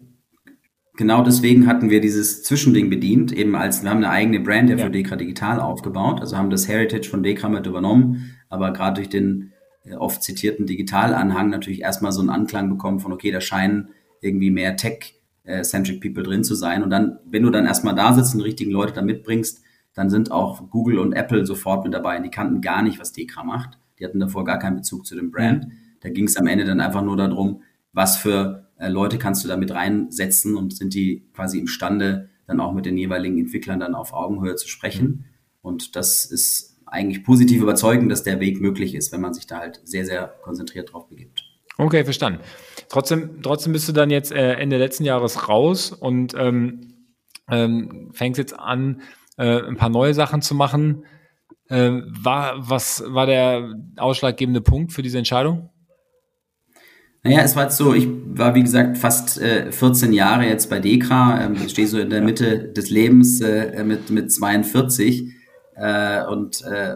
genau 0.96 1.24
deswegen 1.24 1.68
hatten 1.68 1.90
wir 1.90 2.02
dieses 2.02 2.44
Zwischending 2.44 2.90
bedient, 2.90 3.32
eben 3.32 3.56
als 3.56 3.84
wir 3.84 3.90
haben 3.90 3.98
eine 3.98 4.10
eigene 4.10 4.40
Brand 4.40 4.70
ja 4.70 4.78
für 4.78 4.90
Dekra 4.90 5.16
Digital 5.16 5.60
aufgebaut, 5.60 6.22
also 6.22 6.38
haben 6.38 6.50
das 6.50 6.68
Heritage 6.68 7.10
von 7.10 7.24
Dekra 7.24 7.50
mit 7.50 7.66
übernommen, 7.66 8.36
aber 8.50 8.72
gerade 8.72 8.96
durch 8.96 9.10
den 9.10 9.54
äh, 9.86 9.96
oft 9.96 10.24
zitierten 10.24 10.66
Digitalanhang 10.66 11.50
natürlich 11.50 11.82
erstmal 11.82 12.12
so 12.12 12.22
einen 12.22 12.30
Anklang 12.30 12.70
bekommen 12.70 13.00
von, 13.00 13.12
okay, 13.12 13.32
da 13.32 13.42
scheinen 13.42 13.90
irgendwie 14.22 14.52
mehr 14.52 14.76
Tech-centric 14.76 16.02
People 16.02 16.24
drin 16.24 16.44
zu 16.44 16.56
sein. 16.56 16.84
Und 16.84 16.90
dann, 16.90 17.20
wenn 17.26 17.44
du 17.44 17.50
dann 17.50 17.66
erstmal 17.66 17.96
da 17.96 18.14
sitzt 18.14 18.34
und 18.34 18.40
die 18.40 18.46
richtigen 18.46 18.72
Leute 18.72 18.94
da 18.94 19.02
mitbringst, 19.02 19.62
dann 19.94 20.10
sind 20.10 20.32
auch 20.32 20.70
Google 20.70 20.98
und 20.98 21.14
Apple 21.14 21.46
sofort 21.46 21.84
mit 21.84 21.94
dabei. 21.94 22.18
Und 22.18 22.24
die 22.24 22.32
kannten 22.32 22.62
gar 22.62 22.82
nicht, 22.82 23.00
was 23.00 23.12
Dekra 23.12 23.44
macht. 23.44 23.78
Die 24.00 24.06
hatten 24.06 24.20
davor 24.20 24.46
gar 24.46 24.58
keinen 24.58 24.78
Bezug 24.78 25.06
zu 25.06 25.16
dem 25.16 25.30
Brand. 25.30 25.68
Da 26.02 26.10
ging 26.10 26.26
es 26.26 26.38
am 26.38 26.48
Ende 26.48 26.66
dann 26.66 26.80
einfach 26.80 27.04
nur 27.04 27.18
darum, 27.18 27.62
was 27.92 28.18
für 28.18 28.63
äh, 28.84 28.90
Leute 28.90 29.18
kannst 29.18 29.44
du 29.44 29.48
da 29.48 29.56
mit 29.56 29.72
reinsetzen 29.72 30.58
und 30.58 30.76
sind 30.76 30.94
die 30.94 31.26
quasi 31.34 31.60
imstande, 31.60 32.30
dann 32.48 32.60
auch 32.60 32.74
mit 32.74 32.86
den 32.86 32.98
jeweiligen 32.98 33.40
Entwicklern 33.40 33.80
dann 33.80 33.96
auf 33.96 34.14
Augenhöhe 34.14 34.56
zu 34.56 34.68
sprechen. 34.68 35.08
Mhm. 35.08 35.26
Und 35.62 35.96
das 35.96 36.26
ist 36.26 36.82
eigentlich 36.86 37.24
positiv 37.24 37.62
überzeugend, 37.62 38.12
dass 38.12 38.24
der 38.24 38.40
Weg 38.40 38.60
möglich 38.60 38.94
ist, 38.94 39.12
wenn 39.14 39.22
man 39.22 39.34
sich 39.34 39.48
da 39.48 39.60
halt 39.60 39.82
sehr, 39.86 40.06
sehr 40.06 40.28
konzentriert 40.44 40.92
drauf 40.92 41.08
begibt. 41.08 41.44
Okay, 41.78 42.04
verstanden. 42.04 42.42
Trotzdem, 42.90 43.42
trotzdem 43.42 43.74
bist 43.74 43.88
du 43.88 43.94
dann 43.94 44.12
jetzt 44.12 44.32
äh, 44.32 44.54
Ende 44.54 44.78
letzten 44.78 45.06
Jahres 45.06 45.48
raus 45.48 45.92
und 45.92 46.36
ähm, 46.38 46.94
ähm, 47.50 48.12
fängst 48.14 48.38
jetzt 48.38 48.60
an, 48.60 49.02
äh, 49.38 49.62
ein 49.62 49.78
paar 49.78 49.90
neue 49.90 50.14
Sachen 50.14 50.42
zu 50.42 50.54
machen. 50.54 51.06
Äh, 51.70 52.02
war, 52.06 52.70
was 52.70 53.04
war 53.08 53.26
der 53.26 53.74
ausschlaggebende 53.98 54.62
Punkt 54.62 54.92
für 54.92 55.02
diese 55.02 55.18
Entscheidung? 55.18 55.70
Naja, 57.26 57.40
es 57.42 57.56
war 57.56 57.64
jetzt 57.64 57.78
so, 57.78 57.94
ich 57.94 58.10
war 58.10 58.54
wie 58.54 58.64
gesagt 58.64 58.98
fast 58.98 59.42
äh, 59.42 59.72
14 59.72 60.12
Jahre 60.12 60.46
jetzt 60.46 60.70
bei 60.70 60.80
Dekra, 60.80 61.42
ähm, 61.42 61.56
ich 61.56 61.72
stehe 61.72 61.88
so 61.88 61.98
in 61.98 62.10
der 62.10 62.22
Mitte 62.22 62.74
des 62.74 62.90
Lebens 62.90 63.40
äh, 63.40 63.82
mit, 63.86 64.10
mit 64.10 64.30
42 64.30 65.34
äh, 65.76 66.26
und 66.26 66.62
äh, 66.64 66.96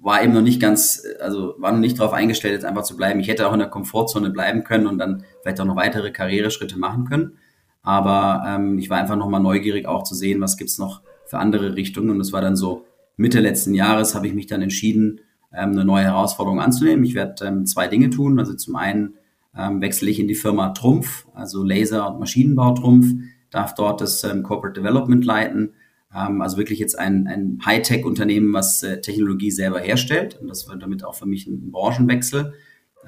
war 0.00 0.22
eben 0.24 0.32
noch 0.32 0.42
nicht 0.42 0.60
ganz, 0.60 1.04
also 1.20 1.54
war 1.58 1.70
noch 1.70 1.78
nicht 1.78 2.00
darauf 2.00 2.12
eingestellt, 2.12 2.54
jetzt 2.54 2.64
einfach 2.64 2.82
zu 2.82 2.96
bleiben. 2.96 3.20
Ich 3.20 3.28
hätte 3.28 3.46
auch 3.46 3.52
in 3.52 3.60
der 3.60 3.68
Komfortzone 3.68 4.30
bleiben 4.30 4.64
können 4.64 4.88
und 4.88 4.98
dann 4.98 5.22
vielleicht 5.42 5.60
auch 5.60 5.64
noch 5.64 5.76
weitere 5.76 6.10
Karriereschritte 6.10 6.78
machen 6.78 7.04
können. 7.04 7.38
Aber 7.82 8.44
ähm, 8.48 8.78
ich 8.78 8.90
war 8.90 8.98
einfach 8.98 9.16
nochmal 9.16 9.40
neugierig 9.40 9.86
auch 9.86 10.02
zu 10.02 10.14
sehen, 10.14 10.40
was 10.40 10.56
gibt's 10.56 10.78
noch 10.78 11.02
für 11.26 11.38
andere 11.38 11.76
Richtungen. 11.76 12.10
Und 12.10 12.20
es 12.20 12.32
war 12.32 12.40
dann 12.40 12.56
so 12.56 12.84
Mitte 13.16 13.40
letzten 13.40 13.74
Jahres 13.74 14.14
habe 14.14 14.26
ich 14.26 14.34
mich 14.34 14.46
dann 14.46 14.62
entschieden, 14.62 15.20
ähm, 15.52 15.70
eine 15.70 15.84
neue 15.84 16.04
Herausforderung 16.04 16.60
anzunehmen. 16.60 17.04
Ich 17.04 17.14
werde 17.14 17.44
ähm, 17.44 17.66
zwei 17.66 17.86
Dinge 17.86 18.10
tun. 18.10 18.38
Also 18.38 18.54
zum 18.54 18.76
einen 18.76 19.17
ähm, 19.58 19.80
wechsle 19.80 20.08
ich 20.08 20.20
in 20.20 20.28
die 20.28 20.34
Firma 20.34 20.70
Trumpf, 20.70 21.26
also 21.34 21.64
Laser- 21.64 22.08
und 22.08 22.20
Maschinenbau 22.20 22.74
Trumpf, 22.74 23.06
darf 23.50 23.74
dort 23.74 24.00
das 24.00 24.22
ähm, 24.24 24.42
Corporate 24.42 24.80
Development 24.80 25.24
leiten. 25.24 25.74
Ähm, 26.14 26.40
also 26.40 26.56
wirklich 26.56 26.78
jetzt 26.78 26.98
ein, 26.98 27.26
ein 27.26 27.58
Hightech-Unternehmen, 27.64 28.52
was 28.52 28.82
äh, 28.82 29.00
Technologie 29.00 29.50
selber 29.50 29.80
herstellt. 29.80 30.38
Und 30.40 30.48
das 30.48 30.68
wird 30.68 30.82
damit 30.82 31.04
auch 31.04 31.14
für 31.14 31.26
mich 31.26 31.46
ein 31.46 31.72
Branchenwechsel. 31.72 32.54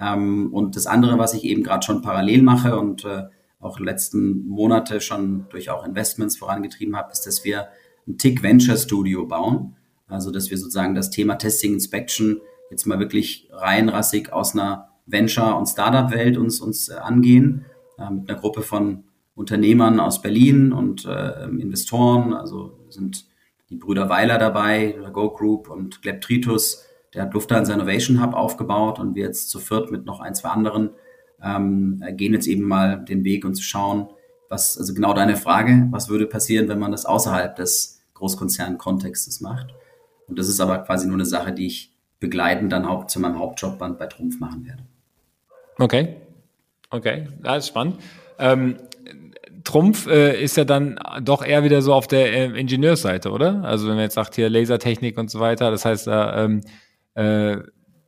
Ähm, 0.01 0.53
und 0.53 0.77
das 0.77 0.87
andere, 0.87 1.19
was 1.19 1.35
ich 1.35 1.45
eben 1.45 1.63
gerade 1.63 1.85
schon 1.87 2.03
parallel 2.03 2.43
mache 2.43 2.79
und 2.79 3.05
äh, 3.05 3.25
auch 3.61 3.79
letzten 3.79 4.47
Monate 4.49 5.01
schon 5.01 5.47
durch 5.51 5.71
auch 5.71 5.87
Investments 5.87 6.37
vorangetrieben 6.37 6.97
habe, 6.97 7.13
ist, 7.13 7.27
dass 7.27 7.45
wir 7.45 7.69
ein 8.09 8.19
Tick 8.19 8.43
Venture 8.43 8.77
Studio 8.77 9.27
bauen. 9.27 9.77
Also, 10.09 10.33
dass 10.33 10.51
wir 10.51 10.59
sozusagen 10.59 10.95
das 10.95 11.11
Thema 11.11 11.37
Testing 11.37 11.75
Inspection 11.75 12.41
jetzt 12.71 12.87
mal 12.87 12.99
wirklich 12.99 13.49
reinrassig 13.53 14.33
aus 14.33 14.55
einer 14.55 14.90
Venture- 15.11 15.57
und 15.57 15.67
Startup-Welt 15.67 16.37
uns, 16.37 16.61
uns 16.61 16.89
äh, 16.89 16.95
angehen, 16.95 17.67
äh, 17.99 18.11
mit 18.11 18.29
einer 18.29 18.39
Gruppe 18.39 18.63
von 18.63 19.05
Unternehmern 19.35 20.01
aus 20.01 20.23
Berlin 20.23 20.73
und 20.73 21.05
äh, 21.07 21.45
Investoren. 21.45 22.35
Also 22.35 22.79
sind 22.89 23.27
die 23.71 23.77
Brüder 23.77 24.09
Weiler 24.09 24.39
dabei, 24.39 24.97
Go 25.13 25.31
Group 25.31 25.71
und 25.71 26.03
Gleb 26.03 26.21
Tritus, 26.21 26.85
der 27.15 27.23
hat 27.23 27.35
Lufthansa 27.35 27.73
Innovation 27.73 28.23
Hub 28.23 28.35
aufgebaut 28.35 28.99
und 28.99 29.15
wir 29.15 29.25
jetzt 29.25 29.51
zu 29.51 29.59
viert 29.59 29.91
mit 29.91 30.05
noch 30.05 30.21
ein, 30.21 30.35
zwei 30.35 30.51
anderen 30.51 30.91
ähm, 31.43 32.03
gehen 32.13 32.35
jetzt 32.35 32.47
eben 32.47 32.65
mal 32.65 33.05
den 33.05 33.25
Weg 33.25 33.45
und 33.45 33.55
zu 33.55 33.63
schauen, 33.63 34.09
was, 34.49 34.77
also 34.79 34.95
genau 34.95 35.15
deine 35.15 35.37
Frage, 35.37 35.89
was 35.91 36.09
würde 36.09 36.27
passieren, 36.27 36.69
wenn 36.69 36.79
man 36.79 36.93
das 36.93 37.07
außerhalb 37.07 37.57
des 37.57 38.03
Großkonzernkontextes 38.15 39.41
macht. 39.41 39.75
Und 40.27 40.39
das 40.39 40.49
ist 40.49 40.61
aber 40.61 40.79
quasi 40.79 41.07
nur 41.07 41.17
eine 41.17 41.27
Sache, 41.27 41.53
die 41.53 41.67
ich 41.67 41.93
begleitend 42.19 42.73
dann 42.73 42.87
Haupt, 42.87 43.11
zu 43.11 43.21
meinem 43.21 43.39
Hauptjob 43.39 43.79
bei 43.79 44.07
Trumpf 44.07 44.39
machen 44.39 44.67
werde. 44.67 44.85
Okay. 45.81 46.17
Okay, 46.91 47.29
das 47.43 47.65
ist 47.65 47.69
spannend. 47.69 47.97
Ähm, 48.39 48.77
Trumpf 49.65 50.07
äh, 50.07 50.43
ist 50.43 50.57
ja 50.57 50.65
dann 50.65 50.99
doch 51.23 51.45
eher 51.45 51.65
wieder 51.65 51.83
so 51.83 51.95
auf 51.95 52.07
der 52.07 52.33
äh, 52.33 52.61
Ingenieursseite, 52.61 53.31
oder? 53.31 53.63
Also 53.65 53.87
wenn 53.87 53.95
man 53.95 54.05
jetzt 54.05 54.15
sagt 54.15 54.35
hier 54.35 54.51
Lasertechnik 54.51 55.17
und 55.19 55.31
so 55.31 55.41
weiter, 55.41 55.71
das 55.71 55.85
heißt, 55.85 56.07
da 56.07 56.45
ähm, 56.45 56.61
äh, 57.15 57.59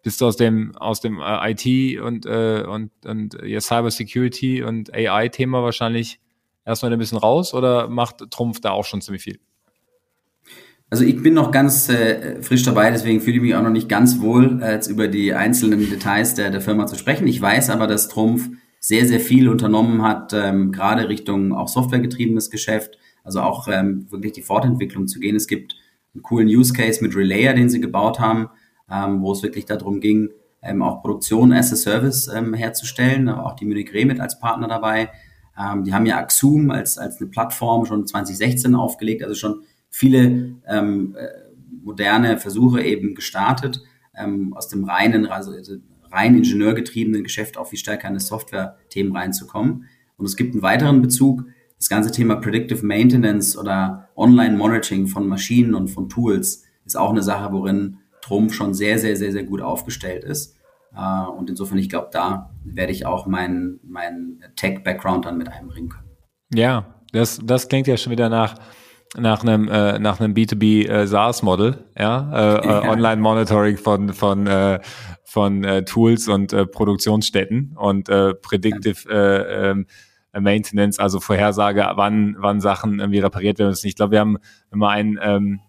bist 0.03 0.21
du 0.21 0.27
aus 0.27 0.37
dem 0.37 0.77
aus 0.77 1.01
dem 1.01 1.21
äh, 1.21 1.53
IT 1.53 2.01
und 2.01 2.27
äh, 2.27 2.65
und 2.67 2.91
und 3.07 3.39
ja, 3.45 3.61
Cyber 3.61 3.91
Security 3.91 4.63
und 4.63 4.93
AI 4.93 5.29
Thema 5.29 5.63
wahrscheinlich 5.63 6.19
erstmal 6.65 6.93
ein 6.93 6.99
bisschen 6.99 7.19
raus 7.19 7.55
oder 7.55 7.89
macht 7.89 8.31
Trumpf 8.31 8.61
da 8.61 8.71
auch 8.71 8.85
schon 8.85 9.01
ziemlich 9.01 9.23
viel? 9.23 9.39
Also 10.93 11.05
ich 11.05 11.23
bin 11.23 11.33
noch 11.33 11.53
ganz 11.53 11.89
äh, 11.89 12.43
frisch 12.43 12.65
dabei, 12.65 12.91
deswegen 12.91 13.23
fühle 13.23 13.37
ich 13.37 13.43
mich 13.43 13.55
auch 13.55 13.63
noch 13.63 13.71
nicht 13.71 13.89
ganz 13.89 14.21
wohl, 14.21 14.61
äh, 14.63 14.73
jetzt 14.73 14.89
über 14.89 15.09
die 15.09 15.33
einzelnen 15.33 15.81
Details 15.89 16.35
der, 16.35 16.51
der 16.51 16.61
Firma 16.61 16.87
zu 16.87 16.97
sprechen. 16.97 17.27
Ich 17.27 17.41
weiß 17.41 17.71
aber, 17.71 17.87
dass 17.87 18.09
Trumpf 18.09 18.51
sehr, 18.79 19.07
sehr 19.07 19.19
viel 19.19 19.49
unternommen 19.49 20.03
hat, 20.03 20.35
ähm, 20.35 20.71
gerade 20.71 21.09
Richtung 21.09 21.55
auch 21.55 21.69
softwaregetriebenes 21.69 22.51
Geschäft, 22.51 22.99
also 23.25 23.41
auch 23.41 23.69
ähm, 23.69 24.07
wirklich 24.11 24.35
die 24.35 24.43
Fortentwicklung 24.43 25.09
zu 25.09 25.19
gehen. 25.19 25.35
Es 25.35 25.47
gibt 25.47 25.77
einen 26.13 26.23
coolen 26.23 26.49
Use 26.49 26.75
Case 26.75 27.03
mit 27.03 27.17
Relayer, 27.17 27.55
den 27.55 27.71
sie 27.71 27.81
gebaut 27.81 28.21
haben, 28.21 28.51
ähm, 28.91 29.23
wo 29.23 29.33
es 29.33 29.43
wirklich 29.43 29.65
darum 29.65 29.99
ging, 29.99 30.29
ähm, 30.61 30.83
auch 30.83 31.01
Produktion 31.01 31.55
as 31.55 31.73
a 31.73 31.77
Service 31.77 32.29
ähm, 32.29 32.53
herzustellen, 32.53 33.31
aber 33.31 33.47
auch 33.47 33.57
die 33.57 33.65
Munich 33.65 33.95
Re 33.95 34.05
mit 34.05 34.21
als 34.21 34.39
Partner 34.39 34.69
dabei. 34.69 35.09
Ähm, 35.59 35.85
die 35.85 35.95
haben 35.95 36.05
ja 36.05 36.19
Axum 36.19 36.71
als, 36.71 36.99
als 36.99 37.19
eine 37.19 37.31
Plattform 37.31 37.87
schon 37.87 38.07
2016 38.07 38.75
aufgelegt, 38.75 39.23
also 39.23 39.35
schon 39.35 39.63
viele 39.93 40.57
ähm, 40.67 41.15
äh, 41.17 41.29
moderne 41.85 42.39
Versuche 42.39 42.83
eben 42.83 43.15
gestartet, 43.15 43.83
ähm, 44.17 44.55
aus 44.55 44.69
dem 44.69 44.85
reinen, 44.85 45.27
also 45.27 45.53
rein 46.11 46.35
ingenieurgetriebenen 46.35 47.23
Geschäft 47.23 47.57
auch 47.57 47.69
viel 47.69 47.79
stärker 47.79 48.09
in 48.09 48.15
die 48.15 48.21
Software-Themen 48.21 49.15
reinzukommen. 49.15 49.85
Und 50.17 50.27
es 50.27 50.37
gibt 50.37 50.55
einen 50.55 50.63
weiteren 50.63 51.03
Bezug, 51.03 51.45
das 51.79 51.89
ganze 51.89 52.13
Thema 52.13 52.37
Predictive 52.37 52.85
Maintenance 52.85 53.57
oder 53.57 54.09
Online-Monitoring 54.17 55.09
von 55.09 55.27
Maschinen 55.27 55.75
und 55.75 55.89
von 55.89 56.09
Tools 56.09 56.65
ist 56.85 56.97
auch 56.97 57.11
eine 57.11 57.23
Sache, 57.23 57.53
worin 57.53 57.99
Trumpf 58.21 58.55
schon 58.55 58.73
sehr, 58.73 58.99
sehr, 58.99 59.17
sehr, 59.17 59.33
sehr 59.33 59.45
gut 59.45 59.61
aufgestellt 59.61 60.25
ist. 60.25 60.57
Äh, 60.97 61.27
und 61.29 61.51
insofern, 61.51 61.79
ich 61.79 61.89
glaube, 61.89 62.09
da 62.13 62.51
werde 62.65 62.93
ich 62.93 63.05
auch 63.05 63.27
meinen 63.27 63.81
mein 63.83 64.43
Tech-Background 64.57 65.25
dann 65.27 65.39
mit 65.39 65.49
einbringen 65.49 65.89
können. 65.89 66.09
Ja, 66.55 66.95
das, 67.13 67.41
das 67.43 67.69
klingt 67.69 67.87
ja 67.87 67.97
schon 67.97 68.13
wieder 68.13 68.29
nach, 68.29 68.55
nach 69.17 69.43
einem, 69.43 69.69
äh, 69.69 69.99
nach 69.99 70.21
einem 70.21 70.35
B2B 70.35 70.89
äh, 70.89 71.07
SaaS-Model, 71.07 71.85
ja, 71.99 72.31
äh, 72.33 72.67
ja. 72.67 72.85
Äh, 72.85 72.89
Online-Monitoring 72.89 73.77
von, 73.77 74.13
von, 74.15 74.47
äh, 74.47 74.81
von 75.25 75.65
äh, 75.65 75.85
Tools 75.85 76.29
und 76.29 76.53
äh, 76.53 76.67
Produktionsstätten 76.67 77.77
und 77.77 78.09
äh, 78.09 78.35
Predictive 78.35 79.09
äh, 79.11 79.71
ähm, 79.71 79.87
Maintenance, 80.39 80.99
also 80.99 81.21
Vorhersage, 81.21 81.87
wann, 81.95 82.37
wann 82.39 82.61
Sachen 82.61 83.01
irgendwie 83.01 83.19
repariert 83.19 83.59
werden 83.59 83.71
müssen. 83.71 83.87
Ich 83.87 83.97
glaube, 83.97 84.13
wir 84.13 84.21
haben 84.21 84.39
immer 84.73 84.89
einen, 84.89 85.19
ähm, 85.23 85.61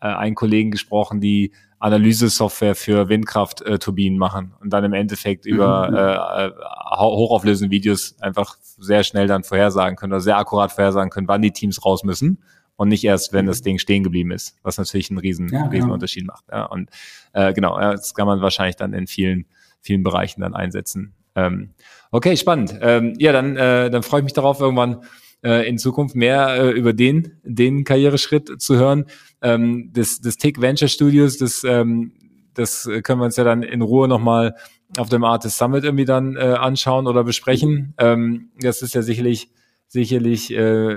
äh, 0.00 0.08
einen 0.08 0.34
Kollegen 0.34 0.70
gesprochen, 0.70 1.22
die 1.22 1.52
Analyse-Software 1.78 2.74
für 2.74 3.08
Windkraftturbinen 3.08 4.18
machen 4.18 4.52
und 4.60 4.70
dann 4.70 4.84
im 4.84 4.92
Endeffekt 4.92 5.46
mhm. 5.46 5.52
über 5.52 5.88
äh, 5.90 6.48
äh 6.48 6.50
hochauflösende 6.98 7.70
Videos 7.70 8.16
einfach 8.20 8.56
sehr 8.60 9.04
schnell 9.04 9.26
dann 9.26 9.42
vorhersagen 9.42 9.96
können 9.96 10.12
oder 10.12 10.20
sehr 10.20 10.36
akkurat 10.36 10.70
vorhersagen 10.70 11.08
können, 11.08 11.28
wann 11.28 11.40
die 11.40 11.52
Teams 11.52 11.82
raus 11.82 12.04
müssen 12.04 12.42
und 12.80 12.88
nicht 12.88 13.04
erst, 13.04 13.34
wenn 13.34 13.44
das 13.44 13.60
mhm. 13.60 13.64
Ding 13.64 13.78
stehen 13.78 14.02
geblieben 14.02 14.30
ist, 14.30 14.56
was 14.62 14.78
natürlich 14.78 15.10
einen 15.10 15.18
riesen, 15.18 15.50
ja, 15.50 15.64
riesen 15.64 15.80
genau. 15.82 15.92
Unterschied 15.92 16.26
macht. 16.26 16.46
Ja. 16.50 16.64
Und 16.64 16.88
äh, 17.34 17.52
genau, 17.52 17.78
das 17.78 18.14
kann 18.14 18.26
man 18.26 18.40
wahrscheinlich 18.40 18.76
dann 18.76 18.94
in 18.94 19.06
vielen, 19.06 19.44
vielen 19.82 20.02
Bereichen 20.02 20.40
dann 20.40 20.54
einsetzen. 20.54 21.12
Ähm, 21.34 21.74
okay, 22.10 22.38
spannend. 22.38 22.74
Ähm, 22.80 23.16
ja, 23.18 23.32
dann, 23.32 23.54
äh, 23.58 23.90
dann 23.90 24.02
freue 24.02 24.20
ich 24.20 24.24
mich 24.24 24.32
darauf, 24.32 24.60
irgendwann 24.60 25.02
äh, 25.44 25.68
in 25.68 25.76
Zukunft 25.76 26.16
mehr 26.16 26.56
äh, 26.56 26.70
über 26.70 26.94
den, 26.94 27.38
den 27.42 27.84
Karriereschritt 27.84 28.62
zu 28.62 28.76
hören. 28.76 29.04
Ähm, 29.42 29.90
das, 29.92 30.22
das 30.22 30.38
Tick 30.38 30.58
Venture 30.62 30.88
Studios, 30.88 31.36
das, 31.36 31.62
ähm, 31.64 32.12
das 32.54 32.88
können 33.02 33.20
wir 33.20 33.26
uns 33.26 33.36
ja 33.36 33.44
dann 33.44 33.62
in 33.62 33.82
Ruhe 33.82 34.08
nochmal 34.08 34.54
auf 34.96 35.10
dem 35.10 35.24
Artist 35.24 35.58
Summit 35.58 35.84
irgendwie 35.84 36.06
dann 36.06 36.34
äh, 36.36 36.40
anschauen 36.40 37.06
oder 37.06 37.24
besprechen. 37.24 37.92
Ähm, 37.98 38.52
das 38.58 38.80
ist 38.80 38.94
ja 38.94 39.02
sicherlich, 39.02 39.50
sicherlich 39.86 40.50
äh, 40.50 40.96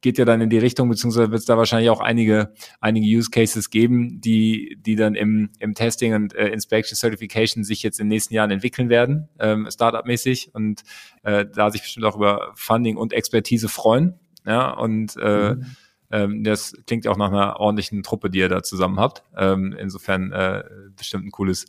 geht 0.00 0.18
ja 0.18 0.24
dann 0.24 0.40
in 0.40 0.50
die 0.50 0.58
Richtung, 0.58 0.88
beziehungsweise 0.88 1.30
wird 1.30 1.40
es 1.40 1.46
da 1.46 1.56
wahrscheinlich 1.56 1.90
auch 1.90 2.00
einige, 2.00 2.52
einige 2.80 3.06
Use 3.06 3.30
Cases 3.30 3.70
geben, 3.70 4.20
die, 4.20 4.78
die 4.80 4.96
dann 4.96 5.14
im, 5.14 5.50
im 5.58 5.74
Testing 5.74 6.14
und 6.14 6.34
äh, 6.34 6.48
Inspection 6.48 6.96
Certification 6.96 7.64
sich 7.64 7.82
jetzt 7.82 7.98
in 7.98 8.06
den 8.06 8.10
nächsten 8.10 8.34
Jahren 8.34 8.50
entwickeln 8.50 8.88
werden, 8.88 9.28
ähm, 9.38 9.68
Startup-mäßig 9.70 10.54
und 10.54 10.82
äh, 11.22 11.46
da 11.52 11.70
sich 11.70 11.82
bestimmt 11.82 12.06
auch 12.06 12.16
über 12.16 12.52
Funding 12.54 12.96
und 12.96 13.12
Expertise 13.12 13.68
freuen. 13.68 14.14
Ja, 14.46 14.70
und 14.70 15.16
äh, 15.16 15.54
mhm. 15.54 15.76
ähm, 16.10 16.44
das 16.44 16.74
klingt 16.86 17.06
auch 17.06 17.16
nach 17.16 17.28
einer 17.28 17.60
ordentlichen 17.60 18.02
Truppe, 18.02 18.30
die 18.30 18.38
ihr 18.38 18.48
da 18.48 18.62
zusammen 18.62 18.98
habt. 19.00 19.24
Ähm, 19.36 19.76
insofern 19.78 20.32
äh, 20.32 20.64
bestimmt 20.96 21.26
ein 21.26 21.30
cooles, 21.30 21.66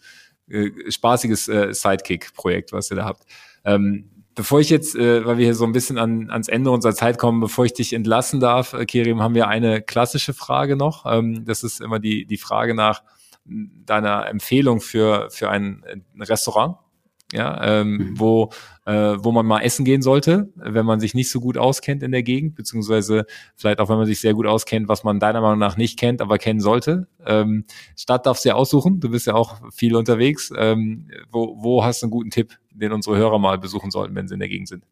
äh, 0.50 0.70
spaßiges 0.90 1.48
äh, 1.50 1.74
Sidekick-Projekt, 1.74 2.72
was 2.72 2.92
ihr 2.92 2.98
da 2.98 3.06
habt. 3.06 3.24
Ähm, 3.66 4.19
Bevor 4.40 4.62
ich 4.62 4.70
jetzt, 4.70 4.96
äh, 4.96 5.26
weil 5.26 5.38
wir 5.38 5.44
hier 5.44 5.54
so 5.54 5.66
ein 5.66 5.74
bisschen 5.74 5.98
an, 5.98 6.30
ans 6.30 6.48
Ende 6.48 6.72
unserer 6.72 6.96
Zeit 6.96 7.18
kommen, 7.18 7.42
bevor 7.42 7.66
ich 7.66 7.74
dich 7.74 7.92
entlassen 7.92 8.40
darf, 8.40 8.72
äh, 8.72 8.86
Kerim, 8.86 9.22
haben 9.22 9.36
wir 9.36 9.50
eine 9.50 9.82
klassische 9.82 10.34
Frage 10.34 10.78
noch. 10.78 11.06
Ähm, 11.06 11.44
das 11.44 11.62
ist 11.62 11.82
immer 11.82 12.00
die, 12.00 12.26
die 12.26 12.38
Frage 12.38 12.74
nach 12.74 13.04
deiner 13.44 14.30
Empfehlung 14.30 14.80
für, 14.80 15.30
für 15.30 15.50
ein, 15.50 15.84
ein 15.86 16.22
Restaurant 16.22 16.78
ja, 17.32 17.82
ähm, 17.82 17.92
mhm. 17.92 18.20
wo, 18.20 18.50
äh, 18.86 19.16
wo 19.20 19.32
man 19.32 19.46
mal 19.46 19.62
essen 19.62 19.86
gehen 19.86 20.02
sollte, 20.02 20.52
wenn 20.56 20.86
man 20.86 21.00
sich 21.00 21.14
nicht 21.14 21.30
so 21.30 21.40
gut 21.40 21.58
auskennt 21.58 22.02
in 22.02 22.12
der 22.12 22.24
Gegend, 22.24 22.56
beziehungsweise 22.56 23.26
vielleicht 23.56 23.80
auch, 23.80 23.90
wenn 23.90 23.98
man 23.98 24.08
sich 24.08 24.20
sehr 24.20 24.34
gut 24.34 24.48
auskennt, 24.48 24.88
was 24.88 25.04
man 25.04 25.20
deiner 25.20 25.42
Meinung 25.42 25.60
nach 25.60 25.78
nicht 25.78 26.00
kennt, 26.00 26.22
aber 26.22 26.40
kennen 26.40 26.60
sollte. 26.60 27.08
Ähm, 27.26 27.66
Stadt 27.96 28.26
darfst 28.26 28.46
du 28.46 28.50
ja 28.50 28.56
aussuchen, 28.56 29.00
du 29.00 29.10
bist 29.10 29.28
ja 29.28 29.36
auch 29.36 29.58
viel 29.72 29.96
unterwegs. 29.96 30.52
Ähm, 30.58 31.08
wo, 31.30 31.56
wo 31.60 31.84
hast 31.84 32.02
du 32.02 32.08
einen 32.08 32.12
guten 32.12 32.32
Tipp, 32.32 32.58
den 32.80 32.92
unsere 32.92 33.18
Hörer 33.18 33.40
mal 33.40 33.58
besuchen 33.58 33.92
sollten, 33.92 34.16
wenn 34.16 34.28
sie 34.28 34.34
in 34.34 34.40
der 34.40 34.50
Gegend 34.50 34.68
sind? 34.68 34.84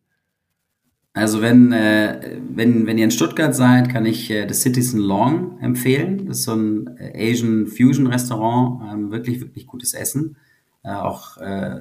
Also 1.13 1.41
wenn, 1.41 1.71
äh, 1.71 2.37
wenn, 2.47 2.85
wenn 2.85 2.99
ihr 2.99 3.05
in 3.05 3.11
Stuttgart 3.11 3.55
seid, 3.55 3.89
kann 3.89 4.05
ich 4.05 4.29
äh, 4.29 4.45
das 4.45 4.61
Citizen 4.61 4.99
Long 4.99 5.59
empfehlen. 5.61 6.27
Das 6.27 6.39
ist 6.39 6.43
so 6.43 6.53
ein 6.53 6.95
äh, 6.97 7.31
Asian 7.31 7.65
Fusion 7.65 8.05
Restaurant, 8.05 8.83
ähm, 8.91 9.11
wirklich, 9.11 9.41
wirklich 9.41 9.65
gutes 9.65 9.95
Essen. 9.95 10.37
Äh, 10.83 10.91
auch 10.91 11.37
äh, 11.37 11.79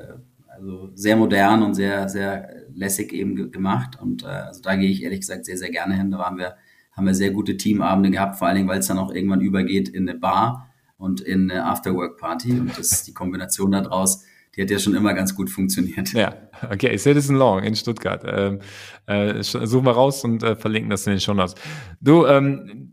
also 0.48 0.90
sehr 0.94 1.16
modern 1.16 1.62
und 1.62 1.74
sehr, 1.74 2.09
sehr 2.09 2.48
lässig 2.72 3.12
eben 3.12 3.52
gemacht. 3.52 4.00
Und 4.00 4.22
äh, 4.24 4.26
also 4.28 4.62
da 4.62 4.74
gehe 4.74 4.88
ich 4.88 5.02
ehrlich 5.02 5.20
gesagt 5.20 5.44
sehr, 5.44 5.59
sehr 5.59 5.70
gerne 5.70 5.94
hin. 5.96 6.11
Da 6.11 6.18
waren 6.18 6.38
wir, 6.38 6.57
haben 6.92 7.07
wir 7.07 7.14
sehr 7.14 7.30
gute 7.30 7.59
Teamabende 7.59 8.11
gehabt, 8.11 8.36
vor 8.36 8.48
allen 8.48 8.57
Dingen, 8.57 8.68
weil 8.68 8.78
es 8.78 8.86
dann 8.86 8.98
auch 8.98 9.12
irgendwann 9.12 9.42
übergeht 9.42 9.88
in 9.90 10.09
eine 10.09 10.18
Bar 10.18 10.70
und 10.96 11.20
in 11.20 11.50
eine 11.50 11.66
Afterwork-Party. 11.66 12.52
Und 12.52 12.78
das 12.78 13.04
die 13.04 13.12
Kombination 13.12 13.72
daraus, 13.72 14.24
die 14.57 14.62
hat 14.62 14.70
ja 14.70 14.78
schon 14.78 14.94
immer 14.94 15.14
ganz 15.14 15.34
gut 15.34 15.50
funktioniert. 15.50 16.12
Ja, 16.12 16.34
okay, 16.70 16.96
Citizen 16.96 17.36
Long 17.36 17.62
in 17.62 17.76
Stuttgart. 17.76 18.24
Ähm, 18.26 18.61
äh, 19.07 19.42
suchen 19.42 19.84
wir 19.84 19.92
raus 19.92 20.24
und 20.24 20.42
äh, 20.42 20.57
verlinken 20.57 20.90
das 20.90 21.07
in 21.07 21.14
den 21.14 21.20
Show 21.20 21.34
Notes. 21.34 21.54
Du, 22.00 22.26
ähm, 22.26 22.92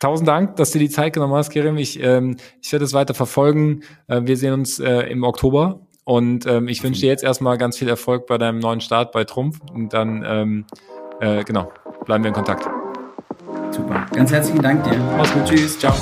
Tausend 0.00 0.28
Dank, 0.28 0.54
dass 0.56 0.70
du 0.70 0.78
die 0.78 0.90
Zeit 0.90 1.12
genommen 1.12 1.34
hast, 1.34 1.50
Kerem. 1.50 1.76
Ich, 1.76 2.00
ähm, 2.00 2.36
ich 2.62 2.70
werde 2.70 2.84
es 2.84 2.92
weiter 2.92 3.14
verfolgen. 3.14 3.82
Äh, 4.06 4.22
wir 4.24 4.36
sehen 4.36 4.52
uns 4.52 4.78
äh, 4.78 5.00
im 5.10 5.24
Oktober 5.24 5.88
und 6.04 6.46
ähm, 6.46 6.68
ich 6.68 6.84
wünsche 6.84 7.00
dir 7.00 7.08
jetzt 7.08 7.24
erstmal 7.24 7.58
ganz 7.58 7.78
viel 7.78 7.88
Erfolg 7.88 8.26
bei 8.28 8.38
deinem 8.38 8.60
neuen 8.60 8.80
Start 8.80 9.10
bei 9.10 9.24
Trumpf. 9.24 9.58
Und 9.72 9.92
dann, 9.92 10.24
ähm, 10.24 10.64
äh, 11.20 11.42
genau, 11.42 11.72
bleiben 12.04 12.22
wir 12.22 12.28
in 12.28 12.34
Kontakt. 12.34 12.68
Super. 13.72 14.06
Ganz 14.14 14.30
herzlichen 14.30 14.62
Dank 14.62 14.84
dir. 14.84 14.96
Mach's 15.16 15.32
gut. 15.32 15.46
Tschüss. 15.46 15.78
Ciao. 15.78 15.94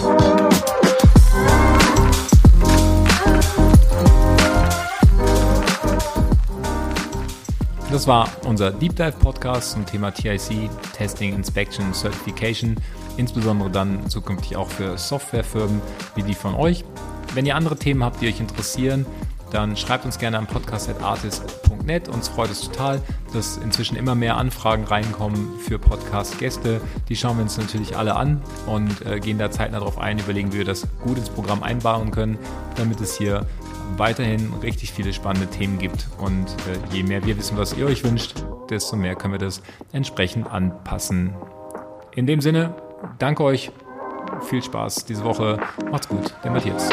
Das 7.96 8.06
war 8.06 8.28
unser 8.44 8.72
Deep 8.72 8.94
Dive 8.94 9.12
Podcast 9.12 9.70
zum 9.70 9.86
Thema 9.86 10.10
TIC, 10.10 10.68
Testing, 10.92 11.32
Inspection, 11.32 11.94
Certification, 11.94 12.76
insbesondere 13.16 13.70
dann 13.70 14.10
zukünftig 14.10 14.54
auch 14.54 14.68
für 14.68 14.98
Softwarefirmen 14.98 15.80
wie 16.14 16.22
die 16.22 16.34
von 16.34 16.54
euch. 16.54 16.84
Wenn 17.32 17.46
ihr 17.46 17.56
andere 17.56 17.74
Themen 17.74 18.04
habt, 18.04 18.20
die 18.20 18.28
euch 18.28 18.38
interessieren, 18.38 19.06
dann 19.50 19.76
schreibt 19.76 20.04
uns 20.04 20.18
gerne 20.18 20.38
an 20.38 20.46
podcast.artist.net. 20.46 22.08
Uns 22.08 22.28
freut 22.28 22.50
es 22.50 22.62
total, 22.62 23.00
dass 23.32 23.56
inzwischen 23.58 23.96
immer 23.96 24.14
mehr 24.14 24.36
Anfragen 24.36 24.84
reinkommen 24.84 25.58
für 25.60 25.78
Podcast-Gäste. 25.78 26.80
Die 27.08 27.16
schauen 27.16 27.36
wir 27.36 27.42
uns 27.42 27.56
natürlich 27.56 27.96
alle 27.96 28.16
an 28.16 28.42
und 28.66 29.04
äh, 29.06 29.20
gehen 29.20 29.38
da 29.38 29.50
zeitnah 29.50 29.78
darauf 29.78 29.98
ein, 29.98 30.18
überlegen, 30.18 30.52
wie 30.52 30.58
wir 30.58 30.64
das 30.64 30.86
gut 31.02 31.18
ins 31.18 31.30
Programm 31.30 31.62
einbauen 31.62 32.10
können, 32.10 32.38
damit 32.76 33.00
es 33.00 33.16
hier 33.16 33.46
weiterhin 33.96 34.52
richtig 34.62 34.92
viele 34.92 35.12
spannende 35.12 35.48
Themen 35.48 35.78
gibt. 35.78 36.08
Und 36.18 36.46
äh, 36.46 36.94
je 36.94 37.02
mehr 37.02 37.24
wir 37.24 37.36
wissen, 37.38 37.56
was 37.56 37.72
ihr 37.76 37.86
euch 37.86 38.04
wünscht, 38.04 38.44
desto 38.68 38.96
mehr 38.96 39.14
können 39.14 39.34
wir 39.34 39.38
das 39.38 39.62
entsprechend 39.92 40.50
anpassen. 40.50 41.34
In 42.14 42.26
dem 42.26 42.40
Sinne, 42.40 42.74
danke 43.18 43.44
euch, 43.44 43.70
viel 44.48 44.62
Spaß 44.62 45.04
diese 45.04 45.24
Woche, 45.24 45.58
macht's 45.90 46.08
gut, 46.08 46.34
der 46.42 46.50
Matthias. 46.50 46.88